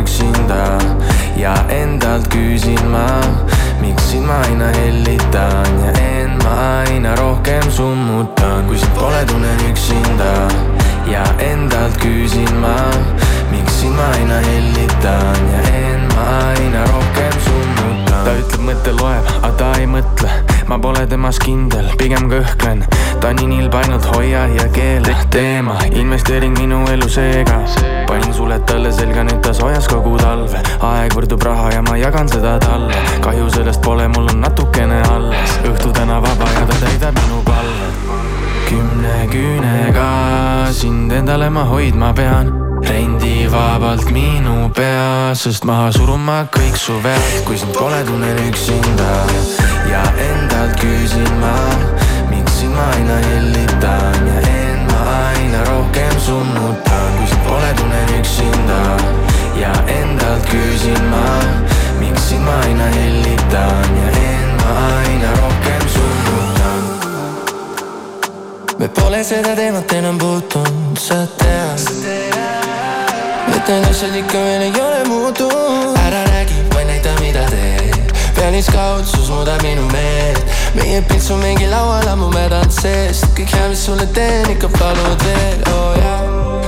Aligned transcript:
üksinda 0.00 0.78
ja 1.36 1.54
endalt 1.68 2.28
küsin 2.32 2.80
ma, 2.92 3.06
miks 3.80 4.10
sind 4.10 4.26
ma 4.26 4.40
aina 4.46 4.68
hellitan 4.76 5.80
ja 5.84 5.92
end 6.00 6.42
ma 6.44 6.56
aina 6.86 7.14
rohkem 7.16 7.70
summutan, 7.70 8.66
kui 8.68 8.78
sind 8.78 8.94
pole, 8.96 9.24
tunnen 9.28 9.60
üksinda 9.70 10.32
ja 11.12 11.24
endalt 11.38 11.96
küsin 12.00 12.52
ma, 12.62 12.76
miks 13.50 13.80
sind 13.80 13.96
ma 13.96 14.08
aina 14.14 14.40
hellitan 14.46 15.50
ja 15.52 15.60
end 15.82 16.14
ma 16.14 16.28
aina 16.54 16.86
rohkem 16.92 17.36
summutan. 17.46 18.24
ta 18.24 18.38
ütleb, 18.38 18.64
mõte 18.70 18.96
loeb, 19.02 19.36
aga 19.42 19.52
ta 19.62 19.72
ei 19.80 19.90
mõtle 19.90 20.30
ma 20.70 20.78
pole 20.78 21.02
temas 21.10 21.38
kindel, 21.42 21.88
pigem 21.98 22.28
kõhklen. 22.30 22.84
ta 23.20 23.32
nii 23.34 23.48
nilb 23.50 23.74
ainult 23.74 24.04
hoia 24.12 24.44
ja 24.54 24.68
keela 24.70 25.16
teema, 25.34 25.74
investeering 25.90 26.54
minu 26.58 26.84
elu 26.92 27.08
seega. 27.10 27.58
panin 28.06 28.32
suled 28.34 28.62
talle 28.70 28.92
selga, 28.94 29.24
nüüd 29.26 29.42
ta 29.42 29.52
soojas 29.52 29.90
kogu 29.90 30.14
talve. 30.22 30.62
aeg 30.92 31.18
võrdub 31.18 31.42
raha 31.42 31.74
ja 31.74 31.82
ma 31.82 31.98
jagan 31.98 32.30
seda 32.30 32.56
talle. 32.62 32.94
kahju 33.26 33.50
sellest 33.50 33.82
pole, 33.82 34.06
mul 34.14 34.30
on 34.30 34.40
natukene 34.46 35.02
alles. 35.10 35.58
õhtu 35.66 35.90
täna 35.92 36.22
vaba 36.22 36.54
ja 36.54 36.66
ta 36.70 36.80
täidab 36.86 37.18
minu 37.24 37.42
palve. 37.50 37.92
kümne 38.70 39.26
küünega 39.34 40.10
sind 40.70 41.10
endale 41.12 41.50
ma 41.50 41.66
hoidma 41.66 42.14
pean 42.14 42.69
rendi 42.82 43.46
vabalt 43.50 44.10
minu 44.10 44.70
peas, 44.74 45.42
sest 45.44 45.64
maha 45.64 45.90
surun 45.92 46.22
ma 46.24 46.44
kõik 46.54 46.76
su 46.78 46.96
vead, 47.04 47.42
kui 47.46 47.58
sind 47.58 47.72
pole, 47.76 48.00
tunnen 48.06 48.38
üksinda 48.48 49.10
ja 49.90 50.02
endalt 50.28 50.78
küsin 50.80 51.32
ma, 51.42 51.54
miks 52.30 52.60
sind 52.60 52.74
ma 52.76 52.86
aina 52.96 53.18
hellitan 53.26 54.28
ja 54.30 54.38
end 54.52 54.92
ma 54.92 55.00
aina 55.32 55.64
rohkem 55.68 56.16
summutan, 56.26 57.10
kui 57.18 57.28
sind 57.32 57.44
pole, 57.48 57.70
tunnen 57.80 58.14
üksinda 58.20 58.80
ja 59.60 59.74
endalt 59.98 60.48
küsin 60.52 61.04
ma, 61.12 61.26
miks 62.00 62.30
sind 62.30 62.44
ma 62.46 62.56
aina 62.64 62.88
hellitan 62.96 63.94
ja 64.00 64.16
end 64.24 64.64
ma 64.64 64.74
aina 65.02 65.36
rohkem 65.42 65.86
summutan. 65.96 66.82
me 68.78 68.88
pole 68.88 69.24
seda 69.24 69.56
teemat 69.56 69.92
enam 70.00 70.18
puutunud, 70.18 70.98
sa 70.98 71.24
tead. 71.38 72.29
Ikka 74.20 74.38
veel 74.38 74.62
ei 74.62 74.72
ole 74.80 75.04
muutunud, 75.08 75.96
ära 76.06 76.24
räägi, 76.24 76.54
vaid 76.74 76.86
näita, 76.86 77.10
mida 77.20 77.44
teed. 77.50 78.12
Pealiskaudsus 78.34 79.30
muudab 79.30 79.62
minu 79.62 79.82
meelt. 79.92 80.44
Meie 80.74 81.02
pilt 81.02 81.30
on 81.30 81.40
mingi 81.40 81.66
laual 81.70 82.06
ammu 82.08 82.28
mädanud 82.30 82.72
seest. 82.72 83.26
Kõik 83.36 83.50
hea, 83.54 83.68
mis 83.72 83.82
sulle 83.84 84.06
teen, 84.14 84.46
ikka 84.54 84.70
palud 84.78 85.24
veel, 85.24 85.58
oo 85.72 85.80
oh, 85.88 85.98
jaa. 85.98 86.20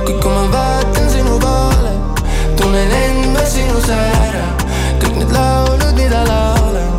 Kuid 0.03 0.19
kui 0.23 0.33
ma 0.33 0.43
vaatan 0.51 1.09
sinu 1.13 1.39
poole, 1.39 1.93
tunnen 2.59 2.91
end 2.99 3.31
ma 3.35 3.45
sinus 3.47 3.89
ära. 3.95 4.43
Kõik 4.99 5.15
need 5.21 5.31
laulud, 5.35 5.95
mida 5.99 6.23
laulan, 6.27 6.91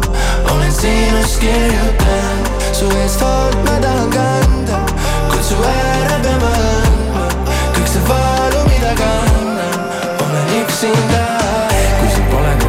olen 0.52 0.72
sinust 0.72 1.40
kirjutanud. 1.44 2.50
Su 2.72 2.88
eest 3.02 3.20
hoolt 3.24 3.60
ma 3.68 3.78
tahan 3.84 4.10
kanda, 4.16 4.82
kuid 5.28 5.44
su 5.52 5.60
ära 5.74 6.18
pean 6.24 6.42
ma 6.42 6.56
andma. 6.72 7.28
Kõik 7.76 7.88
see 7.92 8.08
valu, 8.08 8.66
mida 8.72 8.96
kannan, 8.98 9.33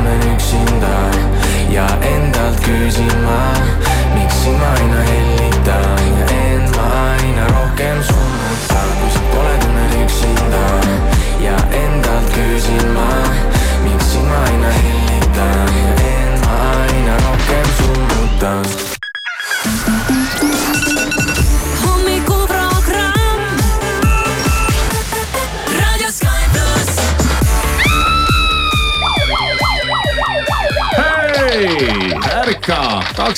olen 0.02 0.36
üksinda 0.36 0.96
ja 1.72 1.88
endalt 2.16 2.60
küsin 2.66 3.18
ma, 3.26 3.56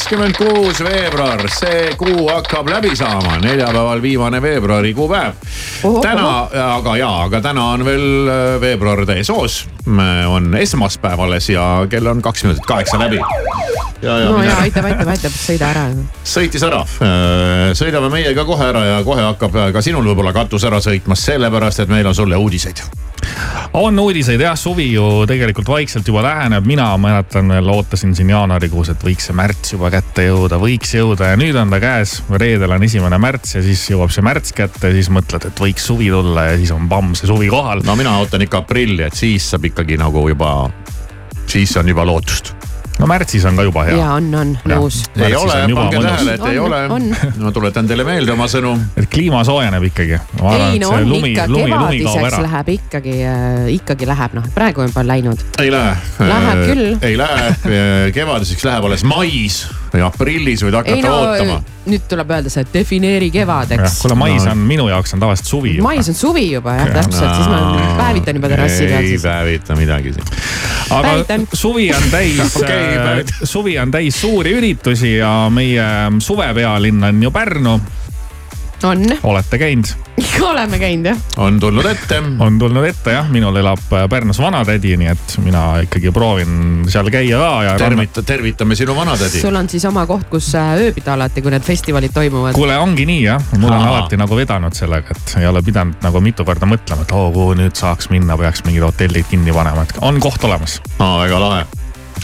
kakskümmend 0.08 0.38
kuus 0.40 0.78
veebruar, 0.80 1.42
see 1.52 1.90
kuu 2.00 2.30
hakkab 2.30 2.70
läbi 2.72 2.94
saama, 2.96 3.34
neljapäeval 3.44 4.00
viimane 4.02 4.40
veebruarikuu 4.42 5.08
päev. 5.12 5.34
täna, 6.02 6.30
aga 6.78 6.94
jaa, 6.96 7.24
aga 7.26 7.42
täna 7.44 7.66
on 7.74 7.84
veel 7.84 8.30
äh, 8.32 8.46
veebruar 8.62 9.04
täies 9.06 9.28
hoos. 9.28 9.58
on 10.28 10.56
esmaspäev 10.56 11.20
alles 11.20 11.50
ja 11.50 11.66
kell 11.90 12.08
on 12.08 12.22
kaks 12.22 12.44
minutit 12.44 12.66
kaheksa 12.66 13.00
läbi. 13.00 13.20
Ja, 14.02 14.20
ja, 14.20 14.30
no 14.30 14.44
ja 14.44 14.56
aitab, 14.62 14.86
aitab, 14.86 15.12
aitab, 15.12 15.36
sõida 15.36 15.74
ära. 15.74 15.84
sõitis 16.24 16.64
ära, 16.64 16.80
äh, 17.04 17.74
sõidame 17.76 18.08
meiega 18.14 18.48
kohe 18.48 18.70
ära 18.70 18.86
ja 18.86 19.04
kohe 19.04 19.28
hakkab 19.28 19.60
ka 19.74 19.84
sinul 19.84 20.08
võib-olla 20.08 20.32
katus 20.32 20.64
ära 20.64 20.80
sõitmas, 20.80 21.28
sellepärast 21.28 21.84
et 21.84 21.92
meil 21.92 22.08
on 22.08 22.16
sulle 22.16 22.40
uudiseid 22.40 22.86
on 23.74 24.00
uudiseid 24.00 24.42
jah, 24.42 24.56
suvi 24.60 24.88
ju 24.94 25.26
tegelikult 25.30 25.68
vaikselt 25.70 26.08
juba 26.08 26.24
läheneb, 26.26 26.66
mina 26.68 26.90
mäletan 27.02 27.50
veel 27.52 27.70
ootasin 27.74 28.16
siin 28.16 28.30
jaanuarikuus, 28.32 28.92
et 28.94 29.04
võiks 29.04 29.30
see 29.30 29.38
märts 29.38 29.74
juba 29.76 29.92
kätte 29.94 30.28
jõuda, 30.28 30.60
võiks 30.62 30.94
jõuda 30.98 31.32
ja 31.34 31.40
nüüd 31.40 31.58
on 31.60 31.74
ta 31.74 31.82
käes. 31.84 32.18
reedel 32.30 32.76
on 32.78 32.84
esimene 32.88 33.20
märts 33.22 33.58
ja 33.58 33.64
siis 33.66 33.84
jõuab 33.92 34.14
see 34.14 34.26
märts 34.26 34.56
kätte 34.58 34.92
siis 34.96 35.12
mõtled, 35.14 35.50
et 35.50 35.64
võiks 35.64 35.90
suvi 35.92 36.10
tulla 36.14 36.50
ja 36.52 36.58
siis 36.58 36.72
on 36.76 36.90
pamm 36.90 37.16
see 37.16 37.30
suvi 37.30 37.50
kohal. 37.54 37.84
no 37.86 37.96
mina 37.96 38.18
ootan 38.20 38.46
ikka 38.46 38.64
aprilli, 38.64 39.04
et 39.08 39.18
siis 39.18 39.50
saab 39.52 39.68
ikkagi 39.72 40.00
nagu 40.00 40.28
juba, 40.30 40.54
siis 41.48 41.76
on 41.78 41.96
juba 41.96 42.06
lootust 42.08 42.67
no 43.00 43.08
märtsis 43.10 43.46
on 43.46 43.58
ka 43.58 43.66
juba 43.68 43.84
hea. 43.88 43.98
ja 44.00 44.12
on, 44.18 44.28
on 44.36 44.54
nõus. 44.70 45.02
ei 45.16 45.36
ole, 45.38 45.58
pange 45.76 46.02
tähele, 46.02 46.36
et 46.38 46.44
on, 46.44 46.52
ei 46.52 46.60
ole. 46.60 46.82
ma 47.44 47.54
tuletan 47.56 47.90
teile 47.90 48.06
meelde 48.08 48.34
oma 48.34 48.48
sõnu. 48.52 48.74
et 48.98 49.10
kliima 49.12 49.44
soojeneb 49.48 49.88
ikkagi. 49.92 50.18
ei 50.18 50.82
no 50.82 50.92
on 50.96 51.10
lumi, 51.10 51.34
ikka, 51.34 51.48
kevadiseks 51.54 52.40
läheb 52.48 52.74
ikkagi 52.78 53.18
äh,, 53.30 53.66
ikkagi 53.78 54.10
läheb 54.10 54.38
noh, 54.38 54.48
praegu 54.56 54.86
on 54.86 54.92
juba 54.92 55.06
läinud. 55.08 55.44
ei 55.62 55.74
lähe. 55.74 55.98
Läheb 56.20 56.64
küll. 56.72 56.88
ei 57.02 57.20
lähe, 57.20 57.50
äh, 57.54 58.08
kevadiseks 58.16 58.66
läheb 58.68 58.90
alles 58.90 59.06
mais 59.08 59.66
või 59.94 60.04
aprillis 60.06 60.64
võid 60.66 60.78
hakata 60.78 60.96
ei, 60.96 61.04
no, 61.04 61.14
ootama. 61.24 61.58
nüüd 61.88 62.06
tuleb 62.12 62.32
öelda 62.36 62.52
see, 62.52 62.64
et 62.66 62.74
defineeri 62.74 63.30
kevadeks. 63.34 64.02
kuule, 64.02 64.18
mais 64.20 64.44
no. 64.44 64.54
on 64.54 64.66
minu 64.70 64.88
jaoks 64.92 65.16
on 65.16 65.24
tavaliselt 65.24 65.52
suvi. 65.52 65.78
mais 65.84 66.10
on 66.12 66.18
suvi 66.18 66.48
juba 66.52 66.76
jah 66.80 66.92
ja., 66.92 66.98
täpselt, 67.02 67.30
siis 67.38 67.52
ma 67.52 67.62
päevitan 68.00 68.42
juba 68.42 68.52
terrassi 68.54 68.90
peal. 68.90 69.12
ei 69.12 69.22
päevita 69.24 69.78
midagi 69.80 70.16
siin. 70.18 70.34
Aga 70.90 71.02
päevitan. 71.02 71.48
suvi 71.54 71.90
on 71.94 72.10
täis 72.12 72.56
okay, 72.62 72.98
äh, 72.98 73.24
suvi 73.44 73.80
on 73.80 73.92
täis 73.92 74.22
suuri 74.22 74.54
üritusi 74.58 75.18
ja 75.18 75.50
meie 75.54 75.86
suvepealinn 76.20 77.04
on 77.04 77.24
ju 77.24 77.32
Pärnu 77.32 77.80
on. 78.84 79.06
olete 79.24 79.58
käinud? 79.58 79.86
oleme 80.52 80.80
käinud 80.80 81.06
jah. 81.06 81.18
on 81.38 81.60
tulnud 81.60 81.86
ette. 81.86 82.22
on 82.40 82.60
tulnud 82.60 82.86
ette 82.86 83.12
jah, 83.12 83.30
minul 83.30 83.56
elab 83.56 83.82
Pärnus 84.10 84.40
vanatädi, 84.40 84.96
nii 84.98 85.10
et 85.12 85.38
mina 85.44 85.64
ikkagi 85.86 86.12
proovin 86.12 86.86
seal 86.90 87.10
käia 87.14 87.40
ka 87.40 87.64
ja. 87.64 87.76
tervita, 87.78 88.24
tervitame 88.24 88.76
sinu 88.76 88.96
vanatädi. 88.96 89.42
sul 89.42 89.56
on 89.56 89.70
siis 89.70 89.86
oma 89.86 90.06
koht, 90.10 90.28
kus 90.32 90.50
äh, 90.56 90.74
ööbida 90.88 91.14
alati, 91.14 91.42
kui 91.42 91.54
need 91.54 91.66
festivalid 91.66 92.14
toimuvad? 92.14 92.56
kuule, 92.58 92.78
ongi 92.78 93.06
nii 93.10 93.24
jah, 93.24 93.44
mul 93.58 93.72
on 93.72 93.80
Aha. 93.80 93.92
alati 93.96 94.20
nagu 94.20 94.38
vedanud 94.38 94.78
sellega, 94.78 95.18
et 95.18 95.38
ei 95.42 95.50
ole 95.50 95.62
pidanud 95.66 96.02
nagu 96.06 96.22
mitu 96.24 96.46
korda 96.46 96.70
mõtlema, 96.70 97.06
et 97.06 97.14
oo, 97.18 97.30
kuhu 97.36 97.58
nüüd 97.58 97.78
saaks 97.78 98.12
minna, 98.14 98.38
peaks 98.38 98.66
mingid 98.68 98.86
hotellid 98.86 99.30
kinni 99.30 99.54
panema, 99.56 99.88
et 99.88 100.02
on 100.02 100.20
koht 100.24 100.44
olemas. 100.48 100.82
aa, 101.00 101.20
väga 101.26 101.44
lahe. 101.44 101.68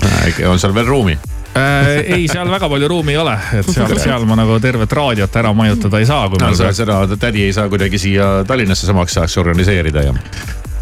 Äh, 0.03 0.43
on 0.49 0.59
seal 0.59 0.73
veel 0.75 0.89
ruumi? 0.89 1.17
Äh, 1.57 1.91
ei, 2.17 2.27
seal 2.31 2.49
väga 2.51 2.69
palju 2.69 2.89
ruumi 2.91 3.15
ei 3.15 3.21
ole, 3.21 3.37
et 3.59 3.69
seal, 3.69 3.95
seal 4.05 4.27
ma 4.29 4.37
nagu 4.39 4.59
tervet 4.63 4.97
raadiot 4.99 5.39
ära 5.43 5.53
majutada 5.57 6.01
ei 6.01 6.09
saa. 6.09 6.27
no 6.41 6.51
sa 6.57 6.73
seda 6.75 7.03
tädi 7.15 7.47
ei 7.47 7.53
saa 7.55 7.69
kuidagi 7.71 8.01
siia 8.01 8.33
Tallinnasse 8.47 8.89
samaks 8.89 9.17
ajaks 9.21 9.37
organiseerida 9.43 10.07
ja 10.09 10.15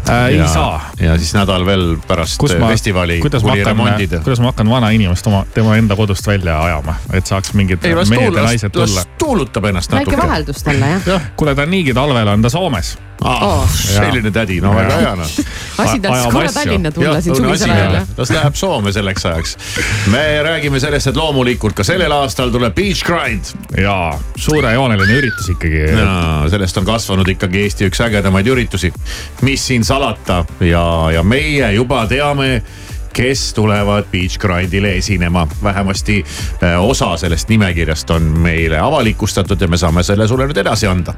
äh,. 0.08 0.24
ei 0.26 0.48
saa. 0.48 0.90
ja 1.00 1.18
siis 1.18 1.34
nädal 1.34 1.66
veel 1.66 1.96
pärast 2.08 2.38
kus 2.40 2.56
ma, 2.58 2.68
festivali 2.72 3.20
kuni 3.20 3.64
remondida. 3.64 4.20
kuidas 4.24 4.40
ma 4.40 4.52
hakkan 4.52 4.70
vana 4.70 4.90
inimest 4.90 5.26
oma, 5.26 5.44
tema 5.54 5.76
enda 5.76 5.96
kodust 5.96 6.26
välja 6.26 6.58
ajama, 6.64 6.96
et 7.12 7.26
saaks 7.26 7.54
mingid 7.58 7.84
ei, 7.84 7.94
mehed 7.94 8.34
ja 8.34 8.48
naised 8.48 8.74
tulla. 8.74 8.94
las 8.94 9.08
tuulutab 9.18 9.70
ennast 9.70 9.92
natuke. 9.92 10.16
väike 10.16 10.28
vaheldus 10.28 10.62
talle 10.66 10.92
jah 10.96 11.08
ja.. 11.14 11.20
kuule, 11.36 11.54
ta 11.54 11.66
on 11.66 11.70
niigi 11.70 11.94
talvel 11.94 12.28
on 12.28 12.42
ta 12.42 12.50
Soomes 12.50 12.96
ah, 13.24 13.42
oh.. 13.48 13.68
selline 13.68 14.30
tädi, 14.30 14.60
no 14.60 14.74
väga 14.76 14.96
hea 15.00 15.14
noh. 15.16 15.32
asi 15.78 16.00
tahtis 16.00 16.32
korra 16.32 16.52
Tallinna 16.52 16.90
tulla 16.90 17.20
siin 17.20 17.36
suvisel 17.36 17.70
ajal 17.70 17.98
las 18.16 18.32
läheb 18.34 18.58
Soome 18.58 18.92
selleks 18.92 19.26
ajaks. 19.26 19.56
me 20.12 20.24
räägime 20.42 20.80
sellest, 20.80 21.12
et 21.12 21.16
loomulikult 21.16 21.76
ka 21.78 21.86
sellel 21.86 22.12
aastal 22.12 22.52
tuleb 22.54 22.74
Beach 22.74 23.04
Grind. 23.06 23.52
jaa, 23.78 24.12
suurejooneline 24.36 25.18
üritus 25.20 25.52
ikkagi. 25.54 25.86
sellest 26.50 26.82
on 26.82 26.88
kasvanud 26.88 27.28
ikkagi 27.34 27.62
Eesti 27.66 27.88
üks 27.90 28.02
ägedamaid 28.04 28.46
üritusi. 28.46 28.92
mis 29.42 29.66
siin 29.66 29.84
salata 29.92 30.44
ja, 30.60 31.10
ja 31.12 31.22
meie 31.22 31.72
juba 31.76 32.06
teame 32.08 32.62
kes 33.12 33.54
tulevad 33.54 34.08
Beach 34.12 34.38
Grindile 34.38 34.96
esinema. 34.96 35.46
vähemasti 35.62 36.24
äh, 36.62 36.84
osa 36.84 37.16
sellest 37.16 37.48
nimekirjast 37.48 38.10
on 38.10 38.22
meile 38.22 38.78
avalikustatud 38.78 39.60
ja 39.60 39.68
me 39.68 39.76
saame 39.76 40.02
selle 40.02 40.28
sulle 40.28 40.46
nüüd 40.46 40.60
edasi 40.64 40.86
anda 40.86 41.14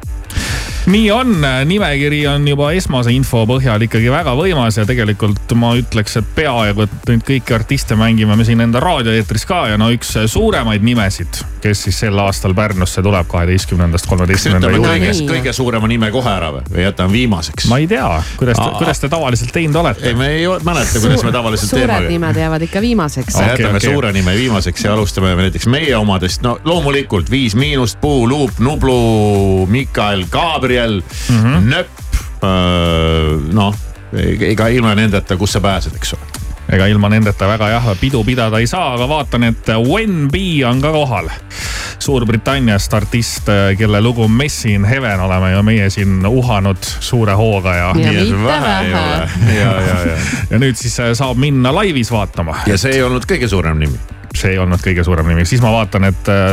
nii 0.87 1.11
on, 1.11 1.47
nimekiri 1.65 2.27
on 2.29 2.49
juba 2.49 2.71
esmase 2.77 3.13
info 3.15 3.45
põhjal 3.49 3.87
ikkagi 3.87 4.11
väga 4.13 4.35
võimas 4.37 4.77
ja 4.77 4.85
tegelikult 4.89 5.55
ma 5.57 5.73
ütleks, 5.81 6.19
et 6.21 6.29
peaaegu, 6.37 6.85
et 6.85 7.09
nüüd 7.09 7.25
kõiki 7.25 7.57
artiste 7.57 7.97
mängime 7.97 8.37
me 8.37 8.45
siin 8.45 8.61
enda 8.65 8.83
raadioeetris 8.85 9.47
ka 9.49 9.63
ja 9.73 9.79
no 9.81 9.89
üks 9.95 10.13
suuremaid 10.31 10.85
nimesid, 10.85 11.41
kes 11.65 11.87
siis 11.87 12.03
sel 12.05 12.19
aastal 12.21 12.55
Pärnusse 12.55 13.03
tuleb 13.03 13.29
kaheteistkümnendast 13.33 14.07
kolmeteistkümnenda 14.11 14.71
juulini. 14.75 15.09
kõige, 15.09 15.29
kõige 15.33 15.57
suurema 15.57 15.89
nime 15.91 16.11
kohe 16.15 16.31
ära 16.31 16.53
või, 16.59 16.67
või 16.69 16.85
jätame 16.85 17.17
viimaseks? 17.17 17.69
ma 17.73 17.81
ei 17.81 17.89
tea, 17.91 18.11
kuidas 18.37 18.61
kuidas 18.79 19.01
te 19.01 19.09
tavaliselt 19.09 19.53
teinud 19.57 19.81
olete? 19.81 20.09
ei, 20.11 20.19
me 20.19 20.29
ei 20.37 20.47
mäleta, 20.65 21.01
kuidas 21.01 21.25
me 21.25 21.33
tavaliselt 21.33 21.73
teeme. 21.73 21.84
Suured 21.87 22.11
nimed 22.11 22.37
jäävad 22.37 22.67
ikka 22.67 22.81
viimaseks 22.81 23.35
okay,. 23.35 23.49
jätame 23.49 23.79
okay. 23.79 23.91
suure 23.91 24.13
nime 24.13 24.37
viimaseks 24.37 24.85
ja 24.85 24.93
alustame 24.95 25.35
näiteks 25.39 25.67
meie 25.67 25.97
omadest, 25.97 26.43
no 26.43 26.59
loomulikult 26.65 27.31
Viis 27.31 27.55
Miinust, 27.55 28.01
Puu, 28.01 28.29
Luup, 28.29 28.59
Nublu, 28.59 29.67
Mikael, 29.67 30.25
Gabriel 30.31 31.03
mm, 31.29 31.43
-hmm. 31.43 31.69
Nöpp, 31.75 31.91
noh 33.53 33.75
ega 34.41 34.69
ilma 34.69 34.95
nendeta, 34.95 35.37
kus 35.37 35.53
sa 35.53 35.61
pääsed, 35.61 35.97
eks 35.97 36.15
ole 36.15 36.35
ega 36.73 36.87
ilma 36.87 37.09
nendeta 37.13 37.49
väga 37.49 37.69
jah, 37.75 37.89
pidu 38.01 38.25
pidada 38.25 38.59
ei 38.63 38.67
saa, 38.67 38.95
aga 38.95 39.09
vaatan, 39.09 39.45
et 39.51 39.73
Wen 39.85 40.29
B 40.33 40.35
on 40.69 40.81
ka 40.81 40.93
kohal. 40.95 41.29
Suurbritanniast 42.05 42.93
artist, 42.95 43.47
kelle 43.79 44.01
lugu 44.05 44.27
Messi 44.29 44.75
in 44.77 44.85
Heaven 44.85 45.21
oleme 45.25 45.55
ju 45.55 45.63
meie 45.65 45.87
siin 45.91 46.27
uhanud 46.27 46.85
suure 47.01 47.33
hooga 47.39 47.75
ja. 47.75 47.87
ja 47.97 48.13
mitte 48.13 48.43
vähe. 48.45 48.75
ja, 48.91 49.15
ja, 49.55 49.71
ja. 49.89 50.19
ja 50.51 50.61
nüüd 50.61 50.77
siis 50.77 50.99
saab 51.17 51.41
minna 51.41 51.73
laivis 51.75 52.13
vaatama. 52.13 52.61
ja 52.69 52.77
see 52.79 52.99
ei 52.99 53.07
olnud 53.07 53.25
kõige 53.31 53.49
suurem 53.49 53.81
nimi 53.81 54.14
see 54.45 54.55
ei 54.55 54.61
olnud 54.61 54.83
kõige 54.85 55.05
suurem 55.07 55.29
nimi, 55.31 55.47
siis 55.49 55.63
ma 55.65 55.73
vaatan, 55.73 56.09
et 56.11 56.29
äh, 56.33 56.53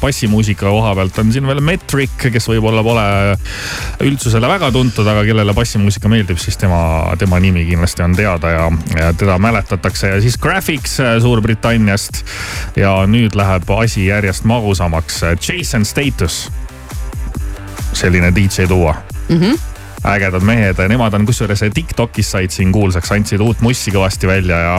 bassimuusika 0.00 0.70
koha 0.70 0.94
pealt 0.98 1.18
on 1.22 1.32
siin 1.34 1.48
veel 1.48 1.60
Metric, 1.64 2.14
kes 2.22 2.46
võib-olla 2.50 2.84
pole 2.86 3.06
üldsusele 4.06 4.50
väga 4.50 4.70
tuntud, 4.74 5.08
aga 5.10 5.24
kellele 5.26 5.56
bassimuusika 5.56 6.10
meeldib, 6.12 6.38
siis 6.42 6.58
tema, 6.60 6.78
tema 7.18 7.40
nimi 7.42 7.66
kindlasti 7.68 8.06
on 8.06 8.16
teada 8.18 8.54
ja, 8.54 8.70
ja 8.94 9.10
teda 9.18 9.38
mäletatakse 9.42 10.14
ja 10.14 10.22
siis 10.22 10.38
Graphics 10.38 10.98
äh, 11.02 11.16
Suurbritanniast. 11.24 12.24
ja 12.78 12.96
nüüd 13.10 13.34
läheb 13.38 13.70
asi 13.78 14.06
järjest 14.06 14.46
magusamaks, 14.48 15.22
Jason 15.42 15.84
Status. 15.84 16.48
selline 17.94 18.32
DJ 18.34 18.68
duo 18.68 18.94
mm. 19.28 19.38
-hmm 19.38 19.73
ägedad 20.04 20.44
mehed, 20.44 20.80
nemad 20.88 21.14
on 21.16 21.26
kusjuures 21.26 21.64
Tiktokis 21.74 22.30
said 22.34 22.52
siin 22.52 22.72
kuulsaks, 22.72 23.12
andsid 23.14 23.40
uut 23.40 23.62
mussi 23.64 23.92
kõvasti 23.94 24.28
välja 24.28 24.58
ja, 24.60 24.74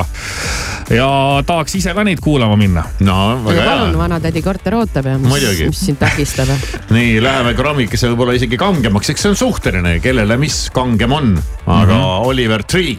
ja 0.93 1.07
tahaks 1.47 1.75
ise 1.79 1.95
ka 1.97 2.05
neid 2.05 2.21
kuulama 2.23 2.57
minna. 2.59 2.85
no 3.05 3.17
väga 3.45 3.61
hea. 3.61 3.71
palun, 3.71 3.97
vanatädi 3.99 4.43
korter 4.45 4.77
ootab 4.79 5.09
ja 5.09 5.17
mis, 5.21 5.49
mis 5.65 5.81
sind 5.87 5.99
takistab. 6.01 6.53
nii, 6.95 7.17
läheme 7.23 7.55
grammikese 7.57 8.11
võib-olla 8.11 8.37
isegi 8.37 8.59
kangemaks, 8.61 9.11
eks 9.13 9.25
see 9.25 9.33
on 9.33 9.41
suhteline, 9.41 9.97
kellele 10.03 10.37
mis 10.41 10.65
kangem 10.75 11.17
on, 11.17 11.33
aga 11.65 11.93
mm 11.93 11.99
-hmm. 11.99 12.29
Oliver 12.29 12.63
Tree. 12.63 12.97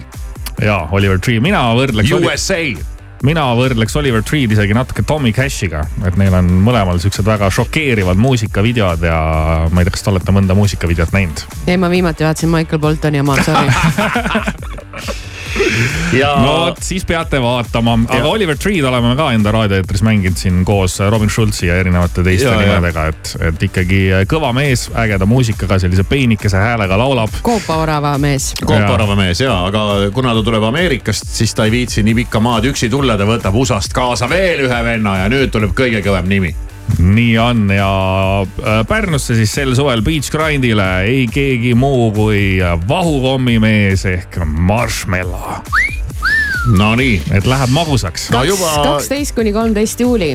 ja 0.62 0.82
Oliver 0.90 1.19
Tree, 1.19 1.40
mina 1.40 1.62
võrdleks. 1.79 2.12
USA 2.17 2.61
oli 2.61 2.95
mina 3.24 3.46
võrdleks 3.56 3.96
Oliver 3.96 4.24
Tree'd 4.26 4.52
isegi 4.52 4.76
natuke 4.76 5.04
Tommy 5.06 5.32
Cashiga, 5.36 5.84
et 6.06 6.18
neil 6.20 6.34
on 6.36 6.50
mõlemal 6.66 7.00
siuksed 7.02 7.26
väga 7.26 7.48
šokeerivad 7.54 8.20
muusikavideod 8.20 9.06
ja 9.08 9.20
ma 9.70 9.82
ei 9.82 9.88
tea, 9.88 9.96
kas 9.96 10.04
te 10.04 10.12
olete 10.12 10.34
mõnda 10.36 10.58
muusikavideot 10.58 11.14
näinud? 11.16 11.46
ei, 11.66 11.78
ma 11.80 11.90
viimati 11.92 12.26
vaatasin 12.26 12.52
Michael 12.52 12.82
Boltoni 12.82 13.22
oma, 13.24 13.38
sorry 13.46 13.72
ja. 16.16 16.32
no 16.40 16.52
vot, 16.60 16.80
siis 16.84 17.04
peate 17.08 17.40
vaatama, 17.42 17.96
aga 18.06 18.20
ja. 18.20 18.30
Oliver 18.30 18.58
Tree'd 18.58 18.84
oleme 18.88 19.14
ka 19.18 19.30
enda 19.36 19.52
raadioeetris 19.54 20.02
mänginud 20.06 20.38
siin 20.40 20.64
koos 20.68 20.98
Robin 21.10 21.30
Schulzi 21.32 21.70
ja 21.70 21.78
erinevate 21.80 22.24
teiste 22.26 22.50
ja, 22.50 22.58
nimedega, 22.60 23.06
et, 23.12 23.32
et 23.50 23.66
ikkagi 23.68 24.02
kõva 24.30 24.52
mees, 24.56 24.86
ägeda 24.96 25.28
muusikaga, 25.28 25.80
sellise 25.82 26.06
peenikese 26.08 26.60
häälega 26.60 26.98
laulab. 27.00 27.40
koopaorava 27.46 28.16
mees. 28.22 28.52
koopaorava 28.64 29.18
mees 29.18 29.42
ja, 29.44 29.58
aga 29.68 30.10
kuna 30.14 30.34
ta 30.36 30.44
tuleb 30.46 30.68
Ameerikast, 30.70 31.28
siis 31.30 31.54
ta 31.54 31.66
ei 31.66 31.74
viitsi 31.74 32.04
nii 32.06 32.20
pikka 32.22 32.42
maad 32.44 32.69
üksi 32.70 32.90
tulla, 32.92 33.19
ta 33.19 33.28
võtab 33.28 33.56
USA-st 33.56 33.96
kaasa 33.96 34.30
veel 34.30 34.66
ühe 34.66 34.84
venna 34.84 35.20
ja 35.22 35.32
nüüd 35.32 35.52
tuleb 35.54 35.76
kõige 35.76 36.02
kõvem 36.06 36.30
nimi 36.30 36.54
nii 36.98 37.38
on 37.38 37.70
ja 37.70 37.90
äh, 38.42 38.86
Pärnusse 38.88 39.34
siis 39.34 39.52
sel 39.54 39.74
suvel 39.74 40.02
Beach 40.02 40.30
Grindile 40.32 40.86
ei 41.04 41.26
keegi 41.32 41.74
muu 41.74 42.10
kui 42.12 42.58
vahukommimees 42.88 44.06
ehk 44.06 44.38
Marshmallow. 44.44 45.60
Nonii. 46.76 47.22
et 47.30 47.46
läheb 47.46 47.70
magusaks 47.70 48.30
no. 48.34 48.42
kaksteist 48.82 49.34
kuni 49.34 49.52
kolmteist 49.54 50.00
juuli, 50.00 50.32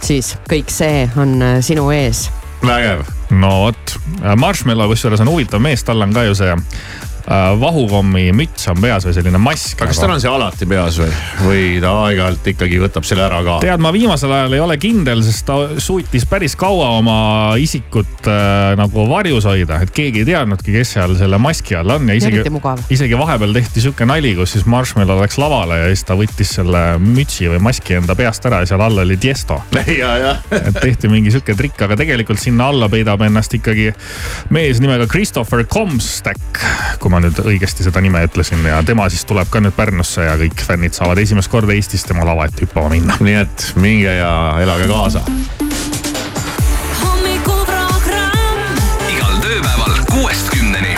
siis 0.00 0.32
kõik 0.48 0.72
see 0.72 1.04
on 1.16 1.36
äh, 1.42 1.58
sinu 1.60 1.90
ees. 1.92 2.30
vägev. 2.64 3.04
no 3.30 3.52
vot, 3.66 3.98
Marshmallow 4.36 4.88
kusjuures 4.92 5.20
on 5.20 5.32
huvitav 5.34 5.60
mees, 5.60 5.84
tal 5.84 6.00
on 6.02 6.14
ka 6.16 6.24
ju 6.28 6.34
see 6.38 6.56
vahukommi 7.26 8.28
müts 8.36 8.68
on 8.70 8.80
peas 8.82 9.06
või 9.06 9.16
selline 9.16 9.40
mask. 9.42 9.80
aga 9.80 9.90
kas 9.90 10.00
tal 10.02 10.14
on 10.14 10.22
see 10.22 10.30
alati 10.30 10.68
peas 10.70 11.00
või, 11.00 11.10
või 11.42 11.62
ta 11.82 11.92
aeg-ajalt 12.04 12.50
ikkagi 12.52 12.78
võtab 12.82 13.06
selle 13.08 13.26
ära 13.26 13.40
ka? 13.46 13.58
tead, 13.64 13.82
ma 13.82 13.92
viimasel 13.94 14.32
ajal 14.32 14.56
ei 14.56 14.62
ole 14.62 14.76
kindel, 14.80 15.22
sest 15.26 15.46
ta 15.48 15.58
suutis 15.82 16.26
päris 16.28 16.56
kaua 16.58 16.92
oma 16.98 17.18
isikut 17.60 18.28
äh, 18.30 18.74
nagu 18.78 19.06
varjus 19.10 19.46
hoida, 19.48 19.80
et 19.82 19.92
keegi 19.94 20.22
ei 20.22 20.28
teadnudki, 20.28 20.74
kes 20.74 20.94
seal 20.96 21.16
selle 21.18 21.38
maski 21.42 21.76
all 21.78 21.96
on. 21.96 22.08
Ja 22.10 22.16
isegi, 22.18 22.42
isegi 22.94 23.18
vahepeal 23.18 23.54
tehti 23.56 23.82
sihuke 23.84 24.06
nali, 24.08 24.34
kus 24.38 24.56
siis 24.56 24.66
Marshmallow 24.70 25.20
läks 25.22 25.38
lavale 25.40 25.80
ja 25.82 25.90
siis 25.92 26.04
ta 26.06 26.16
võttis 26.18 26.54
selle 26.58 26.82
mütsi 27.02 27.50
või 27.50 27.60
maski 27.68 27.98
enda 28.00 28.16
peast 28.18 28.46
ära 28.48 28.62
ja 28.62 28.70
seal 28.72 28.84
all 28.86 29.02
oli 29.02 29.18
Tiesto. 29.20 29.58
Et 29.76 30.80
tehti 30.80 31.10
mingi 31.10 31.32
sihuke 31.34 31.56
trikk, 31.58 31.86
aga 31.86 31.98
tegelikult 31.98 32.40
sinna 32.42 32.70
alla 32.72 32.88
peidab 32.92 33.22
ennast 33.26 33.54
ikkagi 33.58 33.90
mees 34.54 34.80
nimega 34.82 35.08
Christopher 35.10 35.64
Comstack, 35.70 36.62
kui 37.02 37.12
ma 37.12 37.15
ma 37.16 37.22
nüüd 37.24 37.38
õigesti 37.40 37.86
seda 37.86 38.02
nime 38.04 38.20
ütlesin 38.26 38.60
ja 38.68 38.82
tema 38.84 39.06
siis 39.08 39.24
tuleb 39.24 39.48
ka 39.48 39.62
nüüd 39.64 39.72
Pärnusse 39.76 40.26
ja 40.26 40.34
kõik 40.36 40.60
fännid 40.66 40.92
saavad 40.96 41.16
esimest 41.22 41.48
korda 41.48 41.72
Eestis 41.72 42.04
tema 42.04 42.26
lava 42.28 42.44
ette 42.44 42.66
hüppama 42.66 42.90
minna. 42.92 43.16
nii 43.26 43.38
et 43.40 43.64
minge 43.80 44.12
ja 44.18 44.32
elage 44.60 44.88
kaasa. 44.90 45.22
igal 49.08 49.38
tööpäeval 49.46 49.96
kuuest 50.12 50.52
kümneni. 50.52 50.92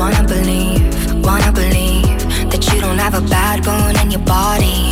Wanna 0.00 0.24
believe, 0.24 0.84
wanna 1.24 1.52
believe 1.52 2.20
that 2.50 2.64
you 2.68 2.80
don't 2.80 3.00
have 3.00 3.14
a 3.14 3.20
bad 3.28 3.64
bone 3.64 3.96
in 4.02 4.10
your 4.10 4.24
body. 4.24 4.84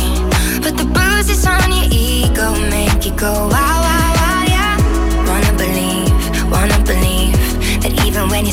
But 0.61 0.77
the 0.77 0.85
bruises 0.85 1.45
on 1.45 1.69
your 1.69 1.87
ego 1.91 2.51
make 2.69 3.05
you 3.05 3.13
go 3.13 3.49
wow, 3.53 3.78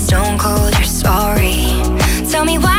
stone 0.06 0.38
cold, 0.38 0.72
you're 0.74 0.84
sorry. 0.84 1.82
Tell 2.30 2.44
me 2.44 2.58
why 2.58 2.75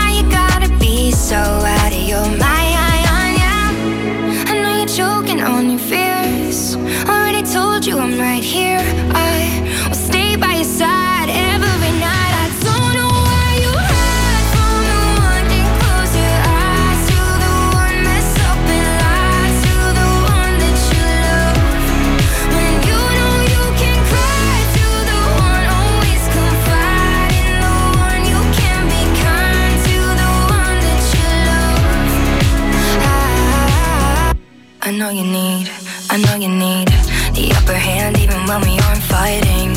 know 35.07 35.13
you 35.13 35.31
need, 35.31 35.71
I 36.09 36.17
know 36.17 36.35
you 36.35 36.49
need 36.49 36.87
the 37.31 37.53
upper 37.55 37.79
hand 37.79 38.19
even 38.19 38.39
when 38.45 38.59
we 38.61 38.77
aren't 38.85 39.03
fighting. 39.03 39.71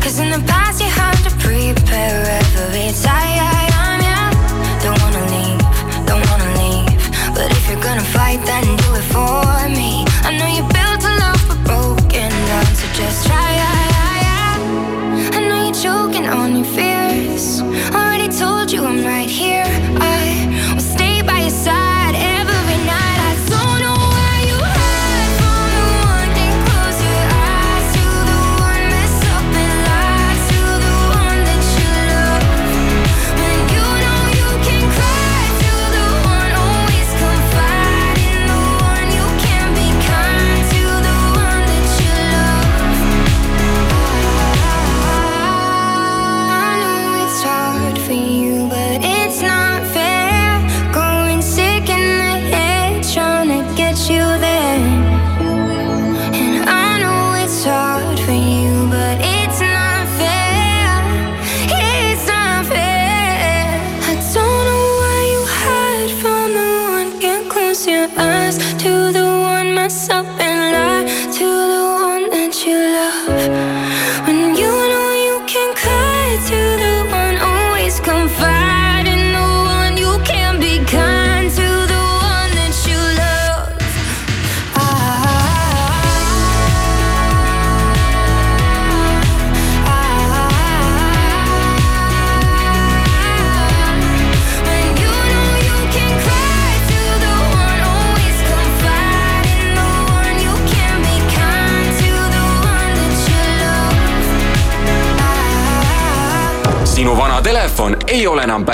Cause 0.00 0.20
in 0.20 0.30
the 0.30 0.38
past 0.46 0.80
you 0.80 0.86
had 0.86 1.16
to 1.26 1.30
prepare 1.42 2.22
every 2.40 2.94
time, 3.02 3.98
yeah. 4.06 4.30
Don't 4.84 5.00
wanna 5.02 5.24
leave, 5.34 5.62
don't 6.06 6.22
wanna 6.30 6.50
leave. 6.62 7.02
But 7.34 7.50
if 7.50 7.68
you're 7.68 7.82
gonna 7.82 8.08
fight, 8.14 8.38
then 8.46 8.85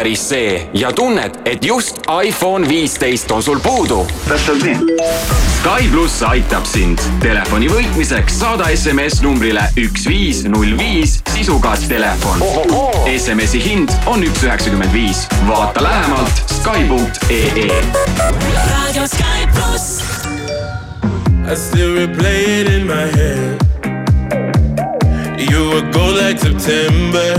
päris 0.02 0.28
see 0.28 0.68
ja 0.74 0.92
tunned, 0.92 1.36
et 1.44 1.64
just 1.64 1.96
iPhone 2.24 2.68
viisteist 2.68 3.30
on 3.30 3.42
sul 3.42 3.60
puudu. 3.62 4.06
täpselt 4.28 4.62
nii. 4.62 4.76
Sky 5.60 5.88
pluss 5.92 6.22
aitab 6.26 6.66
sind. 6.66 6.98
Telefoni 7.22 7.68
võitmiseks 7.70 8.40
saada 8.40 8.66
SMS 8.74 9.20
numbrile 9.22 9.62
üks 9.78 10.08
viis 10.10 10.42
null 10.50 10.74
viis 10.78 11.20
sisuga 11.30 11.76
telefon. 11.86 12.42
SMS-i 13.12 13.62
hind 13.62 13.94
on 14.10 14.26
üks 14.26 14.42
üheksakümmend 14.42 14.90
viis. 14.92 15.22
vaata 15.46 15.86
lähemalt 15.86 16.42
Sky.ee. 16.50 17.70
raadio 18.18 19.06
Sky 19.06 19.46
pluss. 19.54 20.02
I 21.46 21.54
still 21.54 21.94
replay 21.94 22.42
it 22.58 22.74
in 22.74 22.90
my 22.90 23.06
head. 23.14 23.62
You 25.38 25.68
were 25.70 25.86
gold 25.94 26.16
like 26.18 26.40
September, 26.42 27.38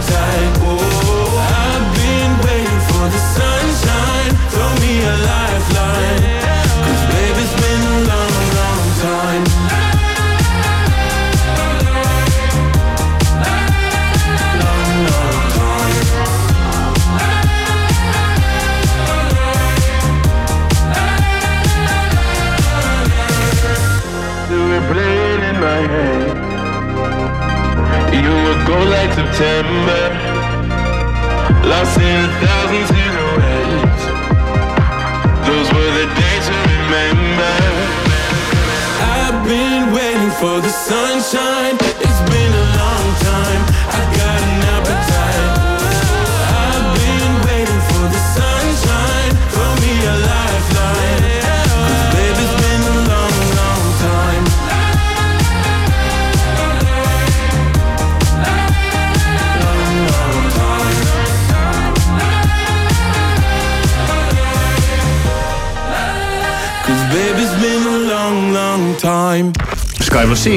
在 0.00 0.73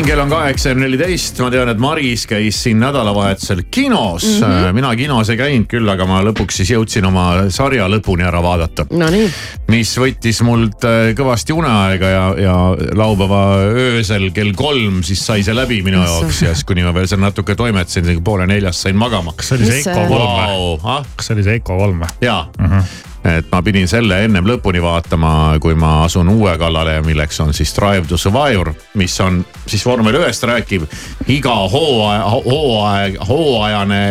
kell 0.07 0.19
on 0.19 0.29
kaheksa 0.29 0.71
ja 0.71 0.75
neliteist, 0.79 1.39
ma 1.43 1.49
tean, 1.51 1.67
et 1.67 1.79
Maris 1.83 2.21
käis 2.29 2.61
siin 2.63 2.79
nädalavahetusel 2.79 3.65
kinos 3.71 4.23
mm. 4.23 4.43
-hmm. 4.45 4.73
mina 4.73 4.95
kinos 4.95 5.29
ei 5.29 5.37
käinud 5.37 5.67
küll, 5.67 5.89
aga 5.91 6.05
ma 6.07 6.21
lõpuks 6.23 6.61
siis 6.61 6.71
jõudsin 6.71 7.05
oma 7.09 7.25
sarja 7.51 7.89
lõpuni 7.91 8.23
ära 8.23 8.39
vaadata. 8.43 8.85
Nonii. 8.91 9.25
mis 9.67 9.91
võttis 9.99 10.39
mult 10.47 10.87
äh, 10.87 11.11
kõvasti 11.17 11.51
uneaega 11.53 12.11
ja, 12.13 12.23
ja 12.39 12.55
laupäeva 12.95 13.41
öösel 13.67 14.29
kell 14.31 14.55
kolm 14.55 15.03
siis 15.03 15.25
sai 15.25 15.43
see 15.43 15.55
läbi 15.55 15.81
minu 15.83 15.99
jaoks 15.99 16.41
ja 16.41 16.53
siis 16.55 16.63
kuni 16.63 16.87
ma 16.87 16.93
veel 16.95 17.07
seal 17.07 17.21
natuke 17.21 17.55
toimetasin, 17.55 18.23
poole 18.23 18.47
neljast 18.47 18.87
sain 18.87 18.95
magama. 18.95 19.35
kas 19.35 19.51
see 19.51 19.59
oli 19.59 19.67
see 19.67 19.83
Eiko 19.83 20.07
kolm 20.07 20.87
või? 20.87 21.03
kas 21.17 21.27
see 21.27 21.35
oli 21.35 21.43
see 21.49 21.59
Eiko 21.59 21.77
kolm 21.83 21.99
või? 22.05 22.15
jaa 22.21 22.47
mm. 22.57 22.65
-hmm 22.71 23.07
et 23.27 23.47
ma 23.51 23.61
pidin 23.63 23.87
selle 23.89 24.19
ennem 24.25 24.45
lõpuni 24.47 24.81
vaatama, 24.81 25.31
kui 25.61 25.75
ma 25.75 26.03
asun 26.05 26.29
uue 26.31 26.53
kallale, 26.59 26.99
milleks 27.05 27.39
on 27.43 27.53
siis 27.55 27.73
Drive 27.75 28.07
to 28.07 28.17
Survivor, 28.17 28.71
mis 28.99 29.15
on 29.23 29.41
siis 29.67 29.83
vormel 29.85 30.19
ühest 30.21 30.43
rääkiv 30.47 30.85
iga 31.33 31.55
hooaja, 31.71 32.23
hooaeg, 32.47 33.17
hooajane 33.27 34.01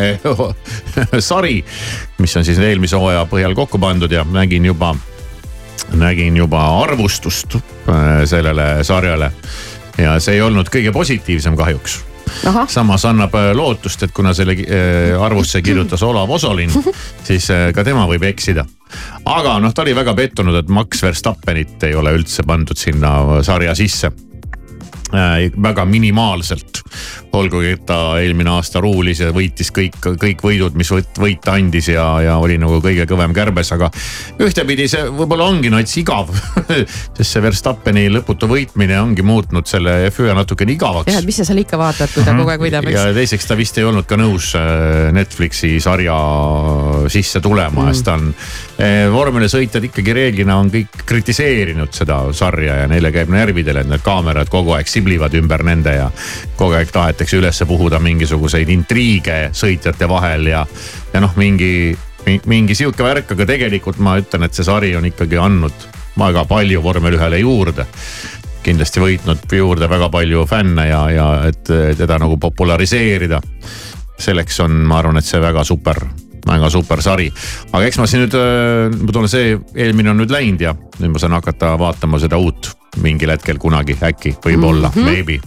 sari. 1.29 1.65
mis 2.19 2.37
on 2.37 2.45
siis 2.45 2.59
eelmise 2.59 2.97
hooaja 3.01 3.27
põhjal 3.31 3.55
kokku 3.57 3.79
pandud 3.79 4.13
ja 4.13 4.25
nägin 4.25 4.65
juba, 4.65 4.95
nägin 5.95 6.37
juba 6.37 6.67
arvustust 6.83 7.57
äh, 7.57 8.25
sellele 8.25 8.85
sarjale. 8.85 9.33
ja 9.99 10.19
see 10.21 10.37
ei 10.37 10.45
olnud 10.45 10.69
kõige 10.69 10.93
positiivsem 10.93 11.57
kahjuks 11.57 12.03
Aha. 12.47 12.67
samas 12.69 13.05
annab 13.09 13.35
äh, 13.35 13.53
lootust, 13.57 14.03
et 14.03 14.13
kuna 14.13 14.35
selle 14.35 14.59
äh, 14.61 15.23
arvusse 15.23 15.63
kirjutas 15.63 16.03
Olav 16.03 16.31
Osolin, 16.31 16.73
siis 17.29 17.49
ka 17.75 17.85
tema 17.85 18.05
võib 18.11 18.29
eksida 18.29 18.67
aga 19.27 19.59
noh, 19.63 19.75
ta 19.75 19.83
oli 19.83 19.95
väga 19.97 20.15
pettunud, 20.17 20.55
et 20.61 20.71
Max 20.73 21.03
Verstappenit 21.03 21.83
ei 21.89 21.99
ole 21.99 22.15
üldse 22.17 22.47
pandud 22.47 22.79
sinna 22.79 23.43
sarja 23.47 23.75
sisse 23.79 24.13
äh, 25.15 25.51
väga 25.63 25.85
minimaalselt. 25.85 26.83
olgugi, 27.37 27.75
et 27.75 27.83
ta 27.85 28.17
eelmine 28.17 28.49
aasta 28.49 28.81
ruulis 28.81 29.19
ja 29.21 29.27
võitis 29.35 29.69
kõik, 29.75 29.99
kõik 30.01 30.41
võidud, 30.41 30.77
mis 30.79 30.89
võit, 30.89 31.19
võita 31.21 31.57
andis 31.59 31.91
ja, 31.91 32.05
ja 32.25 32.37
oli 32.41 32.55
nagu 32.57 32.79
kõige 32.81 33.05
kõvem 33.11 33.35
kärbes, 33.37 33.73
aga 33.77 33.91
ühtepidi 34.41 34.87
see 34.89 35.03
võib-olla 35.11 35.51
ongi 35.51 35.69
nats 35.75 35.99
igav 36.01 36.31
sest 37.19 37.27
see 37.27 37.43
Verstappeni 37.45 38.07
lõputu 38.15 38.49
võitmine 38.49 38.97
ongi 39.03 39.27
muutnud 39.27 39.69
selle 39.69 39.99
F1 40.09 40.33
natukene 40.39 40.73
igavaks. 40.79 41.13
jah, 41.13 41.21
et 41.21 41.29
mis 41.29 41.37
sa 41.43 41.45
seal 41.45 41.61
ikka 41.61 41.77
vaatad, 41.83 42.15
kui 42.15 42.23
ta 42.23 42.31
-hmm. 42.31 42.41
kogu 42.41 42.55
aeg 42.55 42.65
võidab, 42.65 42.89
eks. 42.89 43.03
ja 43.03 43.19
teiseks 43.19 43.51
ta 43.51 43.59
vist 43.59 43.77
ei 43.77 43.85
olnud 43.85 44.09
ka 44.09 44.17
nõus 44.17 44.55
äh, 44.57 45.13
Netflixi 45.13 45.77
sarja 45.83 46.17
sisse 47.13 47.45
tulema 47.45 47.83
mm, 47.83 47.93
sest 47.93 48.09
ta 48.09 48.17
on 48.17 48.33
vormelisõitjad 49.13 49.85
ikkagi 49.89 50.13
reeglina 50.13 50.59
on 50.61 50.69
kõik 50.73 51.05
kritiseerinud 51.09 51.95
seda 51.97 52.19
sarja 52.37 52.75
ja 52.83 52.89
neile 52.91 53.09
käib 53.15 53.31
närvidele, 53.33 53.81
et 53.81 53.89
need 53.89 54.05
kaamerad 54.05 54.51
kogu 54.53 54.75
aeg 54.77 54.91
siblivad 54.91 55.35
ümber 55.39 55.65
nende 55.65 55.95
ja 55.97 56.11
kogu 56.59 56.77
aeg 56.77 56.93
tahetakse 56.93 57.41
üles 57.41 57.63
puhuda 57.69 58.01
mingisuguseid 58.05 58.69
intriige 58.75 59.39
sõitjate 59.57 60.09
vahel 60.11 60.51
ja, 60.53 60.67
ja 61.15 61.23
noh, 61.25 61.33
mingi, 61.41 61.97
mingi 62.45 62.77
sihuke 62.77 63.07
värk, 63.07 63.33
aga 63.33 63.49
tegelikult 63.49 64.03
ma 64.05 64.19
ütlen, 64.21 64.45
et 64.45 64.57
see 64.57 64.69
sari 64.69 64.93
on 64.99 65.09
ikkagi 65.09 65.41
andnud 65.41 65.89
väga 66.17 66.45
palju 66.49 66.83
vormel 66.85 67.17
ühele 67.17 67.41
juurde 67.41 67.89
kindlasti 68.67 69.01
võitnud 69.01 69.57
juurde 69.57 69.89
väga 69.89 70.11
palju 70.13 70.45
fänne 70.51 70.89
ja, 70.89 71.01
ja 71.15 71.27
et 71.49 71.65
teda 71.97 72.19
nagu 72.19 72.37
populariseerida. 72.37 73.41
selleks 74.19 74.61
on, 74.61 74.73
ma 74.89 74.99
arvan, 74.99 75.21
et 75.21 75.25
see 75.25 75.41
väga 75.41 75.65
super 75.65 76.01
väga 76.47 76.71
super 76.71 77.03
sari. 77.03 77.29
aga 77.73 77.85
eks 77.87 77.99
ma 78.01 78.09
siin 78.11 78.27
nüüd, 78.27 78.37
võib-olla 79.03 79.31
see 79.31 79.57
eelmine 79.75 80.13
on 80.13 80.21
nüüd 80.23 80.33
läinud 80.33 80.63
ja 80.63 80.75
nüüd 81.01 81.15
ma 81.15 81.23
saan 81.23 81.37
hakata 81.37 81.75
vaatama 81.81 82.21
seda 82.23 82.39
uut 82.41 82.73
mingil 83.03 83.31
hetkel 83.35 83.59
kunagi 83.61 83.97
äkki, 84.01 84.37
võib-olla 84.45 84.91
mm, 84.95 85.03
-hmm. 85.03 85.05
maybe. 85.05 85.41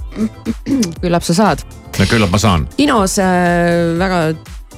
küllap 1.01 1.23
sa 1.23 1.33
saad. 1.33 1.65
no 1.99 2.05
küllap 2.09 2.31
ma 2.31 2.37
saan. 2.37 2.67
kinos 2.77 3.19
äh, 3.19 3.97
väga 3.99 4.21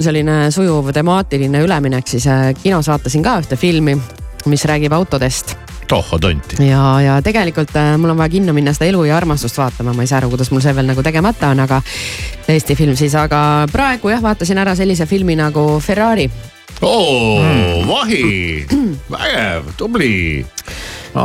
selline 0.02 0.52
sujuv 0.52 0.92
temaatiline 0.94 1.62
üleminek, 1.66 2.08
siis 2.08 2.28
äh, 2.28 2.54
kinos 2.64 2.88
vaatasin 2.88 3.24
ka 3.24 3.40
ühte 3.42 3.58
filmi, 3.60 3.98
mis 4.46 4.66
räägib 4.66 4.94
autodest 4.94 5.56
tohho 5.92 6.20
tonti. 6.22 6.60
ja, 6.66 6.84
ja 7.04 7.18
tegelikult 7.24 7.76
äh, 7.80 7.94
mul 8.00 8.14
on 8.14 8.22
vaja 8.22 8.32
kinno 8.38 8.56
minna 8.56 8.74
seda 8.76 8.88
Elu 8.92 9.04
ja 9.10 9.18
armastust 9.18 9.60
vaatama, 9.60 9.96
ma 9.96 10.06
ei 10.06 10.12
saa 10.12 10.22
aru, 10.22 10.32
kuidas 10.34 10.52
mul 10.54 10.64
see 10.64 10.74
veel 10.78 10.88
nagu 10.92 11.04
tegemata 11.04 11.52
on, 11.52 11.64
aga 11.66 11.82
Eesti 12.52 12.78
film 12.80 12.96
siis, 13.00 13.16
aga 13.20 13.68
praegu 13.72 14.12
jah, 14.12 14.24
vaatasin 14.24 14.62
ära 14.62 14.76
sellise 14.78 15.08
filmi 15.10 15.36
nagu 15.40 15.66
Ferrari. 15.84 16.30
oo 16.82 17.42
mm., 17.42 17.84
vahi, 17.90 18.24
vägev, 19.16 19.74
tubli. 19.78 20.14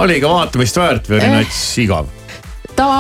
oli 0.01 0.21
ka 0.23 0.35
vaatamist 0.35 0.83
väärt 0.83 1.11
või 1.11 1.21
oli 1.21 1.31
eh, 1.31 1.39
nats 1.39 1.63
igav? 1.83 2.11
ta, 2.77 2.91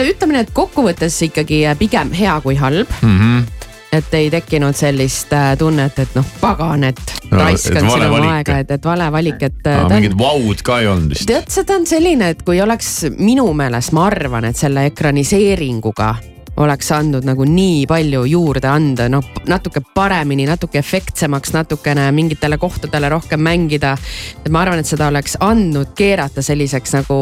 ütleme 0.00 0.38
nii, 0.38 0.44
et 0.46 0.52
kokkuvõttes 0.56 1.20
ikkagi 1.28 1.64
pigem 1.78 2.14
hea 2.16 2.40
kui 2.44 2.56
halb 2.60 3.00
mm. 3.02 3.16
-hmm 3.18 3.48
et 3.92 4.14
ei 4.14 4.30
tekkinud 4.30 4.76
sellist 4.76 5.32
äh, 5.34 5.52
tunnet, 5.58 5.98
et 5.98 6.14
noh, 6.14 6.26
pagan, 6.40 6.84
et 6.90 7.00
no, 7.30 7.40
raiskan 7.42 7.90
sinu 7.90 8.20
aega, 8.22 8.60
et, 8.62 8.74
et 8.76 8.84
vale 8.86 9.10
valik, 9.12 9.42
et 9.42 9.70
no,. 9.70 9.88
mingit 9.90 10.16
vaud 10.18 10.64
ka 10.66 10.80
ei 10.82 10.90
olnud 10.90 11.14
vist. 11.14 11.26
tead, 11.30 11.50
see 11.50 11.66
on 11.74 11.86
selline, 11.88 12.32
et 12.34 12.44
kui 12.46 12.60
oleks 12.62 12.92
minu 13.18 13.48
meelest, 13.56 13.94
ma 13.96 14.06
arvan, 14.10 14.46
et 14.50 14.60
selle 14.60 14.86
ekraniseeringuga 14.92 16.14
oleks 16.60 16.90
andnud 16.92 17.24
nagu 17.24 17.44
nii 17.48 17.86
palju 17.88 18.24
juurde 18.28 18.68
anda, 18.68 19.08
noh 19.08 19.24
natuke 19.48 19.82
paremini, 19.94 20.44
natuke 20.48 20.80
efektsemaks, 20.80 21.54
natukene 21.56 22.10
mingitele 22.12 22.58
kohtadele 22.60 23.08
rohkem 23.08 23.40
mängida. 23.40 23.96
et 24.44 24.50
ma 24.52 24.62
arvan, 24.62 24.82
et 24.82 24.86
seda 24.86 25.08
oleks 25.08 25.38
andnud 25.40 25.94
keerata 25.96 26.42
selliseks 26.42 26.98
nagu 27.00 27.20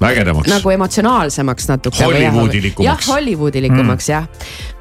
vägedamaks. 0.00 0.48
nagu 0.50 0.70
emotsionaalsemaks 0.70 1.68
natuke. 1.68 2.04
Hollywoodilikumaks. 2.04 2.86
jah, 2.86 3.14
Hollywoodilikumaks 3.14 4.08
mm. 4.08 4.12
jah. 4.12 4.26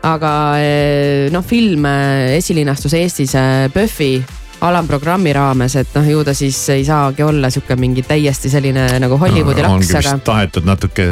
aga 0.03 0.33
eh, 0.59 1.31
noh, 1.33 1.45
film 1.45 1.85
eh, 1.85 2.37
esilinastus 2.37 2.93
Eestis 2.97 3.35
PÖFFi 3.73 4.13
eh, 4.15 4.40
alamprogrammi 4.61 5.33
raames, 5.33 5.75
et 5.79 5.95
noh, 5.97 6.05
ju 6.05 6.21
ta 6.25 6.33
siis 6.37 6.57
ei 6.73 6.83
saagi 6.85 7.23
olla 7.25 7.49
sihuke 7.53 7.75
mingi 7.81 8.03
täiesti 8.05 8.49
selline 8.51 8.83
nagu 9.01 9.17
Hollywoodi 9.17 9.63
no, 9.65 9.73
laks, 9.79 9.93
aga. 9.97 10.13
tahetud 10.25 10.67
natuke 10.69 11.05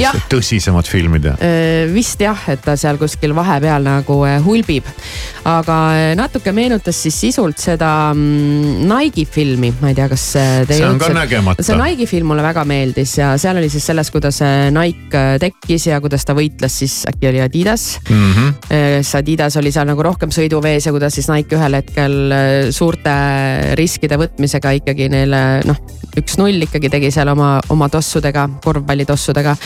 ja. 0.00 0.14
tõsisemat 0.32 0.88
filmi 0.88 1.20
teha. 1.20 1.36
vist 1.92 2.22
jah, 2.24 2.46
et 2.52 2.62
ta 2.64 2.76
seal 2.80 2.96
kuskil 3.00 3.34
vahepeal 3.36 3.84
nagu 3.84 4.16
hulbib. 4.46 4.88
aga 5.46 5.76
natuke 6.16 6.54
meenutas 6.56 7.02
siis 7.04 7.18
sisult 7.26 7.60
seda 7.60 7.90
mm, 8.14 8.86
Nike'i 8.88 9.26
filmi, 9.28 9.74
ma 9.82 9.92
ei 9.92 9.98
tea, 9.98 10.08
kas 10.12 10.24
te. 10.32 10.80
see 10.80 10.88
on 10.88 11.00
ka 11.02 11.12
nägemata. 11.12 11.66
see 11.66 11.76
Nike'i 11.76 12.08
film 12.08 12.32
mulle 12.32 12.46
väga 12.46 12.64
meeldis 12.68 13.18
ja 13.20 13.34
seal 13.40 13.60
oli 13.60 13.68
siis 13.72 13.84
sellest, 13.92 14.14
kuidas 14.14 14.40
Nike 14.72 15.26
tekkis 15.44 15.90
ja 15.90 16.00
kuidas 16.00 16.24
ta 16.24 16.36
võitles 16.38 16.80
siis 16.80 16.96
äkki 17.12 17.28
oli 17.28 17.44
Adidas 17.44 18.00
mm. 18.08 18.32
-hmm. 18.32 19.12
Adidas 19.20 19.60
oli 19.60 19.74
seal 19.74 19.88
nagu 19.92 20.02
rohkem 20.02 20.32
sõiduvees 20.32 20.88
ja 20.88 20.96
kuidas 20.96 21.20
siis 21.20 21.28
Nike 21.28 21.60
ühel 21.60 21.76
hetkel 21.76 22.18
suutis 22.72 22.85
suurte 22.86 23.12
riskide 23.78 24.18
võtmisega 24.20 24.76
ikkagi 24.78 25.10
neile 25.12 25.42
noh, 25.66 25.82
üks-null 26.16 26.68
ikkagi 26.68 26.90
tegi 26.92 27.12
seal 27.14 27.34
oma, 27.34 27.56
oma 27.74 27.90
tossudega, 27.92 28.46
korvpallitossudega 28.64 29.56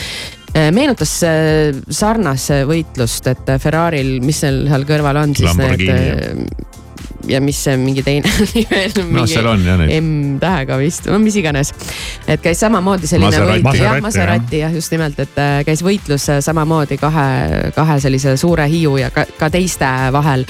meenutas 0.75 1.13
äh, 1.23 1.71
sarnast 1.87 2.51
võitlust, 2.67 3.29
et 3.31 3.53
Ferrari'l, 3.61 4.17
mis 4.25 4.41
seal, 4.43 4.65
seal 4.67 4.83
kõrval 4.89 5.21
on 5.21 5.37
siis 5.37 5.55
need 5.55 5.85
ja 7.29 7.41
mis 7.41 7.57
see 7.63 7.77
mingi 7.79 8.03
teine 8.05 8.29
oli 8.43 8.63
veel. 8.69 8.95
no 9.11 9.25
seal 9.29 9.47
on 9.51 9.65
jah 9.65 9.79
neid. 9.79 9.93
M-tähega 10.01 10.77
vist, 10.81 11.07
no 11.11 11.19
mis 11.21 11.37
iganes. 11.39 11.73
et 12.27 12.41
käis 12.43 12.61
samamoodi 12.61 13.09
selline 13.09 13.43
võitlus, 13.47 13.81
jah, 13.81 13.99
Maserati 14.03 14.61
jah, 14.63 14.75
just 14.75 14.93
nimelt, 14.93 15.19
et 15.21 15.41
äh, 15.41 15.57
käis 15.67 15.83
võitlus 15.85 16.27
äh, 16.31 16.41
samamoodi 16.43 16.97
kahe, 17.01 17.27
kahe 17.75 17.99
sellise 18.03 18.35
suure 18.41 18.67
hiiu 18.71 18.97
ja 19.01 19.11
ka, 19.13 19.27
ka 19.37 19.51
teiste 19.53 19.89
vahel. 20.13 20.45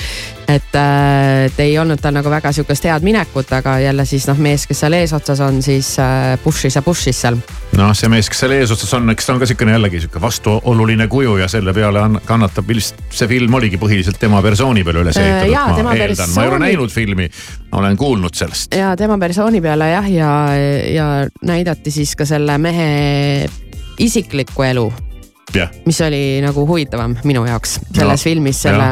Et, 0.56 0.76
äh, 0.78 1.46
et 1.48 1.60
ei 1.64 1.78
olnud 1.80 2.02
tal 2.02 2.16
nagu 2.16 2.30
väga 2.32 2.52
sihukest 2.56 2.86
head 2.88 3.06
minekut, 3.06 3.52
aga 3.58 3.78
jälle 3.84 4.06
siis 4.06 4.28
noh, 4.30 4.40
mees, 4.42 4.66
kes 4.70 4.84
seal 4.84 4.96
eesotsas 4.98 5.42
on, 5.46 5.62
siis 5.64 5.94
push'is 6.44 6.78
ja 6.78 6.84
push'is 6.86 7.22
seal. 7.26 7.40
noh, 7.78 7.94
see 7.98 8.10
mees, 8.12 8.30
kes 8.32 8.44
seal 8.44 8.56
eesotsas 8.56 8.94
on, 8.98 9.10
eks 9.14 9.28
ta 9.28 9.36
on 9.36 9.42
ka 9.42 9.50
sihukene 9.50 9.76
jällegi 9.78 10.04
sihuke 10.06 10.22
vastuoluline 10.22 11.08
kuju 11.12 11.38
ja 11.42 11.50
selle 11.52 11.74
peale 11.78 12.04
kannatab 12.26 12.72
ilmselt 12.72 13.04
see 13.10 13.30
film 13.32 13.60
oligi 13.60 13.80
põhiliselt 13.82 14.20
tema 14.22 14.42
persooni 14.46 14.86
peale 14.88 15.06
üles 15.06 15.20
ehitatud, 15.22 15.84
ma 15.86 15.96
eeldan, 15.98 16.34
ma 16.36 16.46
ei 16.46 16.54
ole 16.54 16.64
näinud 16.66 16.94
filmi, 16.94 17.30
olen 17.78 17.98
kuulnud 17.98 18.38
sellest. 18.38 18.76
ja 18.76 18.96
tema 19.00 19.20
persooni 19.22 19.62
peale 19.62 19.92
jah, 19.94 20.12
ja, 20.12 20.32
ja 20.92 21.08
näidati 21.46 21.92
siis 21.92 22.16
ka 22.20 22.28
selle 22.30 22.58
mehe 22.62 22.92
isiklikku 24.02 24.64
elu 24.68 24.90
yeah.. 25.56 25.70
mis 25.86 26.02
oli 26.02 26.42
nagu 26.44 26.66
huvitavam 26.68 27.16
minu 27.24 27.46
jaoks 27.46 27.80
selles 27.94 28.22
no, 28.22 28.24
filmis 28.24 28.62
selle, 28.62 28.90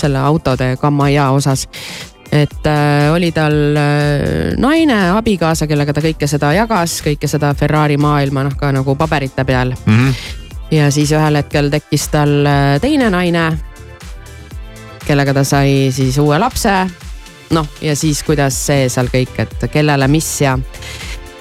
selle 0.00 0.18
autode 0.18 0.74
gammaia 0.80 1.30
osas. 1.30 1.68
Et 2.34 2.66
äh, 2.66 3.12
oli 3.14 3.30
tal 3.32 3.76
äh, 3.78 4.56
naine, 4.58 4.96
abikaasa, 5.14 5.68
kellega 5.70 5.94
ta 5.94 6.02
kõike 6.02 6.26
seda 6.26 6.50
jagas, 6.56 6.96
kõike 7.04 7.28
seda 7.30 7.52
Ferrari 7.54 7.96
maailma 8.00 8.42
noh, 8.48 8.56
ka 8.58 8.72
nagu 8.74 8.96
paberite 8.98 9.44
peal. 9.44 9.74
Mm. 9.86 10.00
-hmm. 10.00 10.14
ja 10.70 10.90
siis 10.90 11.12
ühel 11.12 11.38
hetkel 11.38 11.70
tekkis 11.70 12.08
tal 12.08 12.46
äh, 12.46 12.80
teine 12.80 13.10
naine, 13.10 13.46
kellega 15.06 15.34
ta 15.34 15.44
sai 15.44 15.92
siis 15.92 16.18
uue 16.18 16.38
lapse. 16.38 16.74
Noh, 17.50 17.66
ja 17.80 17.94
siis 17.96 18.22
kuidas 18.22 18.56
see 18.66 18.88
seal 18.88 19.06
kõik, 19.12 19.36
et 19.38 19.70
kellele, 19.70 20.08
mis 20.08 20.40
ja 20.40 20.58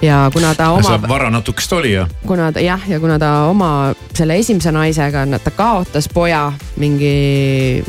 ja 0.04 0.30
kuna 0.34 0.56
ta 0.56 0.70
oma. 0.72 1.00
vara 1.08 1.30
natukest 1.30 1.74
oli 1.74 1.94
ja. 1.94 2.08
kuna 2.28 2.52
ta 2.52 2.60
jah, 2.60 2.90
ja 2.90 3.00
kuna 3.00 3.20
ta 3.20 3.46
oma 3.46 3.94
selle 4.14 4.36
esimese 4.36 4.72
naisega, 4.72 5.26
ta 5.44 5.52
kaotas 5.52 6.10
poja 6.14 6.52
mingi. 6.78 7.84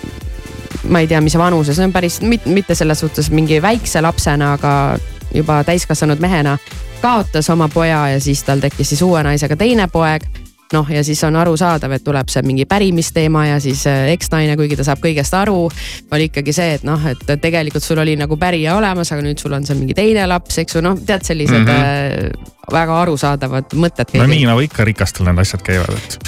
ma 0.89 1.01
ei 1.01 1.07
tea, 1.07 1.21
mis 1.21 1.39
vanuses, 1.39 1.77
see 1.77 1.85
on 1.85 1.93
päris 1.93 2.21
mitte 2.45 2.75
selles 2.75 3.01
suhtes 3.01 3.31
mingi 3.31 3.63
väikse 3.63 4.01
lapsena, 4.01 4.53
aga 4.53 4.99
juba 5.35 5.65
täiskasvanud 5.65 6.21
mehena. 6.21 6.59
kaotas 7.01 7.51
oma 7.51 7.69
poja 7.69 8.09
ja 8.09 8.21
siis 8.21 8.43
tal 8.43 8.61
tekkis 8.61 8.89
siis 8.89 9.03
uue 9.03 9.23
naisega 9.23 9.57
teine 9.57 9.89
poeg 9.93 10.23
noh, 10.75 10.91
ja 10.91 11.05
siis 11.07 11.23
on 11.27 11.37
arusaadav, 11.39 11.95
et 11.97 12.05
tuleb 12.05 12.31
see 12.33 12.43
mingi 12.47 12.67
pärimisteema 12.69 13.47
ja 13.53 13.61
siis 13.63 13.85
äh, 13.91 14.11
eksnaine, 14.15 14.57
kuigi 14.61 14.79
ta 14.79 14.87
saab 14.87 15.03
kõigest 15.05 15.37
aru, 15.39 15.59
oli 16.15 16.29
ikkagi 16.31 16.55
see, 16.57 16.77
et 16.79 16.87
noh, 16.87 17.01
et 17.11 17.25
tegelikult 17.43 17.85
sul 17.85 18.03
oli 18.03 18.17
nagu 18.21 18.39
pärija 18.41 18.77
olemas, 18.79 19.13
aga 19.15 19.25
nüüd 19.25 19.41
sul 19.43 19.55
on 19.57 19.67
seal 19.67 19.81
mingi 19.81 19.97
teine 19.97 20.27
laps, 20.31 20.59
eks 20.65 20.79
ju, 20.79 20.85
noh, 20.85 20.99
tead 21.07 21.27
sellised 21.27 21.63
mm 21.63 21.73
-hmm. 21.73 22.53
väga 22.73 23.01
arusaadavad 23.03 23.75
mõtted. 23.75 24.17
no 24.19 24.27
nii 24.27 24.47
nagu 24.51 24.65
ikka 24.65 24.85
rikastel 24.85 25.29
need 25.29 25.39
asjad 25.39 25.63
käivad, 25.63 25.95
et 25.95 26.19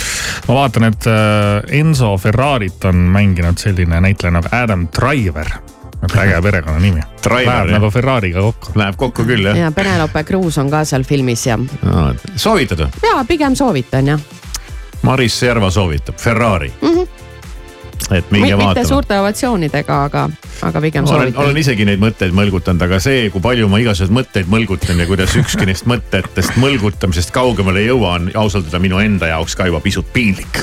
ma 0.49 0.61
vaatan, 0.63 0.91
et 0.91 1.07
äh, 1.07 1.81
Enzo 1.81 2.17
Ferrarit 2.17 2.85
on 2.85 2.97
mänginud 2.97 3.59
selline 3.59 4.01
näitleja 4.01 4.39
nagu 4.41 4.49
Adam 4.53 4.89
Driver 5.01 5.51
äge 6.15 6.43
perekonnanimi. 6.43 7.01
Läheb 7.27 7.71
nagu 7.71 7.91
Ferrari'ga 7.91 8.41
kokku. 8.41 8.73
Läheb 8.75 8.97
kokku 8.97 9.25
küll 9.25 9.49
jah. 9.49 9.59
ja 9.59 9.73
Penelope 9.73 10.25
Cruz 10.25 10.59
on 10.59 10.71
ka 10.71 10.85
seal 10.85 11.05
filmis 11.05 11.47
ja 11.47 11.57
no,. 11.59 12.13
soovitad 12.37 12.85
või? 12.85 13.03
ja 13.03 13.25
pigem 13.29 13.57
soovitan 13.57 14.13
jah. 14.15 14.21
Maris 15.07 15.39
Järva 15.43 15.71
soovitab 15.71 16.19
Ferrari 16.19 16.73
mm. 16.83 16.89
-hmm 16.89 17.07
et 18.11 18.31
minge 18.31 18.53
M 18.55 18.59
vaatama. 18.59 18.75
mitte 18.75 18.89
suurte 18.89 19.19
ovatsioonidega, 19.19 19.95
aga, 20.05 20.29
aga 20.63 20.81
pigem 20.81 21.07
soovitan. 21.07 21.43
olen 21.43 21.57
isegi 21.57 21.85
neid 21.89 21.99
mõtteid 22.03 22.35
mõlgutanud, 22.37 22.83
aga 22.87 23.01
see, 23.03 23.31
kui 23.35 23.43
palju 23.43 23.69
ma 23.73 23.81
igasuguseid 23.83 24.15
mõtteid 24.15 24.51
mõlgutan 24.53 25.01
ja 25.01 25.07
kuidas 25.09 25.35
ükski 25.41 25.67
neist 25.67 25.89
mõtetest 25.91 26.59
mõlgutamisest 26.61 27.33
kaugemale 27.35 27.83
ei 27.83 27.89
jõua, 27.91 28.15
on 28.21 28.31
ausalt 28.35 28.69
öelda 28.69 28.83
minu 28.85 29.01
enda 29.03 29.33
jaoks 29.33 29.57
ka 29.57 29.67
juba 29.67 29.81
pisut 29.81 30.13
piinlik. 30.13 30.63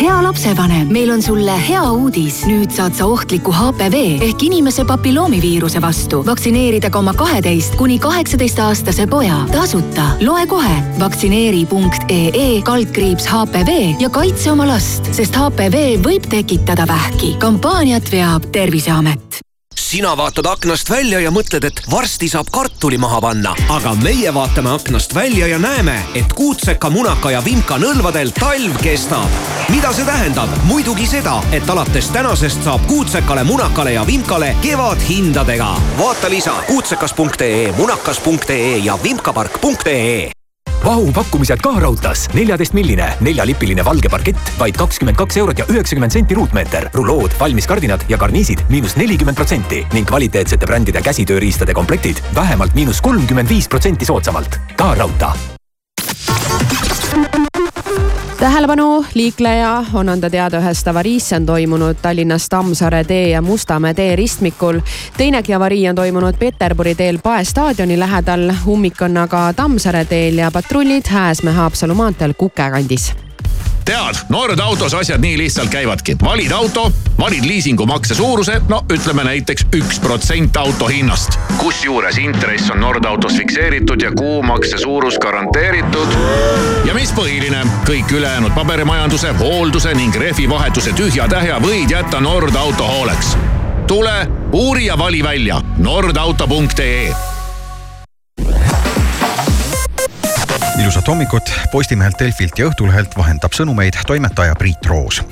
hea 0.00 0.22
lapsevanem, 0.22 0.88
meil 0.92 1.10
on 1.10 1.22
sulle 1.22 1.54
hea 1.68 1.82
uudis. 1.92 2.42
nüüd 2.48 2.72
saad 2.74 2.96
sa 2.98 3.06
ohtliku 3.06 3.52
HPV 3.54 4.22
ehk 4.26 4.42
inimese 4.42 4.84
papilloomiviiruse 4.88 5.82
vastu 5.82 6.22
vaktsineerida 6.26 6.90
ka 6.90 6.98
oma 6.98 7.14
kaheteist 7.14 7.76
kuni 7.78 7.98
kaheksateist 8.02 8.58
aastase 8.58 9.06
poja 9.06 9.38
tasuta. 9.52 10.08
loe 10.20 10.46
kohe 10.46 10.76
vaktsineeri.ee 10.98 12.62
kaldkriips 12.62 13.26
HPV 13.30 14.00
ja 14.00 14.10
kaitse 14.10 14.52
oma 14.52 14.66
last, 14.68 15.12
sest 15.14 15.36
HPV 15.36 15.86
võib 16.04 16.28
tekitada 16.30 16.86
vähki. 16.90 17.36
kampaaniat 17.38 18.12
veab 18.12 18.50
Terviseamet 18.52 19.44
sina 19.78 20.16
vaatad 20.16 20.46
aknast 20.46 20.90
välja 20.90 21.20
ja 21.20 21.30
mõtled, 21.30 21.64
et 21.64 21.82
varsti 21.90 22.28
saab 22.28 22.50
kartuli 22.52 22.98
maha 22.98 23.20
panna, 23.20 23.54
aga 23.70 23.94
meie 24.02 24.34
vaatame 24.34 24.72
aknast 24.74 25.14
välja 25.14 25.46
ja 25.46 25.58
näeme, 25.58 25.96
et 26.14 26.32
kuutseka, 26.32 26.90
munaka 26.90 27.30
ja 27.30 27.42
vimka 27.44 27.78
nõlvadel 27.78 28.32
talv 28.36 28.76
kestab. 28.82 29.40
mida 29.68 29.92
see 29.92 30.04
tähendab? 30.04 30.50
muidugi 30.64 31.06
seda, 31.06 31.40
et 31.52 31.70
alates 31.70 32.10
tänasest 32.10 32.64
saab 32.64 32.86
kuutsekale, 32.86 33.44
munakale 33.44 33.92
ja 33.92 34.06
vimkale 34.06 34.56
kevadhindadega. 34.62 35.74
vaata 35.98 36.30
lisa 36.30 36.54
kuutsekas.ee, 36.66 37.72
munakas.ee 37.72 38.78
ja 38.78 38.98
vimkapark.ee 39.02 40.43
Vau 40.84 41.06
pakkumised 41.16 41.62
ka 41.64 41.70
raudtees. 41.80 42.26
neljateistmilline 42.36 43.06
neljalipiline 43.24 43.84
valge 43.84 44.10
parkett, 44.12 44.50
vaid 44.58 44.76
kakskümmend 44.76 45.16
kaks 45.16 45.38
eurot 45.40 45.58
ja 45.58 45.64
üheksakümmend 45.72 46.12
senti 46.12 46.36
ruutmeeter. 46.36 46.90
rullood, 46.92 47.32
valmiskardinad 47.40 48.04
ja 48.08 48.18
karniisid 48.18 48.66
miinus 48.68 48.96
nelikümmend 49.00 49.36
protsenti 49.36 49.86
ning 49.92 50.06
kvaliteetsete 50.06 50.66
brändide 50.66 51.02
käsitööriistade 51.02 51.72
komplektid 51.72 52.20
vähemalt 52.34 52.74
miinus 52.74 53.00
kolmkümmend 53.00 53.48
viis 53.48 53.68
protsenti 53.68 54.04
soodsamalt. 54.04 54.60
ka 54.76 54.94
raudtee 54.94 55.53
tähelepanu, 58.40 59.04
liikleja 59.14 59.84
on 59.92 60.08
anda 60.08 60.30
teada 60.30 60.58
ühest 60.62 60.88
avariist, 60.90 61.30
see 61.30 61.36
on 61.38 61.46
toimunud 61.46 61.98
Tallinnas 62.02 62.48
Tammsaare 62.48 63.04
tee 63.04 63.28
ja 63.28 63.42
Mustamäe 63.42 63.94
tee 63.94 64.16
ristmikul. 64.16 64.80
teinegi 65.16 65.54
avarii 65.54 65.88
on 65.88 65.94
toimunud 65.94 66.38
Peterburi 66.38 66.94
teel 66.94 67.18
Pae 67.22 67.44
staadioni 67.44 67.98
lähedal, 67.98 68.50
ummik 68.66 69.02
on 69.02 69.16
aga 69.16 69.52
Tammsaare 69.56 70.04
teel 70.04 70.38
ja 70.38 70.50
patrullid 70.50 71.10
Hääsmäe-Haapsalu 71.10 71.94
maanteel 71.94 72.34
Kuke 72.34 72.70
kandis 72.70 73.14
tead, 73.84 74.14
Nord 74.28 74.58
autos 74.60 74.94
asjad 74.94 75.20
nii 75.20 75.38
lihtsalt 75.38 75.70
käivadki. 75.70 76.16
valid 76.22 76.50
auto, 76.50 76.92
valid 77.18 77.44
liisingumakse 77.44 78.14
suuruse, 78.14 78.60
no 78.68 78.84
ütleme 78.92 79.24
näiteks 79.24 79.66
üks 79.76 80.00
protsent 80.00 80.56
auto 80.56 80.86
hinnast. 80.86 81.38
kusjuures 81.56 82.18
intress 82.18 82.70
on 82.70 82.80
Nord 82.80 83.04
autos 83.04 83.36
fikseeritud 83.36 84.00
ja 84.00 84.12
kuumakse 84.12 84.78
suurus 84.78 85.18
garanteeritud. 85.18 86.08
ja 86.84 86.94
mis 86.94 87.12
põhiline, 87.12 87.66
kõik 87.84 88.12
ülejäänud 88.12 88.52
paberimajanduse, 88.54 89.32
hoolduse 89.38 89.94
ning 89.94 90.16
rehvivahetuse 90.16 90.92
tühja-tähja 90.92 91.60
võid 91.60 91.90
jätta 91.90 92.20
Nord 92.20 92.54
auto 92.54 92.88
hooleks. 92.88 93.36
tule, 93.86 94.28
uuri 94.52 94.86
ja 94.86 94.98
vali 94.98 95.22
välja 95.22 95.60
nordauto.ee 95.78 97.14
ilusat 100.82 101.08
hommikut 101.08 101.52
Postimehelt, 101.72 102.18
Delfilt 102.18 102.58
ja 102.58 102.66
Õhtulehelt 102.66 103.16
vahendab 103.16 103.54
sõnumeid 103.54 103.98
toimetaja 104.06 104.54
Priit 104.58 104.86
Roos 104.86 105.22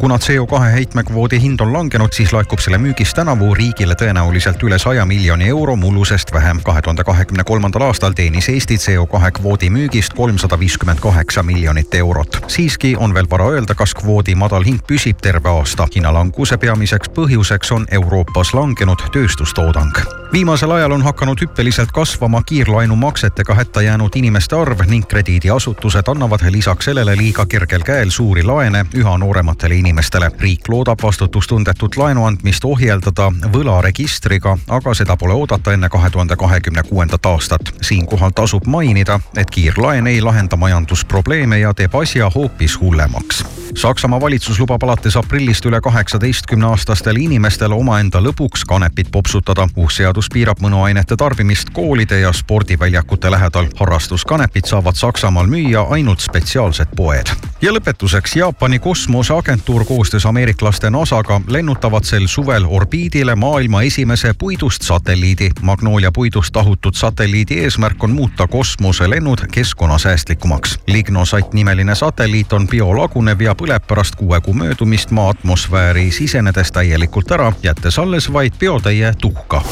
kuna 0.00 0.16
CO2 0.16 0.60
heitmekvoodi 0.72 1.40
hind 1.40 1.60
on 1.60 1.72
langenud, 1.72 2.12
siis 2.12 2.32
laekub 2.32 2.60
selle 2.62 2.78
müügist 2.78 3.16
tänavu 3.18 3.50
riigile 3.54 3.96
tõenäoliselt 3.98 4.62
üle 4.62 4.78
saja 4.78 5.04
miljoni 5.06 5.48
euro 5.48 5.76
mullusest 5.76 6.32
vähem. 6.32 6.60
kahe 6.64 6.82
tuhande 6.82 7.04
kahekümne 7.04 7.44
kolmandal 7.44 7.82
aastal 7.82 8.12
teenis 8.12 8.48
Eesti 8.48 8.76
CO2 8.76 9.30
kvoodi 9.40 9.70
müügist 9.70 10.14
kolmsada 10.14 10.58
viiskümmend 10.58 11.00
kaheksa 11.00 11.42
miljonit 11.42 11.94
eurot. 11.94 12.38
siiski 12.46 12.96
on 12.98 13.14
veel 13.14 13.30
vara 13.30 13.48
öelda, 13.50 13.74
kas 13.74 13.94
kvoodi 13.94 14.34
madal 14.34 14.64
hind 14.64 14.80
püsib 14.86 15.18
terve 15.22 15.48
aasta. 15.48 15.88
hinnalanguse 15.94 16.56
peamiseks 16.56 17.10
põhjuseks 17.18 17.74
on 17.74 17.86
Euroopas 17.90 18.54
langenud 18.54 19.02
tööstustoodang. 19.12 19.98
viimasel 20.32 20.70
ajal 20.70 20.92
on 20.92 21.02
hakanud 21.02 21.40
hüppeliselt 21.40 21.92
kasvama 21.92 22.42
kiirlaenumaksetega 22.42 23.54
hätta 23.54 23.82
jäänud 23.82 24.10
inimeste 24.14 24.56
arv 24.56 24.77
ning 24.86 25.06
krediidiasutused 25.06 26.08
annavad 26.08 26.40
lisaks 26.50 26.84
sellele 26.84 27.16
liiga 27.16 27.46
kergel 27.46 27.82
käel 27.82 28.10
suuri 28.10 28.42
laene 28.42 28.84
üha 28.94 29.18
noorematele 29.18 29.74
inimestele 29.74 30.30
riik 30.40 30.68
loodab 30.68 31.02
vastutustundetut 31.02 31.96
laenu 31.96 32.24
andmist 32.24 32.64
ohjeldada 32.64 33.32
võlaregistriga, 33.52 34.56
aga 34.68 34.94
seda 34.94 35.16
pole 35.16 35.34
oodata 35.34 35.72
enne 35.72 35.88
kahe 35.88 36.10
tuhande 36.10 36.36
kahekümne 36.36 36.82
kuuendat 36.82 37.26
aastat. 37.26 37.72
siinkohal 37.82 38.30
tasub 38.30 38.66
mainida, 38.66 39.20
et 39.36 39.50
kiirlaen 39.50 40.06
ei 40.06 40.20
lahenda 40.20 40.56
majandusprobleeme 40.56 41.58
ja 41.58 41.74
teeb 41.74 41.94
asja 41.94 42.30
hoopis 42.34 42.80
hullemaks. 42.80 43.44
Saksamaa 43.74 44.20
valitsus 44.20 44.60
lubab 44.60 44.82
alates 44.82 45.16
aprillist 45.16 45.66
üle 45.66 45.80
kaheksateistkümne 45.80 46.66
aastastele 46.66 47.20
inimestele 47.20 47.74
omaenda 47.74 48.18
lõbuks 48.18 48.64
kanepit 48.68 49.10
popsutada. 49.12 49.68
uus 49.76 49.96
seadus 49.96 50.28
piirab 50.32 50.58
mõnuainete 50.60 51.16
tarbimist 51.16 51.70
koolide 51.70 52.20
ja 52.20 52.32
spordiväljakute 52.32 53.30
lähedal. 53.30 53.66
harrastuskanepit 53.76 54.66
saavad 54.68 54.94
Saksamaal 54.94 55.46
müüa 55.46 55.86
ainult 55.90 56.20
spetsiaalsed 56.20 56.96
poed. 56.96 57.26
ja 57.62 57.72
lõpetuseks 57.72 58.36
Jaapani 58.36 58.78
kosmoseagentuur 58.78 59.78
agentuur 59.78 59.84
koostöös 59.84 60.26
ameeriklaste 60.26 60.90
NASAga 60.90 61.40
lennutavad 61.48 62.04
sel 62.04 62.26
suvel 62.26 62.64
orbiidile 62.68 63.34
maailma 63.34 63.82
esimese 63.82 64.34
puidust 64.38 64.82
satelliidi. 64.82 65.50
Magnolia 65.62 66.12
puidust 66.12 66.52
tahutud 66.52 66.94
satelliidi 66.94 67.54
eesmärk 67.54 68.04
on 68.04 68.10
muuta 68.10 68.46
kosmoselennud 68.46 69.38
keskkonnasäästlikumaks. 69.52 70.78
Lignosat 70.86 71.52
nimeline 71.52 71.94
satelliit 71.94 72.52
on 72.52 72.68
biolagunev 72.68 73.40
ja 73.40 73.54
põleb 73.54 73.86
pärast 73.86 74.16
kuue 74.16 74.40
kuu 74.40 74.54
möödumist 74.54 75.10
maa 75.10 75.28
atmosfääri 75.28 76.10
sisenedes 76.10 76.72
täielikult 76.72 77.30
ära, 77.30 77.52
jättes 77.62 77.98
alles 77.98 78.32
vaid 78.32 78.52
biotäie 78.58 79.14
tuhka. 79.20 79.62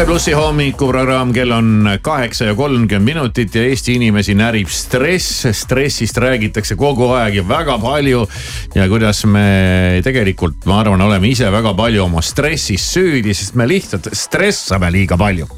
Sky 0.00 0.06
plussi 0.08 0.32
hommikuprogramm, 0.32 1.28
kell 1.36 1.52
on 1.52 1.88
kaheksa 2.00 2.46
ja 2.48 2.54
kolmkümmend 2.56 3.04
minutit 3.04 3.52
ja 3.54 3.66
Eesti 3.68 3.98
inimesi 3.98 4.32
närib 4.32 4.70
stress. 4.72 5.44
stressist 5.52 6.16
räägitakse 6.16 6.72
kogu 6.80 7.10
aeg 7.12 7.36
ja 7.36 7.44
väga 7.48 7.76
palju. 7.78 8.22
ja 8.74 8.88
kuidas 8.88 9.20
me 9.28 10.00
tegelikult, 10.04 10.64
ma 10.64 10.80
arvan, 10.80 11.04
oleme 11.04 11.28
ise 11.28 11.52
väga 11.52 11.74
palju 11.76 12.04
oma 12.04 12.22
stressis 12.24 12.86
süüdi, 12.94 13.34
sest 13.34 13.54
me 13.60 13.68
lihtsalt 13.68 14.08
stressame 14.16 14.88
liiga 14.90 15.20
palju 15.20 15.50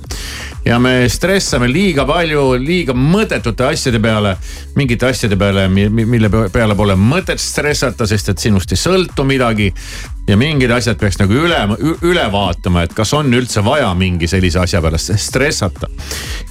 ja 0.65 0.79
me 0.79 1.09
stressame 1.11 1.67
liiga 1.71 2.05
palju, 2.07 2.53
liiga 2.63 2.95
mõttetute 2.95 3.67
asjade 3.67 3.99
peale, 4.03 4.37
mingite 4.77 5.09
asjade 5.11 5.39
peale, 5.39 5.67
mille 5.69 6.31
peale 6.53 6.77
pole 6.79 6.97
mõtet 6.99 7.43
stressata, 7.43 8.07
sest 8.07 8.33
et 8.33 8.43
sinust 8.43 8.73
ei 8.73 8.81
sõltu 8.81 9.27
midagi. 9.27 9.73
ja 10.29 10.37
mingid 10.39 10.71
asjad 10.71 11.01
peaks 11.01 11.19
nagu 11.19 11.35
üle, 11.35 11.59
üle 12.07 12.25
vaatama, 12.31 12.85
et 12.87 12.93
kas 12.95 13.11
on 13.13 13.35
üldse 13.35 13.65
vaja 13.65 13.89
mingi 13.99 14.29
sellise 14.31 14.61
asja 14.63 14.81
pärast 14.81 15.11
stressata. 15.19 15.89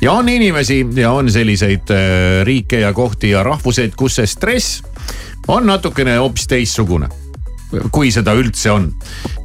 ja 0.01 0.11
on 0.11 0.29
inimesi 0.29 0.85
ja 0.95 1.11
on 1.11 1.31
selliseid 1.31 1.91
äh, 1.91 2.43
riike 2.43 2.79
ja 2.79 2.93
kohti 2.93 3.29
ja 3.29 3.43
rahvuseid, 3.43 3.95
kus 3.95 4.19
see 4.19 4.27
stress 4.27 4.81
on 5.47 5.65
natukene 5.65 6.17
hoopis 6.17 6.47
teistsugune 6.47 7.09
kui 7.91 8.11
seda 8.11 8.33
üldse 8.35 8.71
on. 8.71 8.89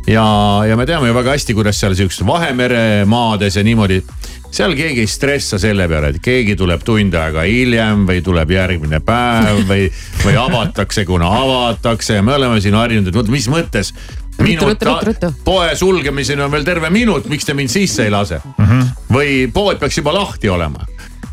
ja, 0.06 0.24
ja 0.66 0.76
me 0.76 0.86
teame 0.86 1.08
ju 1.08 1.14
väga 1.14 1.36
hästi, 1.36 1.54
kuidas 1.54 1.78
seal 1.80 1.94
sihukestes 1.94 2.26
Vahemere 2.26 3.04
maades 3.06 3.56
ja 3.56 3.62
niimoodi 3.62 4.00
seal 4.56 4.74
keegi 4.76 5.04
ei 5.04 5.10
stressa 5.10 5.58
selle 5.60 5.88
peale, 5.90 6.12
et 6.14 6.20
keegi 6.22 6.56
tuleb 6.58 6.84
tund 6.86 7.14
aega 7.18 7.44
hiljem 7.46 8.06
või 8.08 8.22
tuleb 8.24 8.52
järgmine 8.56 9.00
päev 9.04 9.64
või, 9.68 9.88
või 10.24 10.36
avatakse, 10.40 11.04
kuna 11.08 11.30
avatakse 11.42 12.16
ja 12.18 12.24
me 12.24 12.36
oleme 12.38 12.60
siin 12.64 12.76
harjunud, 12.78 13.10
et 13.10 13.18
vot 13.18 13.32
mis 13.32 13.48
mõttes. 13.52 13.92
minut, 14.40 14.86
poe 15.44 15.72
sulgemiseni 15.76 16.42
on 16.44 16.52
veel 16.52 16.64
terve 16.64 16.90
minut, 16.90 17.28
miks 17.28 17.44
te 17.44 17.54
mind 17.56 17.72
sisse 17.72 18.04
ei 18.04 18.12
lase 18.12 18.40
mm? 18.44 18.64
-hmm. 18.64 18.88
või 19.12 19.50
pood 19.52 19.78
peaks 19.80 19.98
juba 19.98 20.14
lahti 20.14 20.48
olema. 20.48 20.86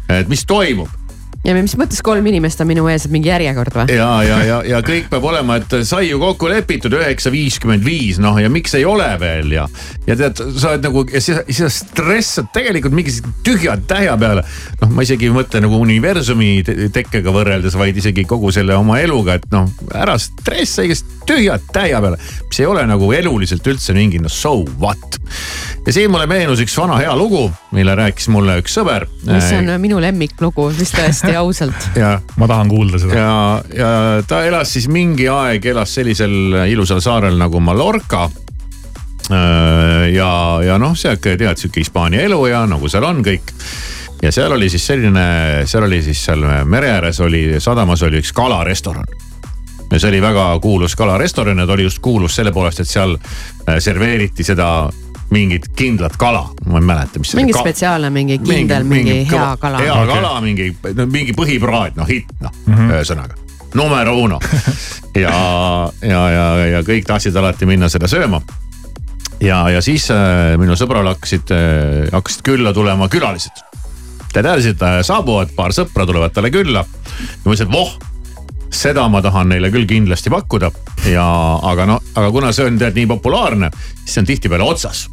et 0.10 0.28
mis 0.28 0.46
toimub 0.46 1.03
ja 1.44 1.54
mis 1.58 1.76
mõttes 1.80 2.00
kolm 2.06 2.26
inimest 2.32 2.62
on 2.64 2.70
minu 2.70 2.86
ees, 2.92 3.04
et 3.08 3.12
mingi 3.12 3.28
järjekord 3.28 3.76
või? 3.76 3.96
ja, 3.98 4.10
ja, 4.24 4.38
ja, 4.48 4.60
ja 4.68 4.80
kõik 4.86 5.10
peab 5.12 5.26
olema, 5.28 5.58
et 5.60 5.76
sai 5.88 6.08
ju 6.08 6.20
kokku 6.22 6.48
lepitud 6.52 6.94
üheksa 6.96 7.32
viiskümmend 7.34 7.84
viis, 7.84 8.20
noh 8.24 8.38
ja 8.40 8.52
miks 8.52 8.76
ei 8.80 8.86
ole 8.88 9.10
veel 9.20 9.52
ja. 9.58 9.66
ja 10.08 10.16
tead, 10.20 10.40
sa 10.56 10.74
oled 10.74 10.88
nagu 10.88 11.04
ja 11.12 11.22
sa, 11.24 11.42
sa 11.44 11.70
stressad 11.74 12.48
tegelikult 12.56 12.96
mingi 12.96 13.18
tühja 13.44 13.76
tähja 13.90 14.16
peale. 14.20 14.46
noh, 14.82 14.94
ma 14.96 15.04
isegi 15.04 15.28
ei 15.28 15.36
mõtle 15.36 15.64
nagu 15.66 15.82
universumi 15.84 16.54
tekkega 16.96 17.36
võrreldes, 17.36 17.76
vaid 17.80 18.00
isegi 18.00 18.24
kogu 18.30 18.54
selle 18.56 18.78
oma 18.80 19.02
eluga, 19.04 19.36
et 19.40 19.50
noh, 19.52 19.68
ära 19.92 20.16
stressa 20.22 20.88
igast 20.88 21.12
tühja 21.28 21.60
tähja 21.76 22.00
peale. 22.04 22.22
mis 22.48 22.64
ei 22.64 22.70
ole 22.72 22.88
nagu 22.88 23.12
eluliselt 23.16 23.68
üldse 23.68 23.96
mingi 23.98 24.24
no 24.24 24.32
so 24.32 24.62
what. 24.80 25.20
ja 25.84 25.92
siin 25.92 26.12
mulle 26.12 26.30
meenus 26.32 26.64
üks 26.64 26.80
vana 26.80 27.02
hea 27.04 27.12
lugu, 27.20 27.50
mille 27.76 28.00
rääkis 28.00 28.32
mulle 28.32 28.62
üks 28.64 28.80
sõber. 28.80 29.10
mis 29.28 29.52
on 29.60 29.76
minu 29.84 30.00
lemmiklugu 30.00 30.72
vist 30.80 30.96
tõesti 30.96 31.33
täiesti 31.34 31.36
ausalt. 31.36 31.90
ja 31.96 32.22
ma 32.38 32.48
tahan 32.48 32.70
kuulda 32.70 33.00
seda. 33.00 33.16
ja, 33.16 33.64
ja 33.78 34.24
ta 34.28 34.44
elas 34.46 34.74
siis 34.74 34.88
mingi 34.88 35.28
aeg, 35.30 35.66
elas 35.66 35.94
sellisel 35.96 36.66
ilusal 36.70 37.02
saarel 37.02 37.38
nagu 37.38 37.60
Mallorca 37.60 38.30
ja, 40.14 40.32
ja 40.66 40.78
noh, 40.78 40.96
sihuke 40.96 41.38
tead 41.40 41.58
sihuke 41.58 41.82
Hispaania 41.82 42.26
elu 42.28 42.40
ja 42.52 42.66
nagu 42.68 42.90
seal 42.90 43.06
on 43.08 43.24
kõik. 43.26 43.54
ja 44.22 44.32
seal 44.32 44.52
oli 44.52 44.70
siis 44.70 44.88
selline, 44.88 45.28
seal 45.66 45.88
oli 45.88 46.02
siis 46.04 46.26
seal 46.26 46.44
mere 46.66 46.92
ääres 46.98 47.22
oli, 47.24 47.60
sadamas 47.60 48.04
oli 48.04 48.22
üks 48.22 48.34
kalarestoran. 48.34 49.08
ja 49.92 50.00
see 50.00 50.10
oli 50.10 50.22
väga 50.22 50.48
kuulus 50.62 50.96
kalarestoran 50.96 51.60
ja 51.60 51.68
ta 51.68 51.74
oli 51.74 51.88
just 51.90 52.00
kuulus 52.04 52.36
selle 52.36 52.52
poolest, 52.52 52.84
et 52.84 52.90
seal 52.90 53.18
serveeriti 53.80 54.44
seda 54.44 54.90
mingit 55.34 55.70
kindlat 55.78 56.18
kala, 56.22 56.46
ma 56.70 56.82
ei 56.82 56.86
mäleta, 56.88 57.22
mis. 57.22 57.34
mingi 57.40 57.56
spetsiaalne, 57.56 58.12
mingi 58.14 58.38
kindel, 58.44 58.86
mingi, 58.88 59.20
mingi 59.20 59.32
hea 59.32 59.48
kala. 59.62 59.82
hea 59.82 59.96
okay. 59.96 60.14
kala, 60.14 60.34
mingi, 60.46 60.70
mingi 61.06 61.36
põhipraad, 61.38 61.98
noh 62.00 62.10
hitt 62.10 62.30
noh 62.44 62.54
mm 62.66 62.76
-hmm. 62.76 62.94
ühesõnaga 62.98 63.40
numero 63.74 64.18
uno 64.18 64.40
ja, 65.16 65.34
ja, 66.02 66.22
ja, 66.30 66.46
ja 66.78 66.84
kõik 66.86 67.08
tahtsid 67.10 67.36
alati 67.36 67.66
minna 67.70 67.90
seda 67.90 68.08
sööma. 68.10 68.42
ja, 69.42 69.66
ja 69.70 69.82
siis 69.82 70.10
äh, 70.14 70.54
minu 70.62 70.78
sõbral 70.80 71.10
hakkasid 71.14 71.54
äh,, 71.54 72.10
hakkasid 72.14 72.46
külla 72.46 72.74
tulema 72.74 73.10
külalised. 73.10 73.64
ta 74.34 74.42
teadis, 74.42 74.66
et 74.74 74.88
saabuvad, 75.06 75.54
paar 75.56 75.74
sõpra 75.74 76.06
tulevad 76.10 76.34
talle 76.34 76.52
külla 76.54 76.86
ja 76.86 77.46
ma 77.46 77.54
ütlesin, 77.54 77.70
et 77.70 77.74
voh 77.74 77.98
seda 78.74 79.06
ma 79.10 79.22
tahan 79.22 79.52
neile 79.54 79.70
küll 79.74 79.86
kindlasti 79.90 80.32
pakkuda 80.34 80.72
ja, 81.12 81.26
aga 81.62 81.86
no, 81.90 82.00
aga 82.16 82.32
kuna 82.34 82.54
see 82.54 82.70
on 82.70 82.80
tead 82.82 82.98
nii 82.98 83.10
populaarne, 83.16 83.70
siis 84.02 84.16
see 84.16 84.24
on 84.24 84.30
tihtipeale 84.30 84.66
otsas 84.66 85.08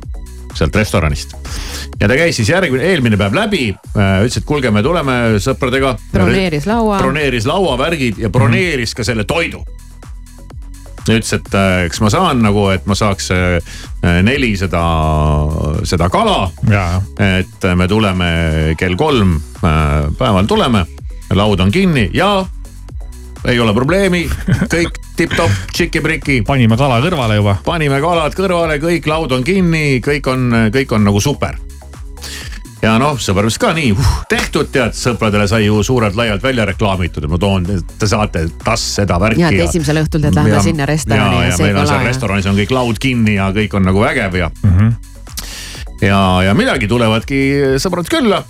sealt 0.55 0.77
restoranist. 0.77 1.35
ja 2.01 2.09
ta 2.09 2.17
käis 2.17 2.37
siis 2.37 2.49
järgmine, 2.49 2.85
eelmine 2.93 3.19
päev 3.21 3.37
läbi, 3.37 3.67
ütles, 3.95 4.41
et 4.41 4.47
kuulge, 4.49 4.71
me 4.71 4.83
tuleme 4.83 5.19
sõpradega. 5.43 5.97
broneeris 6.13 6.67
laua. 6.71 6.99
broneeris 7.03 7.47
lauavärgid 7.47 8.19
ja 8.19 8.31
broneeris 8.31 8.91
mm 8.91 8.93
-hmm. 8.93 8.97
ka 8.97 9.05
selle 9.05 9.25
toidu. 9.25 9.65
ütles, 11.11 11.33
et 11.33 11.55
äh, 11.55 11.89
kas 11.89 12.01
ma 12.01 12.11
saan 12.11 12.43
nagu, 12.43 12.69
et 12.69 12.87
ma 12.87 12.95
saaks 12.95 13.31
äh, 13.31 14.23
neli 14.23 14.57
seda, 14.57 14.85
seda 15.85 16.09
kala. 16.09 16.51
et 17.19 17.75
me 17.75 17.89
tuleme 17.89 18.75
kell 18.79 18.97
kolm 18.97 19.37
äh, 19.65 20.15
päeval 20.19 20.47
tuleme, 20.47 20.87
laud 21.31 21.61
on 21.61 21.71
kinni 21.71 22.11
ja 22.15 22.47
ei 23.49 23.61
ole 23.61 23.73
probleemi, 23.77 24.27
kõik 24.75 25.01
tipp-topp, 25.17 25.73
tšiki-priki. 25.73 26.43
panime 26.47 26.77
kala 26.77 27.01
kõrvale 27.05 27.41
juba. 27.41 27.57
panime 27.65 28.01
kalad 28.01 28.37
kõrvale, 28.37 28.81
kõik 28.83 29.09
laud 29.09 29.33
on 29.33 29.45
kinni, 29.45 30.01
kõik 30.05 30.29
on, 30.31 30.71
kõik 30.75 30.93
on 30.97 31.05
nagu 31.09 31.21
super 31.21 31.59
ja 32.81 32.95
noh, 33.01 33.19
sõber 33.21 33.47
ütles 33.47 33.59
ka 33.61 33.73
nii 33.77 33.93
uh,, 33.93 34.13
tehtud 34.31 34.71
tead, 34.73 34.95
sõpradele 34.97 35.47
sai 35.51 35.67
ju 35.67 35.83
suurelt-laialt 35.85 36.45
välja 36.45 36.65
reklaamitud, 36.71 37.25
et 37.27 37.33
ma 37.33 37.41
toon, 37.41 37.67
te 38.01 38.09
saate 38.09 38.47
tass 38.65 38.97
seda 39.01 39.21
värki. 39.21 39.43
ja, 39.43 39.53
et 39.53 39.69
esimesel 39.69 40.03
õhtul 40.03 40.25
tead 40.25 40.37
lähme 40.37 40.63
sinna 40.65 40.89
restorani 40.89 41.43
ja, 41.43 41.51
ja, 41.51 41.53
ja 41.53 41.61
meil 41.65 41.83
on 41.83 41.91
seal 41.91 42.07
restoranis 42.09 42.49
on 42.51 42.57
kõik 42.61 42.75
laud 42.75 43.03
kinni 43.03 43.37
ja 43.37 43.51
kõik 43.57 43.77
on 43.77 43.87
nagu 43.89 44.05
vägev 44.05 44.39
ja 44.41 44.51
mm. 44.63 44.73
-hmm. 44.79 44.95
ja, 46.09 46.23
ja 46.49 46.57
midagi 46.57 46.89
tulevadki 46.89 47.43
sõbrad 47.83 48.09
külla 48.11 48.45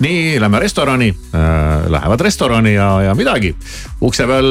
nii, 0.00 0.40
lähme 0.40 0.60
restorani 0.60 1.08
äh,, 1.10 1.86
lähevad 1.92 2.20
restorani 2.20 2.74
ja, 2.74 3.02
ja 3.02 3.14
midagi. 3.14 3.54
ukse 4.00 4.26
peal 4.26 4.50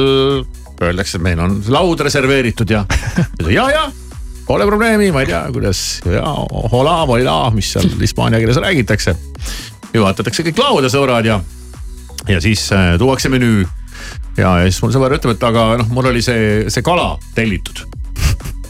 öeldakse, 0.82 1.16
et 1.16 1.24
meil 1.24 1.40
on 1.40 1.60
laud 1.72 2.00
reserveeritud 2.04 2.70
ja, 2.70 2.84
ja, 3.58 3.70
ja 3.70 3.86
pole 4.46 4.66
probleemi, 4.66 5.10
ma 5.12 5.24
ei 5.24 5.30
tea, 5.30 5.42
kuidas 5.52 5.82
ja 6.06 6.22
hola, 6.72 7.00
hola, 7.06 7.38
mis 7.54 7.72
seal 7.74 7.88
hispaania 8.00 8.40
keeles 8.42 8.60
räägitakse. 8.62 9.16
juhatatakse 9.94 10.44
kõik 10.46 10.60
lauda, 10.60 10.90
sõbrad 10.92 11.26
ja, 11.26 11.40
ja 12.28 12.40
siis 12.40 12.68
äh, 12.74 12.94
tuuakse 12.98 13.30
menüü. 13.32 13.66
ja, 14.36 14.58
ja 14.60 14.70
siis 14.70 14.82
mul 14.82 14.94
sõber 14.94 15.16
ütleb, 15.18 15.36
et 15.36 15.46
aga 15.46 15.68
noh, 15.82 15.90
mul 15.90 16.12
oli 16.12 16.22
see, 16.22 16.66
see 16.70 16.84
kala 16.84 17.16
tellitud 17.34 17.86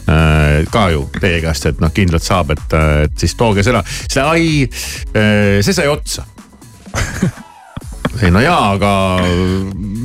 äh, 0.07 0.63
ka 0.71 0.87
ju 0.95 1.05
teie 1.19 1.41
käest, 1.43 1.69
et 1.69 1.83
noh, 1.83 1.93
kindlalt 1.93 2.25
saab, 2.25 2.55
et, 2.55 2.79
et 3.03 3.19
siis 3.19 3.35
tooge 3.37 3.65
seda, 3.65 3.83
see 4.07 4.23
ai, 4.23 4.49
äh, 5.13 5.59
see 5.61 5.75
sai 5.75 5.91
otsa 5.91 6.25
ei 8.23 8.31
no 8.33 8.41
jaa, 8.41 8.73
aga 8.73 8.91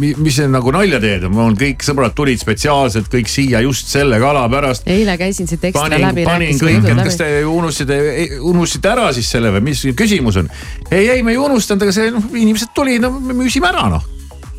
mis 0.03 0.37
see 0.37 0.49
nagu 0.51 0.73
nalja 0.75 0.99
teed, 1.03 1.25
mul 1.33 1.55
kõik 1.59 1.85
sõbrad 1.87 2.15
tulid 2.17 2.41
spetsiaalselt 2.41 3.09
kõik 3.13 3.31
siia 3.31 3.63
just 3.65 3.91
selle 3.93 4.19
kala 4.23 4.45
pärast. 4.53 4.89
eile 4.91 5.15
käisin 5.21 5.49
siit 5.51 5.65
ekstra 5.71 5.87
panin, 5.87 6.07
läbi. 6.09 6.27
panin 6.29 6.59
kõik, 6.61 6.89
et 6.93 7.03
kas 7.07 7.21
te 7.21 7.31
unustasite, 7.49 8.01
unustasite 8.41 8.93
ära 8.93 9.09
siis 9.17 9.31
selle 9.33 9.55
või 9.57 9.65
mis 9.71 9.85
küsimus 9.99 10.43
on? 10.43 10.51
ei, 10.91 11.09
ei 11.17 11.25
me 11.25 11.37
ei 11.37 11.41
unustanud, 11.41 11.87
aga 11.87 11.97
see 11.97 12.13
noh, 12.15 12.29
inimesed 12.35 12.75
tulid, 12.77 13.03
no 13.05 13.15
me 13.17 13.37
müüsime 13.45 13.71
ära 13.73 13.89
noh 13.93 14.07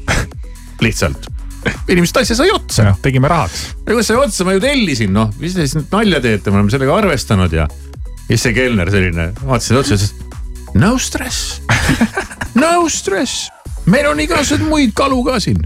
lihtsalt 0.86 1.30
inimesed 1.88 2.20
asja 2.24 2.36
sai 2.36 2.52
otsa. 2.54 2.94
tegime 3.04 3.30
rahaks. 3.32 3.70
kuidas 3.86 4.10
sai 4.10 4.20
otsa, 4.20 4.48
ma 4.48 4.56
ju 4.56 4.64
tellisin 4.64 5.14
noh, 5.16 5.32
mis 5.40 5.56
te 5.56 5.66
siis 5.68 5.78
nüüd 5.80 5.94
nalja 5.94 6.22
teete, 6.24 6.52
me 6.52 6.62
oleme 6.62 6.74
sellega 6.74 7.00
arvestanud 7.04 7.56
ja. 7.56 7.68
ja 7.70 8.30
siis 8.34 8.48
see 8.48 8.56
kelner 8.58 8.92
selline 8.94 9.32
vaatas 9.44 9.72
otsa 9.72 9.98
ütles 10.00 10.33
no 10.74 10.98
stress. 10.98 11.62
No 12.56 12.88
stress, 12.90 13.50
meil 13.86 14.06
on 14.10 14.20
igasuguseid 14.22 14.68
muid 14.70 14.94
kalu 14.98 15.24
ka 15.26 15.40
siin. 15.42 15.62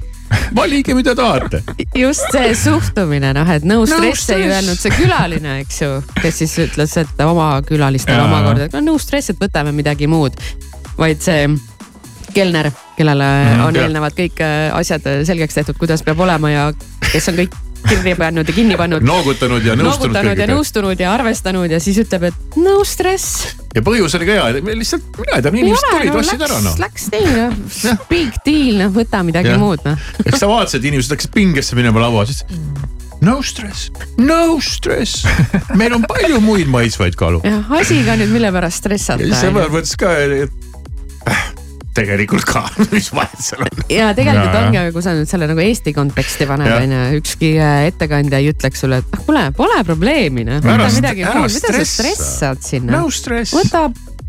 Valige, 0.55 0.93
mida 0.95 1.13
tahate. 1.15 1.61
just 1.95 2.31
see 2.31 2.55
suhtumine 2.55 3.33
noh, 3.35 3.49
et 3.51 3.63
no 3.67 3.81
stress 3.87 4.27
no 4.29 4.35
ei 4.35 4.49
öelnud 4.49 4.79
see 4.79 4.91
külaline, 4.95 5.59
eks 5.63 5.81
ju, 5.81 5.89
kes 6.21 6.41
siis 6.43 6.55
ütles, 6.65 6.95
et 6.99 7.23
oma 7.23 7.49
külalistele 7.67 8.19
omakorda, 8.23 8.67
et 8.67 8.75
no 8.75 8.83
no 8.83 8.97
stress, 8.99 9.31
et 9.31 9.39
võtame 9.39 9.71
midagi 9.75 10.07
muud. 10.07 10.35
vaid 10.97 11.21
see 11.23 11.45
kelner, 12.33 12.71
kellele 12.97 13.27
mm, 13.27 13.63
on 13.67 13.79
eelnevalt 13.79 14.17
kõik 14.17 14.41
äh, 14.43 14.67
asjad 14.75 15.05
selgeks 15.27 15.59
tehtud, 15.59 15.77
kuidas 15.79 16.03
peab 16.03 16.19
olema 16.23 16.51
ja 16.51 16.67
kes 17.11 17.31
on 17.31 17.39
kõik 17.39 17.55
kirja 17.85 18.15
pannud 18.19 18.47
ja 18.47 18.55
kinni 18.55 18.77
pannud. 18.79 19.05
noogutanud 19.05 19.65
ja 19.65 19.75
nõustunud. 19.77 20.13
noogutanud 20.13 20.41
ja 20.41 20.47
nõustunud 20.49 21.03
ja 21.03 21.13
arvestanud 21.13 21.71
ja 21.71 21.79
siis 21.83 21.99
ütleb, 22.03 22.27
et 22.31 22.57
no 22.61 22.79
stress. 22.87 23.47
ja 23.75 23.83
põhjus 23.85 24.17
oli 24.17 24.29
ka 24.29 24.37
hea, 24.37 24.63
lihtsalt 24.67 25.07
mina 25.21 25.37
ei 25.37 25.45
tea, 25.45 25.53
inimesed 25.53 25.89
tulid, 25.93 26.19
ostsid 26.21 26.45
ära 26.49 26.59
noh. 26.65 26.77
Läks 26.81 27.09
nii 27.13 27.31
noh, 27.37 28.03
big 28.11 28.41
deal 28.45 28.83
noh, 28.83 28.93
võta 28.95 29.23
midagi 29.27 29.53
ja. 29.53 29.59
muud 29.61 29.85
noh. 29.87 30.09
eks 30.25 30.41
sa 30.43 30.49
vaatasid, 30.49 30.87
inimesed 30.91 31.15
hakkasid 31.15 31.35
pingesse 31.35 31.77
minema 31.79 32.03
laua, 32.07 32.25
siis 32.29 32.43
no 33.21 33.39
stress, 33.45 33.91
no 34.21 34.57
stress, 34.63 35.25
meil 35.79 35.95
on 35.97 36.05
palju 36.09 36.41
muid 36.43 36.71
maitsvaid 36.71 37.17
kalu. 37.19 37.41
jah, 37.47 37.71
asi 37.79 38.01
ka 38.07 38.17
nüüd, 38.19 38.33
mille 38.33 38.51
pärast 38.55 38.83
stressata. 38.83 39.31
sõber 39.41 39.71
mõtles 39.73 39.95
ka, 39.99 40.13
et 40.17 41.65
tegelikult 41.97 42.47
ka, 42.47 42.63
mis 42.93 43.09
vahet 43.15 43.43
seal 43.43 43.65
on. 43.65 43.85
ja 43.91 44.11
tegelikult 44.17 44.53
ja, 44.53 44.65
ongi, 44.65 44.81
aga 44.81 44.95
kui 44.95 45.05
sa 45.05 45.15
nüüd 45.17 45.29
selle 45.29 45.49
nagu 45.49 45.63
Eesti 45.63 45.93
konteksti 45.95 46.49
paned, 46.49 46.73
on 46.73 46.95
ju, 46.97 47.21
ükski 47.21 47.53
äh, 47.61 47.87
ettekandja 47.91 48.41
ei 48.43 48.51
ütleks 48.53 48.83
sulle, 48.83 49.01
et 49.03 49.17
ah 49.17 49.23
kuule, 49.23 49.47
pole 49.57 49.79
probleemi 49.87 50.45
noh. 50.47 50.61
võta 50.63 50.91
midagi 50.93 51.25
muud, 51.25 51.49
mida 51.53 51.73
sa 51.79 51.87
stressad 51.95 52.63
sinna. 52.65 52.99
no 52.99 53.11
stress. 53.13 53.55
võta 53.57 53.87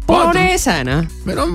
Bolognese 0.09 0.75
noh. 0.89 1.05
meil 1.29 1.39
on 1.43 1.51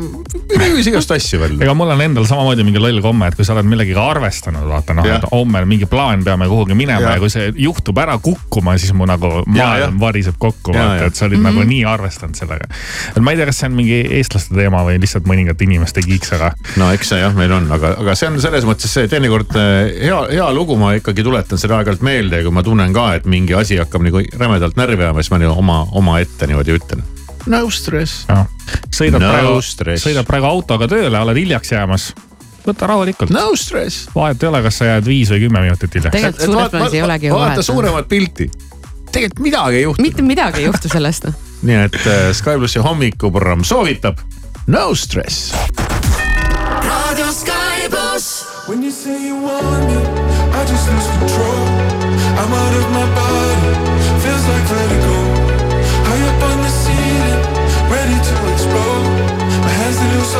menüüs 0.53 0.87
igast 0.91 1.11
asju 1.15 1.39
veel. 1.41 1.55
ega 1.63 1.73
mul 1.77 1.89
on 1.89 2.01
endal 2.05 2.27
samamoodi 2.29 2.65
mingi 2.67 2.81
loll 2.81 3.01
komme, 3.01 3.29
et 3.31 3.37
kui 3.37 3.45
sa 3.47 3.55
oled 3.55 3.65
millegagi 3.69 3.97
arvestanud, 3.97 4.67
vaata 4.69 4.93
noh, 4.97 5.07
et 5.09 5.25
homme 5.31 5.63
mingi 5.69 5.87
plaan, 5.89 6.21
peame 6.25 6.45
kuhugi 6.51 6.77
minema 6.77 7.01
ja. 7.01 7.15
ja 7.15 7.23
kui 7.23 7.31
see 7.33 7.49
juhtub 7.65 7.97
ära 8.03 8.19
kukkuma, 8.21 8.75
siis 8.81 8.93
mu 8.97 9.07
nagu 9.09 9.31
maailm 9.49 9.97
variseb 10.01 10.37
kokku, 10.41 10.75
vaata, 10.75 11.09
et 11.09 11.17
sa 11.17 11.25
olid 11.25 11.39
mm 11.39 11.45
-hmm. 11.45 11.49
nagu 11.49 11.59
mhm. 11.63 11.69
nii 11.69 11.85
arvestanud 11.95 12.37
sellega. 12.37 12.69
et 13.15 13.21
ma 13.21 13.31
ei 13.33 13.41
tea, 13.41 13.47
kas 13.49 13.63
see 13.63 13.71
on 13.71 13.77
mingi 13.79 13.99
eestlaste 14.19 14.55
teema 14.55 14.83
või 14.85 14.99
lihtsalt 15.01 15.25
mõningate 15.29 15.65
inimeste 15.65 16.05
kiiks, 16.05 16.33
aga. 16.37 16.53
no 16.77 16.91
eks 16.91 17.09
see 17.09 17.19
jah, 17.19 17.33
meil 17.35 17.51
on, 17.51 17.71
aga, 17.71 17.95
aga 18.05 18.15
see 18.15 18.29
on 18.29 18.39
selles 18.41 18.69
mõttes 18.69 18.93
see 18.93 19.07
teinekord 19.07 19.55
eh, 19.57 19.97
hea, 20.05 20.21
hea 20.31 20.51
lugu, 20.53 20.77
ma 20.77 20.93
ikkagi 20.99 21.25
tuletan 21.25 21.57
seda 21.57 21.79
aeg-ajalt 21.79 22.05
meelde, 22.05 22.43
kui 22.43 22.53
ma 22.53 22.63
tunnen 22.63 22.93
ka, 22.93 23.13
et 23.15 23.25
mingi 23.25 23.57
asi 23.57 23.81
hakkab 23.81 24.05
nagu 24.05 24.21
rämedalt 24.37 24.77
närvi 24.77 25.03
ajama, 25.03 25.25
siis 25.25 25.31
ma 25.33 25.41
nii 25.41 25.51
oma, 25.57 25.81
omaette 25.91 26.47
niimoodi 26.47 26.77
ütlen 26.77 27.03
no 27.51 27.63
stress. 27.71 28.25
sõidad 28.93 29.19
no 29.19 29.31
praegu, 29.31 29.97
sõidad 29.99 30.27
praegu 30.27 30.47
autoga 30.49 30.87
tööle, 30.91 31.19
oled 31.19 31.39
hiljaks 31.41 31.73
jäämas 31.75 32.11
võta 32.67 32.87
rahulikult. 32.87 33.33
no 33.33 33.51
stress. 33.59 34.07
vahet 34.15 34.43
ei 34.43 34.49
ole, 34.49 34.61
kas 34.65 34.79
sa 34.79 34.91
jääd 34.93 35.07
viis 35.07 35.31
või 35.33 35.45
kümme 35.45 35.63
minutit 35.65 35.97
hiljaks. 35.99 36.15
tegelikult 36.15 36.45
suures 36.45 36.71
plaanis 36.71 36.93
ei 36.97 37.03
olegi 37.07 37.27
ju 37.27 37.35
vahet. 37.35 37.49
vaata 37.49 37.65
suuremat 37.65 38.07
pilti. 38.07 38.49
tegelikult 39.11 39.43
midagi 39.47 39.81
ei 39.81 39.83
juhtu. 39.87 40.01
mitte 40.01 40.21
midagi 40.21 40.63
ei 40.63 40.69
juhtu 40.69 40.91
sellest 40.91 41.27
noh. 41.29 41.35
nii 41.67 41.81
et 41.89 41.99
äh, 42.05 42.29
Sky 42.35 42.57
plussi 42.61 42.83
hommikuprogramm 42.83 43.63
soovitab 43.67 44.23
no 44.67 44.93
stress. 44.95 45.53
raadio 46.87 47.31
Sky 47.31 47.89
pluss. 47.89 48.53
When 48.65 48.81
you 48.81 48.91
say 48.91 49.27
you 49.27 49.35
want 49.43 49.67
me, 49.91 49.99
I 50.55 50.63
just 50.63 50.87
lose 50.87 51.07
control. 51.19 51.67
I'm 52.39 52.53
out 52.53 52.73
of 52.79 52.87
my 52.95 53.05
body, 53.11 53.82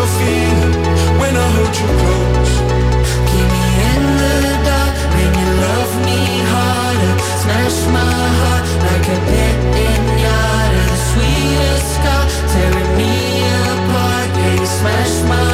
feeling 0.02 0.74
when 1.20 1.34
I 1.36 1.48
hold 1.56 1.76
you 1.82 1.90
close. 2.02 2.54
Keep 3.30 3.48
me 3.56 3.66
in 3.94 4.04
the 4.22 4.38
dark, 4.66 4.94
make 5.16 5.36
you 5.42 5.52
love 5.66 5.94
me 6.08 6.20
harder. 6.52 7.14
Smash 7.42 7.80
my 7.98 8.16
heart 8.40 8.64
like 8.88 9.06
a 9.16 9.18
pit 9.30 9.58
pinata. 9.74 10.82
The 10.90 10.98
sweetest 11.10 11.88
scar 11.96 12.24
tearing 12.52 12.92
me 12.98 13.14
apart. 13.70 14.30
Smash 14.66 15.16
my 15.30 15.53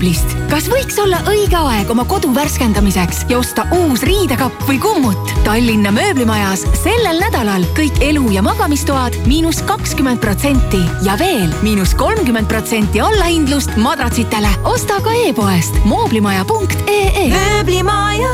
mööblist? 0.00 0.32
kas 0.50 0.68
võiks 0.70 0.96
olla 1.00 1.20
õige 1.28 1.56
aeg 1.56 1.90
oma 1.92 2.04
kodu 2.08 2.32
värskendamiseks 2.34 3.26
ja 3.28 3.38
osta 3.38 3.66
uus 3.72 4.02
riidekapp 4.02 4.64
või 4.68 4.78
kummut? 4.80 5.32
Tallinna 5.44 5.92
mööblimajas 5.92 6.64
sellel 6.82 7.20
nädalal 7.20 7.64
kõik 7.76 8.00
elu- 8.00 8.32
ja 8.32 8.42
magamistoad 8.42 9.16
miinus 9.26 9.62
kakskümmend 9.62 10.20
protsenti 10.20 10.80
ja 11.04 11.18
veel 11.18 11.50
miinus 11.62 11.94
kolmkümmend 11.94 12.48
protsenti 12.48 13.00
allahindlust 13.00 13.76
madratsitele. 13.76 14.48
osta 14.64 15.00
ka 15.00 15.12
e-poest 15.26 15.74
mooblimaja.ee. 15.84 17.28
mööblimaja 17.28 18.30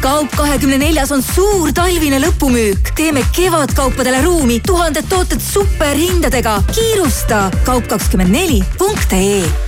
kaup 0.00 0.30
kahekümne 0.36 0.78
neljas 0.78 1.10
on 1.12 1.22
suur 1.22 1.72
talvine 1.72 2.20
lõpumüük. 2.20 2.92
teeme 2.94 3.24
kevadkaupadele 3.32 4.22
ruumi, 4.22 4.60
tuhanded 4.60 5.08
tooted 5.08 5.40
superhindadega. 5.40 6.62
kiirusta 6.74 7.50
kaup 7.64 7.88
kakskümmend 7.88 8.30
neli 8.30 8.62
punkt 8.78 9.12
ee. 9.12 9.67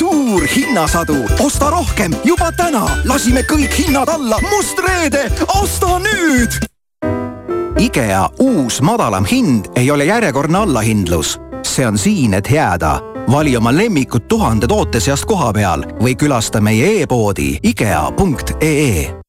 suur 0.00 0.46
hinnasadu, 0.56 1.16
osta 1.44 1.70
rohkem 1.70 2.14
juba 2.24 2.48
täna, 2.56 2.86
lasime 3.04 3.42
kõik 3.44 3.74
hinnad 3.82 4.08
alla, 4.08 4.38
must 4.48 4.80
reede, 4.80 5.26
osta 5.60 5.98
nüüd. 6.00 6.56
IKEA 7.80 8.22
uus 8.40 8.80
madalam 8.80 9.28
hind 9.28 9.68
ei 9.76 9.90
ole 9.90 10.08
järjekordne 10.08 10.64
allahindlus, 10.64 11.36
see 11.62 11.86
on 11.86 12.00
siin, 12.00 12.34
et 12.34 12.48
jääda. 12.48 12.96
Vali 13.30 13.56
oma 13.56 13.76
lemmikud 13.76 14.24
tuhande 14.28 14.66
toote 14.66 15.00
seast 15.04 15.28
koha 15.28 15.52
peal 15.52 15.84
või 16.00 16.16
külasta 16.16 16.64
meie 16.64 17.02
e-poodi 17.02 17.58
ikea.ee 17.62 19.19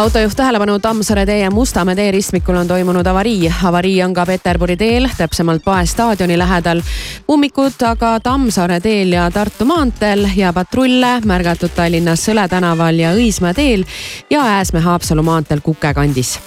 autojuht 0.00 0.36
tähelepanu, 0.36 0.78
Tammsaare 0.78 1.26
tee 1.26 1.38
ja 1.38 1.50
Mustamäe 1.50 1.94
tee 1.94 2.10
ristmikul 2.10 2.54
on 2.54 2.68
toimunud 2.68 3.06
avarii. 3.06 3.54
avarii 3.64 4.02
on 4.02 4.14
ka 4.14 4.26
Peterburi 4.26 4.76
teel, 4.76 5.08
täpsemalt 5.16 5.64
Pae 5.64 5.86
staadioni 5.86 6.38
lähedal. 6.38 6.80
ummikud 7.28 7.82
aga 7.84 8.20
Tammsaare 8.20 8.80
teel 8.80 9.12
ja 9.12 9.30
Tartu 9.30 9.64
maanteel 9.64 10.28
ja 10.36 10.52
patrulle 10.52 11.20
märgatud 11.24 11.70
Tallinnas 11.76 12.24
Sõle 12.24 12.48
tänaval 12.48 12.98
ja 12.98 13.12
Õismäe 13.12 13.54
teel 13.54 13.84
ja 14.30 14.40
Ääsmäe-Haapsalu 14.40 15.22
maanteel 15.22 15.60
Kuke 15.60 15.94
kandis. 15.94 16.40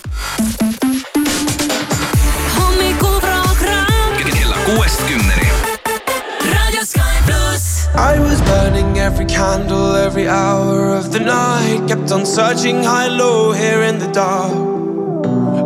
kuuest 4.66 5.02
kümneni. 5.08 5.43
I 7.96 8.20
was 8.20 8.42
burning 8.42 8.98
every 8.98 9.26
candle 9.26 9.96
every 9.96 10.28
hour 10.28 10.96
of 10.96 11.12
the 11.12 11.20
night. 11.20 11.88
Kept 11.88 12.12
on 12.12 12.26
searching 12.26 12.84
high, 12.84 13.08
low, 13.08 13.52
here 13.52 13.84
in 13.84 14.00
the 14.00 14.12
dark. 14.12 14.52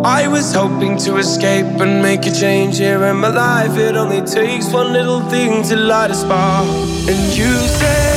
I 0.05 0.27
was 0.27 0.53
hoping 0.53 0.97
to 1.05 1.17
escape 1.17 1.79
and 1.79 2.01
make 2.01 2.25
a 2.25 2.31
change 2.31 2.79
here 2.79 3.03
in 3.05 3.17
my 3.17 3.29
life. 3.29 3.77
It 3.77 3.95
only 3.95 4.21
takes 4.21 4.71
one 4.73 4.91
little 4.91 5.21
thing 5.29 5.63
to 5.69 5.77
light 5.77 6.11
a 6.11 6.15
spark. 6.15 6.67
And 7.07 7.37
you 7.37 7.53
said, 7.79 8.16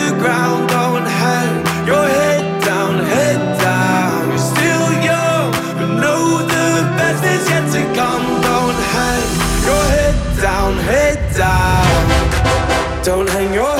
the 0.00 0.16
ground. 0.18 0.68
Don't 0.68 1.06
hang 1.06 1.86
your 1.86 2.06
head 2.06 2.62
down, 2.62 2.98
head 3.04 3.40
down. 3.58 4.28
You're 4.28 4.38
still 4.38 4.88
young, 5.10 5.50
but 5.78 5.90
know 6.02 6.22
the 6.54 6.68
best 6.98 7.22
is 7.24 7.44
yet 7.48 7.66
to 7.74 7.82
come. 7.98 8.24
Don't 8.48 8.80
hang 8.94 9.28
your 9.68 9.84
head 9.94 10.16
down, 10.46 10.72
head 10.90 11.18
down. 11.36 13.04
Don't 13.04 13.28
hang 13.28 13.52
your 13.54 13.79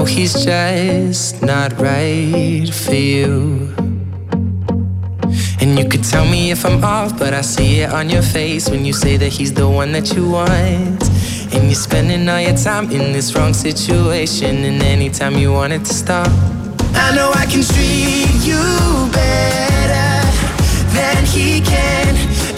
Know 0.00 0.06
he's 0.06 0.32
just 0.44 1.42
not 1.42 1.72
right 1.78 2.72
for 2.72 2.94
you. 2.94 3.74
And 5.60 5.78
you 5.78 5.86
could 5.90 6.04
tell 6.04 6.24
me 6.24 6.50
if 6.50 6.64
I'm 6.64 6.82
off, 6.82 7.18
but 7.18 7.34
I 7.34 7.42
see 7.42 7.80
it 7.80 7.90
on 7.92 8.08
your 8.08 8.22
face 8.22 8.70
when 8.70 8.86
you 8.86 8.94
say 8.94 9.18
that 9.18 9.28
he's 9.28 9.52
the 9.52 9.68
one 9.68 9.92
that 9.92 10.14
you 10.14 10.30
want. 10.30 11.02
And 11.52 11.64
you're 11.64 11.82
spending 11.88 12.26
all 12.30 12.40
your 12.40 12.56
time 12.56 12.90
in 12.90 13.12
this 13.12 13.34
wrong 13.34 13.52
situation, 13.52 14.64
and 14.64 14.82
anytime 14.82 15.34
you 15.36 15.52
want 15.52 15.72
it 15.74 15.84
to 15.84 15.92
stop. 15.92 16.30
I 17.06 17.14
know 17.14 17.30
I 17.34 17.44
can 17.44 17.62
treat 17.62 18.40
you 18.50 18.62
better 19.12 20.12
than 20.96 21.24
he 21.26 21.60
can, 21.60 22.16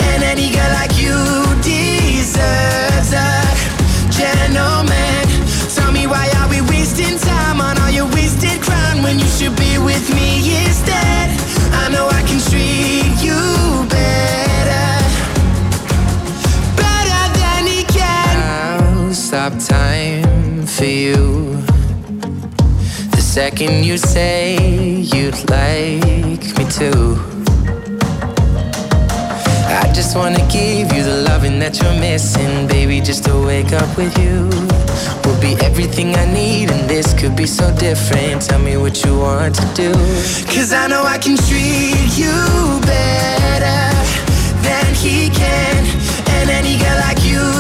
and 0.09 0.23
any 0.23 0.49
girl 0.55 0.73
like 0.81 0.95
you 1.03 1.19
deserves 1.63 2.92
second 23.33 23.83
you 23.83 23.97
say 23.97 24.59
you'd 25.01 25.49
like 25.49 26.45
me 26.59 26.65
to. 26.69 27.17
I 29.81 29.91
just 29.95 30.15
wanna 30.15 30.47
give 30.53 30.93
you 30.93 31.03
the 31.03 31.25
loving 31.27 31.59
that 31.61 31.81
you're 31.81 31.99
missing, 31.99 32.67
baby. 32.67 33.01
Just 33.01 33.25
to 33.25 33.35
wake 33.47 33.73
up 33.73 33.97
with 33.97 34.19
you 34.19 34.51
will 35.25 35.41
be 35.41 35.57
everything 35.65 36.15
I 36.15 36.27
need, 36.31 36.71
and 36.71 36.87
this 36.91 37.15
could 37.15 37.35
be 37.35 37.47
so 37.47 37.75
different. 37.77 38.43
Tell 38.43 38.61
me 38.61 38.77
what 38.77 39.03
you 39.03 39.17
want 39.19 39.55
to 39.55 39.67
do. 39.75 39.93
Cause 40.53 40.75
I 40.75 40.87
know 40.89 41.03
I 41.03 41.17
can 41.17 41.39
treat 41.39 42.13
you 42.23 42.37
better 42.85 43.83
than 44.61 44.95
he 44.95 45.31
can, 45.31 45.87
and 46.37 46.51
any 46.51 46.77
girl 46.77 46.99
like 47.09 47.25
you 47.25 47.52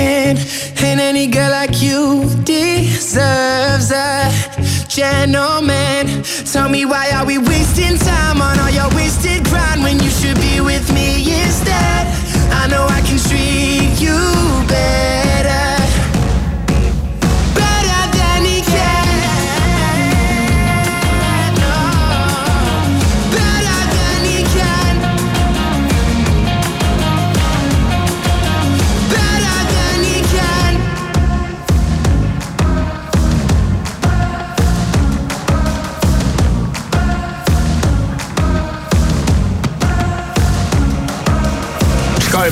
can. 0.00 0.36
And 0.88 1.00
any 1.00 1.26
girl 1.26 1.50
like 1.50 1.82
you 1.82 2.24
deserves 2.44 3.90
a 3.92 4.30
gentleman. 4.88 6.22
Tell 6.52 6.68
me 6.68 6.84
why 6.84 7.10
are 7.16 7.26
we 7.26 7.36
wasting 7.38 7.96
time 7.98 8.40
on 8.48 8.58
all 8.62 8.72
your 8.80 8.90
wasted 8.98 9.44
grind 9.44 9.82
when 9.82 9.96
you 10.04 10.10
should 10.18 10.38
be 10.48 10.60
with 10.60 10.86
me 10.92 11.08
instead? 11.42 12.02
I 12.60 12.66
know 12.72 12.84
I 12.98 13.00
can 13.08 13.18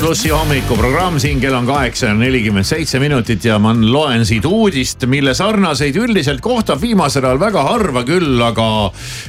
plussi 0.09 0.31
hommikuprogramm, 0.33 1.19
siin 1.21 1.37
kell 1.37 1.53
on 1.53 1.67
kaheksa 1.67 2.07
ja 2.07 2.13
nelikümmend 2.17 2.65
seitse 2.65 2.97
minutit 2.99 3.43
ja 3.45 3.59
ma 3.61 3.75
loen 3.77 4.23
siit 4.25 4.45
uudist, 4.49 5.03
mille 5.05 5.35
sarnaseid 5.37 5.99
üldiselt 6.01 6.41
kohtab 6.41 6.81
viimasel 6.81 7.27
ajal 7.29 7.37
väga 7.37 7.61
harva 7.67 8.01
küll, 8.07 8.39
aga 8.41 8.65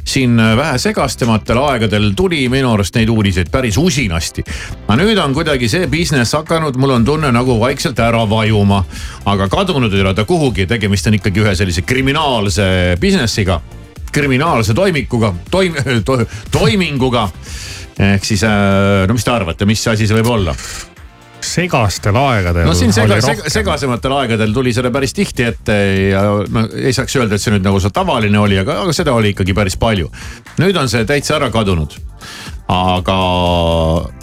siin 0.08 0.40
vähe 0.40 0.78
segastematel 0.80 1.60
aegadel 1.60 2.06
tuli 2.16 2.46
minu 2.48 2.70
arust 2.72 2.96
neid 2.96 3.12
uudiseid 3.12 3.50
päris 3.52 3.76
usinasti. 3.76 4.40
aga 4.86 4.96
nüüd 5.02 5.20
on 5.20 5.36
kuidagi 5.36 5.68
see 5.68 5.84
business 5.92 6.32
hakanud, 6.38 6.78
mul 6.80 6.94
on 6.96 7.04
tunne 7.04 7.28
nagu 7.28 7.58
vaikselt 7.60 8.00
ära 8.00 8.24
vajuma. 8.30 8.80
aga 9.26 9.50
kadunud 9.52 9.92
ei 9.92 10.00
ole 10.00 10.14
ta 10.14 10.24
kuhugi, 10.24 10.64
tegemist 10.66 11.12
on 11.12 11.20
ikkagi 11.20 11.44
ühe 11.44 11.54
sellise 11.60 11.84
kriminaalse 11.84 12.96
business'iga 13.00 13.60
kriminaalse 14.12 14.74
toimikuga, 14.74 15.34
toim- 15.50 16.02
to,, 16.04 16.24
toiminguga. 16.50 17.28
Ehk 17.98 18.24
siis 18.24 18.44
äh, 18.46 19.06
no 19.08 19.16
mis 19.16 19.26
te 19.26 19.34
arvate, 19.34 19.68
mis 19.68 19.82
asi 19.90 20.08
see 20.08 20.20
võib 20.20 20.32
olla? 20.36 20.56
segastel 21.40 22.16
aegadel. 22.20 22.66
no 22.68 22.74
siin 22.76 22.92
sega, 22.92 23.16
sega, 23.24 23.48
segasematel 23.52 24.12
aegadel 24.18 24.52
tuli 24.54 24.74
seda 24.76 24.90
päris 24.92 25.14
tihti 25.16 25.46
ette 25.48 25.76
ja 26.10 26.22
no 26.52 26.66
ei 26.76 26.92
saaks 26.96 27.16
öelda, 27.16 27.36
et 27.36 27.42
see 27.42 27.54
nüüd 27.54 27.64
nagu 27.64 27.80
see 27.80 27.92
tavaline 27.96 28.38
oli, 28.38 28.58
aga, 28.60 28.80
aga 28.84 28.94
seda 28.96 29.14
oli 29.16 29.32
ikkagi 29.34 29.56
päris 29.56 29.78
palju. 29.80 30.10
nüüd 30.60 30.76
on 30.76 30.90
see 30.92 31.06
täitsa 31.08 31.38
ära 31.40 31.50
kadunud 31.54 31.96
aga. 32.70 33.18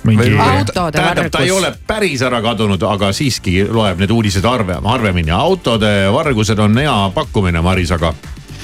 Tähendab, 0.05 1.30
ta 1.32 1.43
ei 1.43 1.51
ole 1.51 1.74
päris 1.88 2.22
ära 2.24 2.41
kadunud, 2.45 2.84
aga 2.88 3.11
siiski 3.15 3.59
loeb 3.65 3.99
need 4.01 4.13
uudised 4.13 4.45
harve, 4.47 4.80
harvemini. 4.86 5.34
autode 5.36 5.93
vargused 6.13 6.59
on 6.59 6.78
hea 6.80 6.97
pakkumine, 7.15 7.61
Maris, 7.61 7.91
aga. 7.91 8.13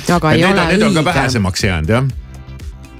aga 0.07 0.31
ei 0.31 0.43
need, 0.43 0.51
ole 0.51 0.67
need 0.71 0.87
on 0.87 0.93
ka 0.93 1.01
õige. 1.01 1.09
vähesemaks 1.13 1.63
jäänud 1.67 1.97
jah 1.97 2.11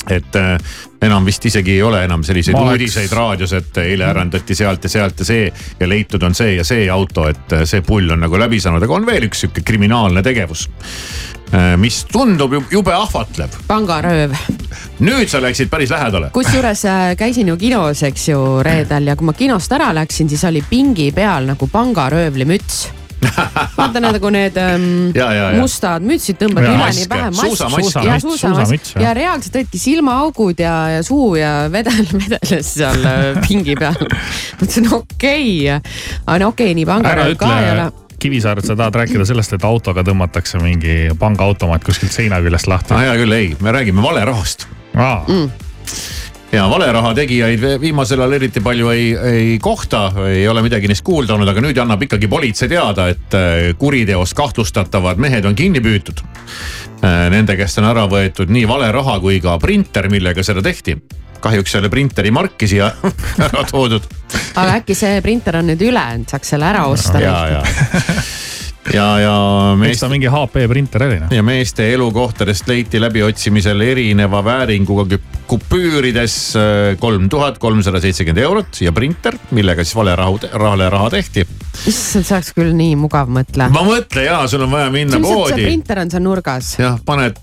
et 0.10 0.36
äh, 0.36 0.58
enam 1.04 1.26
vist 1.26 1.46
isegi 1.46 1.72
ei 1.78 1.82
ole 1.84 2.04
enam 2.04 2.24
selliseid 2.24 2.56
oleks- 2.58 2.72
uudiseid 2.72 3.12
raadios, 3.12 3.54
et 3.54 3.78
eile 3.78 4.06
ärandati 4.10 4.56
sealt 4.56 4.84
ja 4.84 4.90
sealt 4.90 5.20
ja 5.20 5.26
see 5.26 5.52
ja 5.80 5.88
leitud 5.90 6.24
on 6.24 6.36
see 6.36 6.56
ja 6.58 6.64
see 6.64 6.90
auto, 6.90 7.28
et 7.30 7.54
äh, 7.54 7.64
see 7.70 7.82
pull 7.82 8.10
on 8.12 8.20
nagu 8.24 8.40
läbi 8.40 8.60
saanud, 8.60 8.84
aga 8.84 8.94
on 9.00 9.06
veel 9.06 9.28
üks 9.30 9.44
sihuke 9.46 9.62
kriminaalne 9.64 10.24
tegevus. 10.24 10.70
mis 11.78 12.00
tundub 12.10 12.54
ju- 12.54 12.64
jube 12.72 12.94
ahvatlev. 12.94 13.50
pangarööv. 13.68 14.32
nüüd 15.06 15.30
sa 15.30 15.38
läksid 15.42 15.70
päris 15.70 15.90
lähedale. 15.94 16.30
kusjuures 16.34 16.86
äh, 16.86 17.16
käisin 17.18 17.48
ju 17.48 17.58
kinos, 17.58 18.04
eks 18.04 18.28
ju, 18.30 18.64
reedel 18.64 19.08
ja 19.08 19.16
kui 19.16 19.26
ma 19.26 19.34
kinost 19.38 19.72
ära 19.72 19.92
läksin, 19.94 20.30
siis 20.30 20.44
oli 20.50 20.64
pingi 20.70 21.12
peal 21.12 21.46
nagu 21.46 21.68
pangaröövli 21.68 22.46
müts 22.46 22.88
vaata 23.78 24.02
nagu 24.04 24.32
need 24.34 24.58
ähm, 24.62 24.86
Ja, 25.16 25.30
ja, 25.34 25.50
ja. 25.54 25.62
mustad 25.62 26.06
mütsid 26.06 26.40
tõmbad 26.42 26.68
Ja, 26.68 26.76
üleni 26.78 27.08
pähe. 27.10 27.32
Suusamask. 27.38 27.98
ja 28.04 28.20
Suusamüts, 28.20 28.60
suusamüts, 28.60 28.94
ja 29.00 29.14
reaalselt 29.18 29.58
olidki 29.62 29.82
silmaaugud 29.82 30.62
ja, 30.64 30.76
ja 30.98 31.02
suu 31.06 31.34
ja 31.40 31.54
vedel, 31.74 32.06
vedeles 32.22 32.74
seal 32.78 33.04
äh, 33.10 33.42
pingi 33.48 33.78
peal. 33.80 33.98
mõtlesin 34.60 34.90
okei 34.92 35.50
okay., 35.68 35.98
aga 36.26 36.40
no 36.44 36.54
okei 36.54 36.72
okay,, 36.72 36.80
nii 36.80 36.90
pangarööv 36.90 37.38
ka 37.40 37.52
ei 37.60 37.74
ole 37.76 37.92
Kivisaar, 38.24 38.62
et 38.62 38.66
sa 38.70 38.76
tahad 38.80 38.96
rääkida 38.96 39.26
sellest, 39.28 39.52
et 39.58 39.66
autoga 39.68 40.00
tõmmatakse 40.08 40.62
mingi 40.64 41.10
pangaautomaat 41.20 41.84
kuskilt 41.84 42.14
seina 42.16 42.40
küljest 42.46 42.70
lahti 42.72 42.96
ah,. 42.96 43.02
hea 43.04 43.18
küll, 43.20 43.36
ei, 43.36 43.50
me 43.60 43.74
räägime 43.76 44.06
valerahast. 44.06 44.68
mm.. 44.96 45.50
Ja 46.54 46.68
valeraha 46.70 47.14
tegijaid 47.18 47.64
viimasel 47.82 48.22
ajal 48.22 48.38
eriti 48.38 48.62
palju 48.64 48.92
ei, 48.94 49.08
ei 49.32 49.60
kohta, 49.62 50.06
ei 50.30 50.46
ole 50.48 50.62
midagi 50.66 50.90
neist 50.92 51.06
kuulda 51.06 51.36
olnud, 51.36 51.50
aga 51.50 51.64
nüüd 51.66 51.80
annab 51.82 52.06
ikkagi 52.06 52.30
politsei 52.32 52.70
teada, 52.72 53.10
et 53.14 53.38
äh, 53.38 53.72
kuriteos 53.80 54.36
kahtlustatavad 54.38 55.22
mehed 55.22 55.46
on 55.50 55.58
kinni 55.58 55.84
püütud. 55.84 56.24
Nende 57.04 57.58
käest 57.60 57.82
on 57.82 57.90
ära 57.90 58.06
võetud 58.08 58.52
nii 58.54 58.64
valeraha 58.64 59.18
kui 59.20 59.42
ka 59.44 59.58
printer, 59.60 60.08
millega 60.12 60.44
seda 60.46 60.64
tehti. 60.64 60.96
kahjuks 61.44 61.74
selle 61.76 61.90
printeri 61.92 62.32
marki 62.32 62.68
siia 62.72 62.88
ära 63.50 63.66
toodud 63.68 64.06
aga 64.56 64.78
äkki 64.80 64.96
see 64.98 65.20
printer 65.26 65.60
on 65.60 65.70
nüüd 65.72 65.84
üle, 65.84 66.06
saaks 66.30 66.54
selle 66.54 66.70
ära 66.70 66.86
osta. 66.92 67.20
ja, 67.20 67.36
ja, 67.58 67.62
ja, 68.92 69.08
ja 69.22 69.36
eks 69.74 69.80
meest 69.80 70.04
ta 70.04 70.10
mingi 70.12 70.32
HP 70.32 70.66
printer 70.70 71.06
oli 71.08 71.20
noh. 71.24 71.34
ja 71.34 71.44
meeste 71.46 71.88
elukohtadest 71.94 72.68
leiti 72.68 73.02
läbiotsimisel 73.02 73.82
erineva 73.86 74.44
vääringuga 74.46 75.20
kupüürides 75.48 76.38
äh, 76.60 76.98
kolm 77.00 77.30
tuhat 77.32 77.60
kolmsada 77.64 78.02
seitsekümmend 78.04 78.44
eurot 78.44 78.82
ja 78.84 78.92
printer, 78.96 79.38
millega 79.56 79.86
siis 79.86 79.96
valerahu, 79.96 80.40
valeraha 80.60 81.10
tehti. 81.14 81.48
issand, 81.90 82.26
see 82.26 82.36
oleks 82.36 82.54
küll 82.56 82.72
nii 82.78 82.96
mugav 83.00 83.32
mõtle. 83.34 83.68
ma 83.74 83.84
mõtlen 83.88 84.28
ja 84.28 84.44
sul 84.50 84.66
on 84.66 84.72
vaja 84.74 84.92
minna 84.94 85.18
see 85.18 85.26
poodi. 85.26 85.66
printer 85.68 86.04
on 86.04 86.14
seal 86.14 86.24
nurgas 86.26 86.74
jah, 86.80 87.00
paned, 87.06 87.40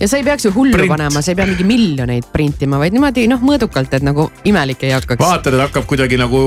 ja 0.00 0.08
sa 0.08 0.18
ei 0.20 0.24
peaks 0.26 0.48
ju 0.48 0.52
hullu 0.54 0.76
Print. 0.76 0.90
panema, 0.92 1.22
sa 1.22 1.32
ei 1.32 1.38
pea 1.38 1.48
mingi 1.50 1.66
miljoneid 1.68 2.30
printima, 2.32 2.80
vaid 2.82 2.96
niimoodi 2.96 3.26
noh, 3.30 3.42
mõõdukalt, 3.44 3.94
et 3.98 4.06
nagu 4.06 4.30
imelik 4.48 4.84
ei 4.88 4.94
hakkaks. 4.96 5.20
vaatad, 5.22 5.56
et 5.56 5.64
hakkab 5.66 5.86
kuidagi 5.90 6.18
nagu 6.20 6.42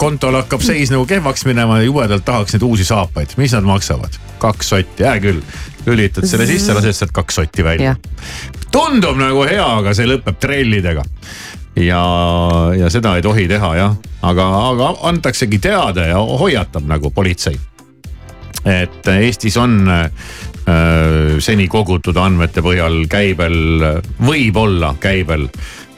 kontol 0.00 0.40
hakkab 0.40 0.64
seis 0.66 0.92
nagu 0.94 1.06
kehvaks 1.08 1.46
minema 1.48 1.80
ja 1.80 1.88
jubedalt 1.88 2.26
tahaks 2.26 2.56
neid 2.56 2.66
uusi 2.66 2.86
saapaid, 2.88 3.36
mis 3.40 3.56
nad 3.56 3.66
maksavad? 3.66 4.20
kaks 4.42 4.68
sotti, 4.74 5.04
hea 5.06 5.16
küll, 5.22 5.40
lülitad 5.86 6.26
selle 6.28 6.44
sisse, 6.48 6.74
lased 6.76 6.98
sealt 6.98 7.14
kaks 7.16 7.38
sotti 7.40 7.64
välja. 7.64 7.94
tundub 8.74 9.16
nagu 9.16 9.46
hea, 9.48 9.64
aga 9.80 9.94
see 9.96 10.08
lõpeb 10.10 10.36
trellidega 10.42 11.06
ja, 11.76 12.02
ja 12.78 12.90
seda 12.90 13.16
ei 13.16 13.22
tohi 13.22 13.46
teha 13.48 13.72
jah, 13.76 13.96
aga, 14.22 14.46
aga 14.72 14.90
antaksegi 15.10 15.58
teada 15.62 16.06
ja 16.08 16.18
hoiatab 16.18 16.86
nagu 16.88 17.10
politsei. 17.10 17.58
et 18.64 19.06
Eestis 19.08 19.56
on 19.56 19.88
äh, 19.90 20.10
seni 21.38 21.68
kogutud 21.68 22.16
andmete 22.16 22.62
põhjal 22.64 23.04
käibel, 23.10 23.58
võib-olla 24.18 24.94
käibel 25.00 25.48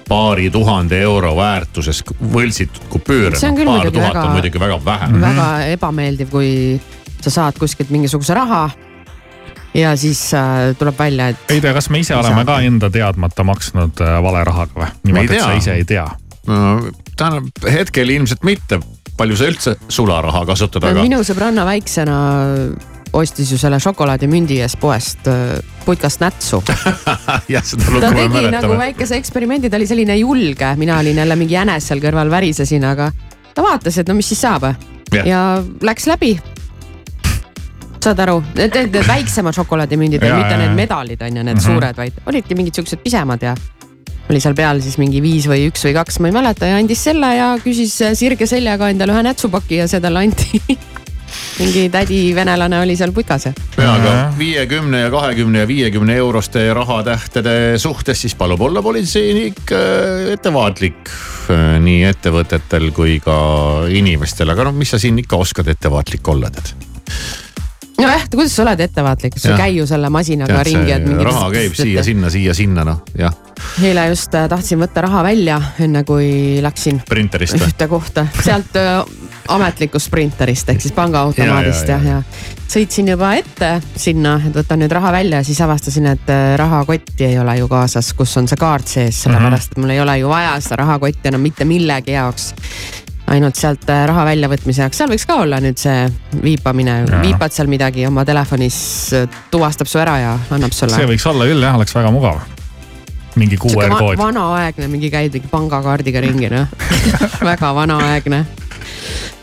paari 0.09 0.51
tuhande 0.51 1.01
euro 1.05 1.35
väärtuses 1.37 2.03
võltsitud 2.33 2.89
kupüüre. 2.89 3.37
Küll 3.37 3.65
paar 3.69 3.85
muidugi 3.85 3.99
tuhat 3.99 4.15
väga- 4.15 4.25
on 4.25 4.33
muidugi 4.33 4.61
väga 4.61 4.79
vähe. 4.85 5.09
väga 5.21 5.49
ebameeldiv, 5.77 6.31
kui 6.31 6.81
sa 7.21 7.31
saad 7.31 7.59
kuskilt 7.61 7.91
mingisuguse 7.91 8.35
raha 8.35 8.71
ja 9.75 9.97
siis 9.97 10.21
äh, 10.35 10.75
tuleb 10.79 10.99
välja, 10.99 11.29
et 11.33 11.53
ei 11.53 11.61
tea, 11.61 11.73
kas 11.77 11.91
me 11.91 12.03
ise 12.03 12.17
oleme 12.17 12.45
ka 12.49 12.61
enda 12.67 12.91
teadmata 12.91 13.45
maksnud 13.47 14.03
äh, 14.05 14.19
valerahaga 14.25 14.75
või? 14.75 14.93
Me 15.13 15.25
ei 15.25 15.29
niimoodi, 15.29 15.37
et 15.37 15.43
sa 15.43 15.49
tea. 15.51 15.63
ise 15.63 15.75
ei 15.79 15.89
tea. 15.89 16.07
tähendab 17.17 17.73
hetkel 17.73 18.15
ilmselt 18.15 18.47
mitte, 18.49 18.81
palju 19.19 19.37
sa 19.37 19.51
üldse 19.51 19.75
sularaha 19.89 20.45
kasutad, 20.49 20.89
aga 20.89 21.03
minu 21.05 21.21
sõbranna 21.27 21.67
väiksena 21.69 22.21
ostis 23.13 23.53
ju 23.53 23.59
selle 23.59 23.79
šokolaadimündi 23.81 24.61
eest 24.63 24.79
poest 24.81 25.29
äh, 25.31 25.59
putkast 25.85 26.21
nätsu. 26.21 26.63
jah, 27.55 27.65
seda 27.65 27.85
ta 27.85 27.95
lugu 27.95 28.03
me 28.03 28.15
tegi 28.15 28.29
nagu 28.29 28.43
mäletame. 28.43 28.79
väikese 28.83 29.19
eksperimendi, 29.21 29.71
ta 29.71 29.81
oli 29.81 29.89
selline 29.89 30.19
julge, 30.21 30.75
mina 30.77 30.99
olin 30.99 31.19
jälle 31.25 31.37
mingi 31.37 31.57
jänes 31.57 31.89
seal 31.89 32.03
kõrval 32.05 32.31
värisesin, 32.31 32.85
aga 32.85 33.11
ta 33.55 33.65
vaatas, 33.65 33.99
et 33.99 34.09
no 34.09 34.17
mis 34.19 34.29
siis 34.29 34.43
saab 34.45 34.71
ja 35.25 35.43
läks 35.83 36.09
läbi. 36.11 36.37
Saad 38.09 38.23
aru, 38.27 38.39
need, 38.59 38.77
need 38.83 39.01
väiksemad 39.09 39.57
šokolaadimündid, 39.57 40.25
Ja, 40.25 40.37
mitte 40.37 40.61
need 40.61 40.77
medalid 40.77 41.23
on 41.23 41.37
ju, 41.37 41.43
need 41.43 41.57
Mhm. 41.57 41.65
suured, 41.65 41.97
vaid 41.97 42.23
olidki 42.27 42.57
mingid 42.59 42.81
siuksed 42.81 43.05
pisemad 43.05 43.43
ja 43.43 43.55
oli 44.29 44.41
seal 44.45 44.55
peal 44.55 44.83
siis 44.85 44.99
mingi 45.01 45.23
viis 45.25 45.47
või 45.49 45.71
üks 45.71 45.87
või 45.87 45.95
kaks, 45.97 46.19
ma 46.21 46.29
ei 46.29 46.37
mäleta 46.37 46.69
ja 46.69 46.77
andis 46.77 47.01
selle 47.05 47.31
ja 47.37 47.55
küsis 47.65 47.95
sirge 48.19 48.47
seljaga 48.49 48.91
endale 48.93 49.15
ühe 49.17 49.25
nätsupaki 49.25 49.81
ja 49.81 49.89
see 49.89 50.03
talle 50.05 50.27
anti. 50.27 50.61
mingi 51.59 51.89
tädi 51.93 52.21
venelane 52.37 52.79
oli 52.81 52.95
seal 52.97 53.13
putkas 53.13 53.49
ja. 53.49 53.53
ja, 53.77 53.89
aga 53.99 54.13
viiekümne 54.39 55.03
ja 55.03 55.11
kahekümne 55.13 55.65
ja 55.65 55.69
viiekümne 55.69 56.17
euroste 56.17 56.63
rahatähtede 56.75 57.79
suhtes 57.79 58.23
siis 58.25 58.37
palub 58.39 58.63
olla 58.65 58.83
politseinik 58.85 59.73
äh, 59.77 60.33
ettevaatlik 60.37 61.11
äh, 61.53 61.77
nii 61.85 62.05
ettevõtetel 62.09 62.91
kui 62.97 63.19
ka 63.25 63.39
inimestel, 63.93 64.55
aga 64.55 64.71
noh, 64.71 64.79
mis 64.79 64.95
sa 64.95 65.01
siin 65.03 65.21
ikka 65.21 65.41
oskad 65.41 65.69
ettevaatlik 65.75 66.33
olla, 66.33 66.51
tead. 66.55 66.73
nojah, 67.99 68.27
kuidas 68.33 68.55
sa 68.55 68.65
oled 68.65 68.81
ettevaatlik, 68.81 69.39
sa 69.39 69.49
ei 69.49 69.53
Jah. 69.53 69.63
käi 69.65 69.77
ju 69.79 69.87
selle 69.91 70.11
masinaga 70.13 70.63
ringi, 70.67 70.93
et 70.95 71.09
raha 71.29 71.49
käib 71.55 71.79
siia-sinna, 71.79 72.31
siia-sinna, 72.33 72.85
noh 72.87 73.01
jah, 73.19 73.35
eile 73.83 74.09
just 74.13 74.35
äh, 74.39 74.49
tahtsin 74.51 74.81
võtta 74.83 75.05
raha 75.07 75.25
välja, 75.27 75.59
enne 75.85 76.05
kui 76.09 76.59
läksin 76.65 77.03
printerist 77.09 77.59
või? 77.59 77.71
ühte 77.71 77.89
kohta, 77.91 78.27
sealt 78.43 78.79
äh, 78.79 79.03
ametlikust 79.55 80.13
printerist 80.13 80.71
ehk 80.71 80.85
siis 80.85 80.95
pangaautomaadist 80.97 81.89
Ja, 81.89 81.99
ja, 81.99 82.19
ja, 82.19 82.23
ja 82.23 82.57
sõitsin 82.69 83.09
juba 83.09 83.33
ette 83.39 83.79
sinna, 83.97 84.37
et 84.45 84.57
võtan 84.57 84.83
nüüd 84.83 84.93
raha 84.93 85.13
välja, 85.15 85.43
siis 85.47 85.61
avastasin, 85.65 86.11
et 86.13 86.33
äh, 86.33 86.55
rahakotti 86.61 87.29
ei 87.31 87.39
ole 87.41 87.57
ju 87.59 87.69
kaasas, 87.71 88.13
kus 88.17 88.37
on 88.41 88.49
see 88.51 88.61
kaart 88.61 88.97
sees, 88.97 89.25
sellepärast 89.25 89.75
et 89.75 89.83
mul 89.83 89.97
ei 89.97 90.03
ole 90.05 90.19
ju 90.21 90.31
vaja 90.31 90.57
seda 90.63 90.83
rahakotti 90.85 91.33
enam 91.33 91.47
mitte 91.49 91.67
millegi 91.69 92.15
jaoks 92.15 92.53
ainult 93.33 93.59
sealt 93.59 93.89
äh, 93.93 94.05
raha 94.09 94.25
väljavõtmise 94.29 94.85
jaoks, 94.85 95.01
seal 95.01 95.11
võiks 95.13 95.27
ka 95.29 95.39
olla 95.43 95.61
nüüd 95.63 95.81
see 95.81 96.07
viipamine, 96.43 97.01
Jaa. 97.05 97.23
viipad 97.25 97.55
seal 97.55 97.71
midagi 97.71 98.07
oma 98.09 98.25
telefonis, 98.29 98.79
tuvastab 99.53 99.91
su 99.91 100.01
ära 100.03 100.19
ja 100.23 100.37
annab 100.55 100.75
sulle. 100.77 100.97
see 100.97 101.09
võiks 101.11 101.27
olla 101.31 101.49
küll 101.49 101.65
jah, 101.65 101.77
oleks 101.79 101.97
väga 101.97 102.13
mugav. 102.15 102.41
mingi 103.39 103.59
QR 103.61 103.93
kood. 103.99 104.17
vanaaegne, 104.21 104.89
mingi 104.93 105.11
käid 105.13 105.37
mingi 105.37 105.51
pangakaardiga 105.51 106.23
ringi 106.25 106.51
noh 106.53 106.73
väga 107.51 107.75
vanaaegne. 107.77 108.45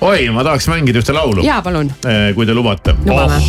oi, 0.01 0.29
ma 0.33 0.47
tahaks 0.47 0.69
mängida 0.71 1.03
ühte 1.03 1.15
laulu, 1.15 1.45
ja 1.45 1.61
palun, 1.65 1.93
kui 2.35 2.49
te 2.49 2.57
lubate. 2.57 2.97
lubame. 3.05 3.39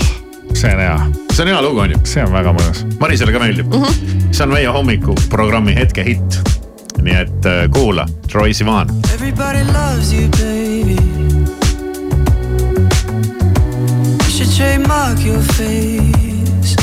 see 0.53 0.73
on 0.73 0.85
hea, 0.85 1.01
see 1.33 1.47
on 1.47 1.55
hea 1.55 1.65
lugu, 1.65 1.83
on 1.87 1.97
ju. 1.97 2.05
see 2.05 2.25
on 2.25 2.33
väga 2.37 2.55
mõnus. 2.57 2.85
Marisele 3.01 3.35
ka 3.35 3.43
meeldib 3.43 3.73
mm. 3.73 3.81
Mhm. 3.81 4.07
-hmm. 4.07 4.31
see 4.33 4.47
on 4.47 4.55
meie 4.55 4.79
hommikuprogrammi 4.79 5.77
hetke 5.81 6.05
hitt. 6.05 6.65
Nii 7.03 7.15
et 7.15 7.47
äh, 7.47 7.69
kuula, 7.71 8.07
Troy 8.29 8.53
Sivan. 8.55 8.89
Everybody 9.15 9.63
loves 9.73 10.13
you, 10.13 10.29
baby. 10.29 10.97
You 14.25 14.31
should 14.31 14.53
trademark 14.57 15.19
your 15.25 15.43
face. 15.43 16.77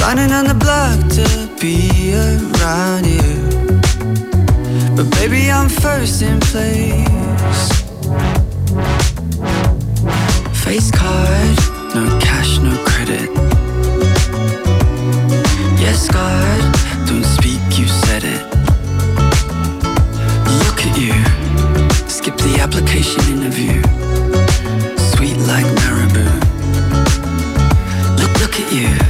Running 0.00 0.32
on 0.32 0.46
the 0.46 0.54
block 0.54 0.98
to 1.16 1.26
be 1.60 2.14
around 2.14 3.06
you. 3.06 3.36
But 4.96 5.10
baby, 5.18 5.50
I'm 5.50 5.68
first 5.68 6.22
in 6.22 6.38
place. 6.40 7.04
Face 10.64 10.90
card, 10.90 11.56
no 11.94 12.18
cash, 12.20 12.58
no 12.58 12.76
credit. 12.84 13.30
Yes, 15.80 16.08
God, 16.08 16.65
the 22.52 22.60
application 22.60 23.20
interview. 23.32 23.82
Sweet 25.12 25.36
like 25.48 25.66
marabou. 25.80 26.24
Look, 28.20 28.40
look 28.40 28.60
at 28.60 28.72
you. 28.72 29.05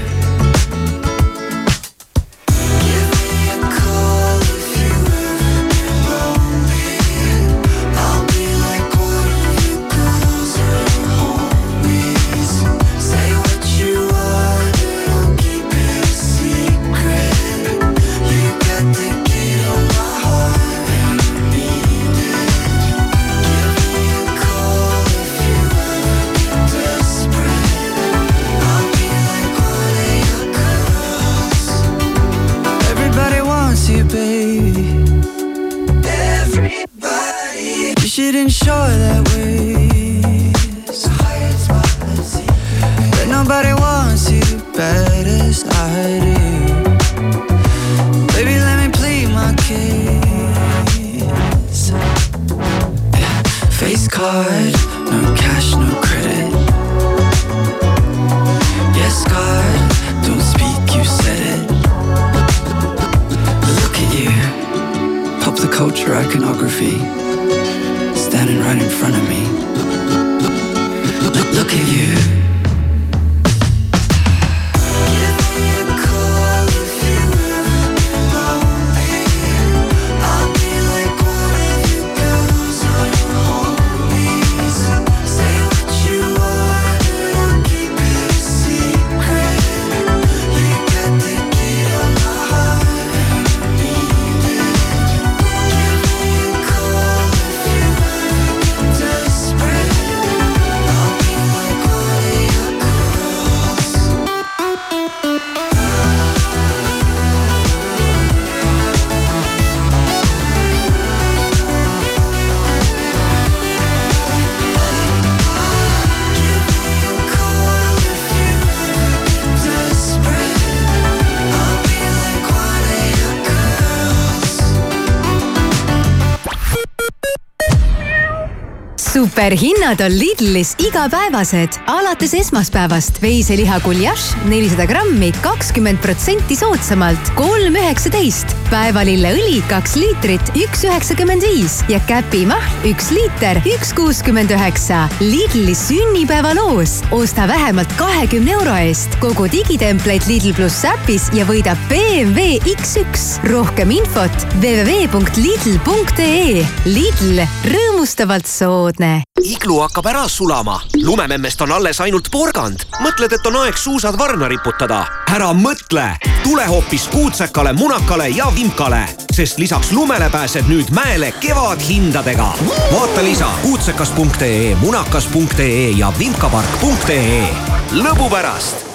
Superhinnad 129.37 130.01
on 130.01 130.19
Lidlis 130.19 130.75
igapäevased. 130.79 131.69
alates 131.87 132.35
esmaspäevast 132.35 133.23
veiseliha 133.23 133.81
guljašš 133.85 134.37
nelisada 134.49 134.87
grammi, 134.89 135.29
kakskümmend 135.45 136.01
protsenti 136.01 136.57
soodsamalt, 136.57 137.21
kolm 137.37 137.77
üheksateist. 137.77 138.55
päevalilleõli 138.71 139.61
kaks 139.69 139.99
liitrit, 140.01 140.41
üks 140.57 140.87
üheksakümmend 140.89 141.45
viis 141.45 141.83
ja 141.93 142.01
käpimahl 142.09 142.89
üks 142.89 143.11
liiter, 143.13 143.61
üks 143.75 143.93
kuuskümmend 143.93 144.57
üheksa. 144.57 145.03
Lidli 145.21 145.77
sünnipäevaloos. 145.77 147.03
osta 147.11 147.49
vähemalt 147.49 147.93
kahekümne 148.01 148.57
euro 148.57 148.79
eest 148.89 149.21
kogu 149.21 149.51
digitempleid 149.53 150.25
Lidl 150.33 150.57
pluss 150.57 150.89
äpis 150.89 151.29
ja 151.37 151.45
võida 151.45 151.77
BMW 151.93 152.57
X1. 152.73 153.45
rohkem 153.53 153.93
infot 154.01 154.49
www.lidl.ee. 154.65 156.67
Lidl, 156.89 157.45
rõõmustavalt 157.69 158.49
soodne. 158.49 159.26
Iglu 159.43 159.81
hakkab 159.81 160.07
ära 160.07 160.29
sulama, 160.29 160.81
lumememmest 160.95 161.61
on 161.61 161.73
alles 161.73 162.01
ainult 162.01 162.31
porgand. 162.33 162.85
mõtled, 163.01 163.33
et 163.33 163.47
on 163.47 163.57
aeg 163.63 163.77
suusad 163.79 164.19
varna 164.19 164.49
riputada? 164.49 165.05
ära 165.35 165.53
mõtle, 165.53 166.07
tule 166.43 166.67
hoopis 166.67 167.09
kuutsekale, 167.13 167.73
munakale 167.73 168.29
ja 168.29 168.47
vimkale, 168.55 169.05
sest 169.33 169.59
lisaks 169.59 169.93
lumele 169.93 170.31
pääsed 170.31 170.69
nüüd 170.69 170.91
mäele 170.91 171.33
kevadhindadega. 171.41 172.53
vaata 172.93 173.23
lisa 173.23 173.49
kuutsekas.ee, 173.63 174.75
munakas.ee 174.81 175.91
ja 175.97 176.13
vimkapark.ee. 176.19 177.47
lõbu 177.93 178.31
pärast 178.31 178.87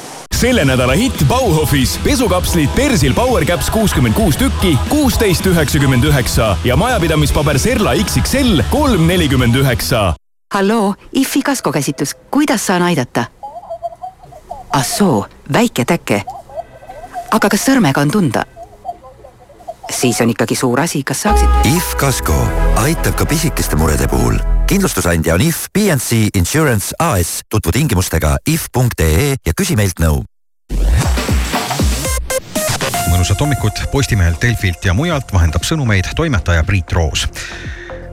selle 0.42 0.64
nädala 0.66 0.96
hitt 0.98 1.22
Bauhofis 1.30 2.00
pesukapslid 2.04 2.70
Persil 2.76 3.14
Power 3.14 3.46
Caps 3.46 3.70
kuuskümmend 3.70 4.18
kuus 4.18 4.38
tükki, 4.38 4.74
kuusteist 4.90 5.46
üheksakümmend 5.46 6.04
üheksa 6.10 6.56
ja 6.66 6.76
majapidamispaber 6.76 7.60
Serla 7.60 7.94
XXL 7.94 8.66
kolm 8.74 9.06
nelikümmend 9.08 9.56
üheksa. 9.56 10.14
Halloo, 10.54 10.96
IFI 11.14 11.42
kaskokäsitlus, 11.42 12.16
kuidas 12.32 12.68
saan 12.68 12.82
aidata? 12.82 13.26
ah 14.74 14.84
soo, 14.84 15.26
väike 15.54 15.86
täke. 15.86 16.24
aga 17.32 17.50
kas 17.50 17.66
sõrmega 17.66 18.02
on 18.02 18.12
tunda? 18.12 18.44
siis 19.92 20.22
on 20.22 20.30
ikkagi 20.30 20.56
suur 20.56 20.80
asi, 20.80 21.04
kas 21.04 21.22
saaksid? 21.22 21.50
IF 21.76 21.96
Kasko 21.96 22.36
aitab 22.84 23.16
ka 23.16 23.26
pisikeste 23.26 23.76
murede 23.76 24.08
puhul. 24.08 24.40
kindlustusandja 24.68 25.34
on 25.34 25.42
IF 25.42 25.66
PNC 25.74 26.28
Insurance 26.36 26.96
AS. 27.00 27.40
tutvu 27.50 27.72
tingimustega 27.72 28.38
if.ee 28.48 29.36
ja 29.46 29.54
küsi 29.58 29.76
meilt 29.76 30.00
nõu. 30.00 30.24
mõnusat 33.12 33.40
hommikut 33.40 33.84
Postimehelt, 33.92 34.42
Delfilt 34.42 34.86
ja 34.86 34.94
mujalt 34.94 35.34
vahendab 35.34 35.64
sõnumeid 35.64 36.12
toimetaja 36.16 36.64
Priit 36.64 36.92
Roos 36.92 37.28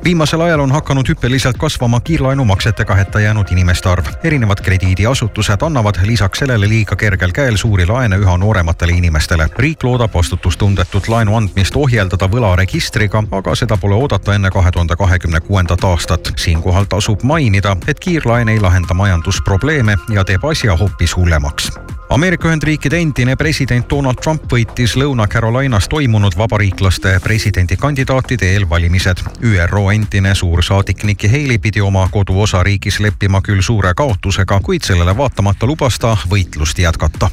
viimasel 0.05 0.41
ajal 0.41 0.61
on 0.61 0.73
hakanud 0.73 1.09
hüppeliselt 1.09 1.59
kasvama 1.59 2.01
kiirlaenumaksetega 2.01 2.95
hätta 2.95 3.21
jäänud 3.21 3.47
inimeste 3.51 3.89
arv. 3.89 4.05
erinevad 4.25 4.61
krediidiasutused 4.63 5.63
annavad 5.63 5.95
lisaks 6.03 6.39
sellele 6.39 6.69
liiga 6.69 6.97
kergel 6.97 7.33
käel 7.33 7.57
suuri 7.57 7.87
laene 7.87 8.17
üha 8.17 8.37
noorematele 8.39 8.93
inimestele. 8.93 9.49
riik 9.59 9.83
loodab 9.85 10.15
vastutustundetut 10.15 11.09
laenu 11.09 11.37
andmist 11.37 11.77
ohjeldada 11.77 12.31
võlaregistriga, 12.31 13.23
aga 13.31 13.55
seda 13.55 13.77
pole 13.77 13.95
oodata 13.95 14.35
enne 14.35 14.51
kahe 14.51 14.71
tuhande 14.71 14.97
kahekümne 14.97 15.41
kuuendat 15.41 15.85
aastat. 15.85 16.33
siinkohal 16.37 16.85
tasub 16.85 17.23
mainida, 17.23 17.77
et 17.87 18.01
kiirlaen 18.01 18.49
ei 18.49 18.61
lahenda 18.61 18.95
majandusprobleeme 18.95 19.97
ja 20.11 20.25
teeb 20.25 20.45
asja 20.45 20.77
hoopis 20.77 21.17
hullemaks 21.17 21.73
Ameerika 22.11 22.49
Ühendriikide 22.49 22.97
endine 22.97 23.37
president 23.37 23.85
Donald 23.91 24.17
Trump 24.23 24.47
võitis 24.53 24.95
Lõuna-Carolinas 24.97 25.91
toimunud 25.93 26.39
vabariiklaste 26.41 27.19
presidendikandidaatide 27.21 28.49
eelvalimised. 28.55 29.21
ÜRO 29.45 29.91
endine 29.93 30.33
suursaadik 30.35 31.05
Nikki 31.05 31.29
Haley 31.29 31.59
pidi 31.59 31.85
oma 31.85 32.09
koduosariigis 32.09 33.01
leppima 33.05 33.43
küll 33.45 33.61
suure 33.61 33.93
kaotusega, 33.95 34.61
kuid 34.65 34.89
sellele 34.89 35.17
vaatamata 35.17 35.69
lubas 35.69 35.99
ta 36.01 36.17
võitlust 36.31 36.81
jätkata. 36.81 37.29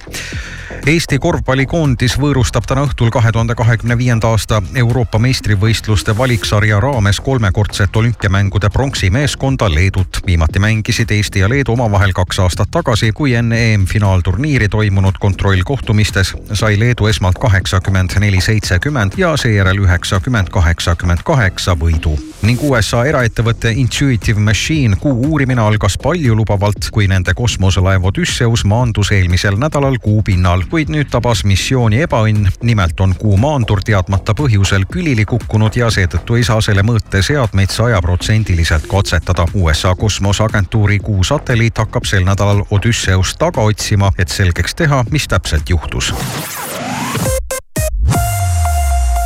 Eesti 0.86 1.18
korvpallikoondis 1.18 2.18
võõrustab 2.20 2.68
täna 2.68 2.84
õhtul 2.86 3.10
kahe 3.14 3.32
tuhande 3.32 3.56
kahekümne 3.56 3.96
viienda 3.98 4.28
aasta 4.36 4.60
Euroopa 4.76 5.18
meistrivõistluste 5.24 6.18
valiksarja 6.18 6.80
raames 6.84 7.20
kolmekordset 7.24 7.96
olümpiamängude 7.96 8.70
pronksimeeskonda 8.70 9.70
Leedut. 9.74 10.20
viimati 10.26 10.60
mängisid 10.60 11.12
Eesti 11.12 11.40
ja 11.40 11.50
Leedu 11.50 11.72
omavahel 11.72 12.14
kaks 12.14 12.40
aastat 12.40 12.72
tagasi, 12.72 13.12
kui 13.12 13.34
enne 13.34 13.74
EM-finaalturniiri 13.74 14.65
toimunud 14.70 15.16
kontrollkohtumistes 15.20 16.34
sai 16.54 16.80
Leedu 16.80 17.08
esmalt 17.08 17.38
kaheksakümmend 17.40 18.18
neli, 18.20 18.42
seitsekümmend 18.42 19.18
ja 19.18 19.38
seejärel 19.38 19.78
üheksakümmend, 19.78 20.50
kaheksakümmend 20.50 21.24
kaheksa 21.24 21.76
võidu. 21.80 22.16
ning 22.42 22.62
USA 22.64 23.06
eraettevõtte 23.06 23.72
Intuitive 23.72 24.40
Machine 24.40 24.96
kuu 25.02 25.14
uurimine 25.30 25.62
algas 25.62 25.98
paljulubavalt, 25.98 26.90
kui 26.92 27.08
nende 27.08 27.34
kosmoselaev 27.34 28.06
Odysseus 28.06 28.66
maandus 28.66 29.12
eelmisel 29.12 29.58
nädalal 29.58 29.98
kuu 30.02 30.22
pinnal, 30.22 30.64
kuid 30.70 30.90
nüüd 30.94 31.10
tabas 31.10 31.44
missiooni 31.44 32.04
ebaõnn. 32.06 32.50
nimelt 32.62 33.00
on 33.00 33.16
kuu 33.16 33.38
maandur 33.38 33.82
teadmata 33.86 34.34
põhjusel 34.34 34.86
külili 34.92 35.26
kukkunud 35.26 35.76
ja 35.76 35.90
seetõttu 35.90 36.36
ei 36.36 36.44
saa 36.44 36.62
selle 36.62 36.82
mõõteseadmeid 36.82 37.72
sajaprotsendiliselt 37.72 38.88
katsetada. 38.88 39.46
USA 39.54 39.96
kosmoseagentuuri 39.96 41.00
kuu 41.00 41.24
satelliit 41.24 41.78
hakkab 41.78 42.06
sel 42.06 42.24
nädalal 42.26 42.64
Odysseust 42.72 43.38
taga 43.40 43.62
otsima, 43.62 44.12
et 44.18 44.30
selgeks 44.56 44.76
teha, 44.76 45.04
mis 45.12 45.28
täpselt 45.28 45.70
juhtus 45.70 46.14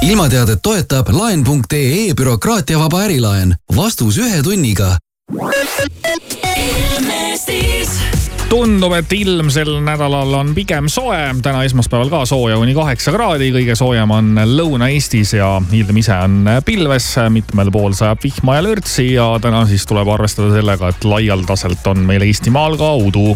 ilmateadet 0.02 0.60
toetab 0.64 1.10
laen.ee 1.12 2.14
bürokraatiavaba 2.18 3.02
ärilaen. 3.04 3.56
vastus 3.76 4.18
ühe 4.18 4.42
tunniga. 4.44 4.98
tundub, 8.50 8.94
et 8.94 9.14
ilm 9.14 9.52
sel 9.54 9.70
nädalal 9.86 10.34
on 10.34 10.56
pigem 10.56 10.88
soe, 10.90 11.20
täna 11.44 11.64
esmaspäeval 11.64 12.10
ka 12.10 12.26
sooja 12.26 12.58
kuni 12.58 12.74
kaheksa 12.74 13.12
kraadi, 13.12 13.52
kõige 13.54 13.76
soojem 13.76 14.12
on 14.12 14.34
Lõuna-Eestis 14.34 15.36
ja 15.38 15.62
ilm 15.72 15.98
ise 16.02 16.16
on 16.16 16.50
pilves, 16.66 17.12
mitmel 17.30 17.70
pool 17.72 17.94
sajab 17.94 18.24
vihma 18.24 18.58
ja 18.58 18.66
lörtsi 18.66 19.12
ja 19.14 19.30
täna 19.42 19.68
siis 19.70 19.86
tuleb 19.86 20.10
arvestada 20.10 20.56
sellega, 20.58 20.90
et 20.90 21.06
laialdaselt 21.06 21.88
on 21.94 22.08
meil 22.10 22.26
Eestimaal 22.26 22.80
ka 22.82 22.96
udu. 22.96 23.36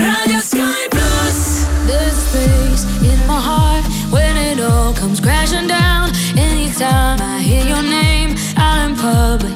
Radio 0.00 0.40
Sky 0.40 0.88
Plus. 0.90 1.66
There's 1.86 2.16
a 2.16 2.24
space 2.30 2.84
in 3.02 3.18
my 3.26 3.40
heart 3.40 3.84
when 4.10 4.36
it 4.36 4.60
all 4.60 4.92
comes 4.94 5.20
crashing 5.20 5.68
down. 5.68 6.10
Anytime 6.36 7.20
I 7.20 7.40
hear 7.40 7.64
your 7.64 7.82
name 7.82 8.36
out 8.56 8.78
in 8.88 8.96
public, 8.96 9.54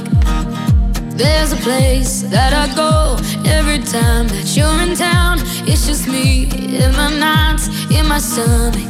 there's 1.16 1.52
a 1.52 1.56
place 1.56 2.22
that 2.22 2.52
I 2.52 2.66
go 2.74 3.16
every 3.48 3.78
time 3.78 4.28
that 4.28 4.56
you're 4.56 4.80
in 4.82 4.94
town. 4.96 5.38
It's 5.66 5.86
just 5.86 6.06
me 6.08 6.48
in 6.82 6.92
my 6.92 7.10
knots, 7.18 7.68
in 7.90 8.06
my 8.06 8.18
stomach. 8.18 8.86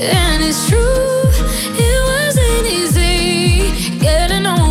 And 0.00 0.44
it's 0.44 0.68
true, 0.68 1.22
it 1.86 2.00
wasn't 2.10 2.66
easy 2.66 3.98
getting 3.98 4.46
on. 4.46 4.67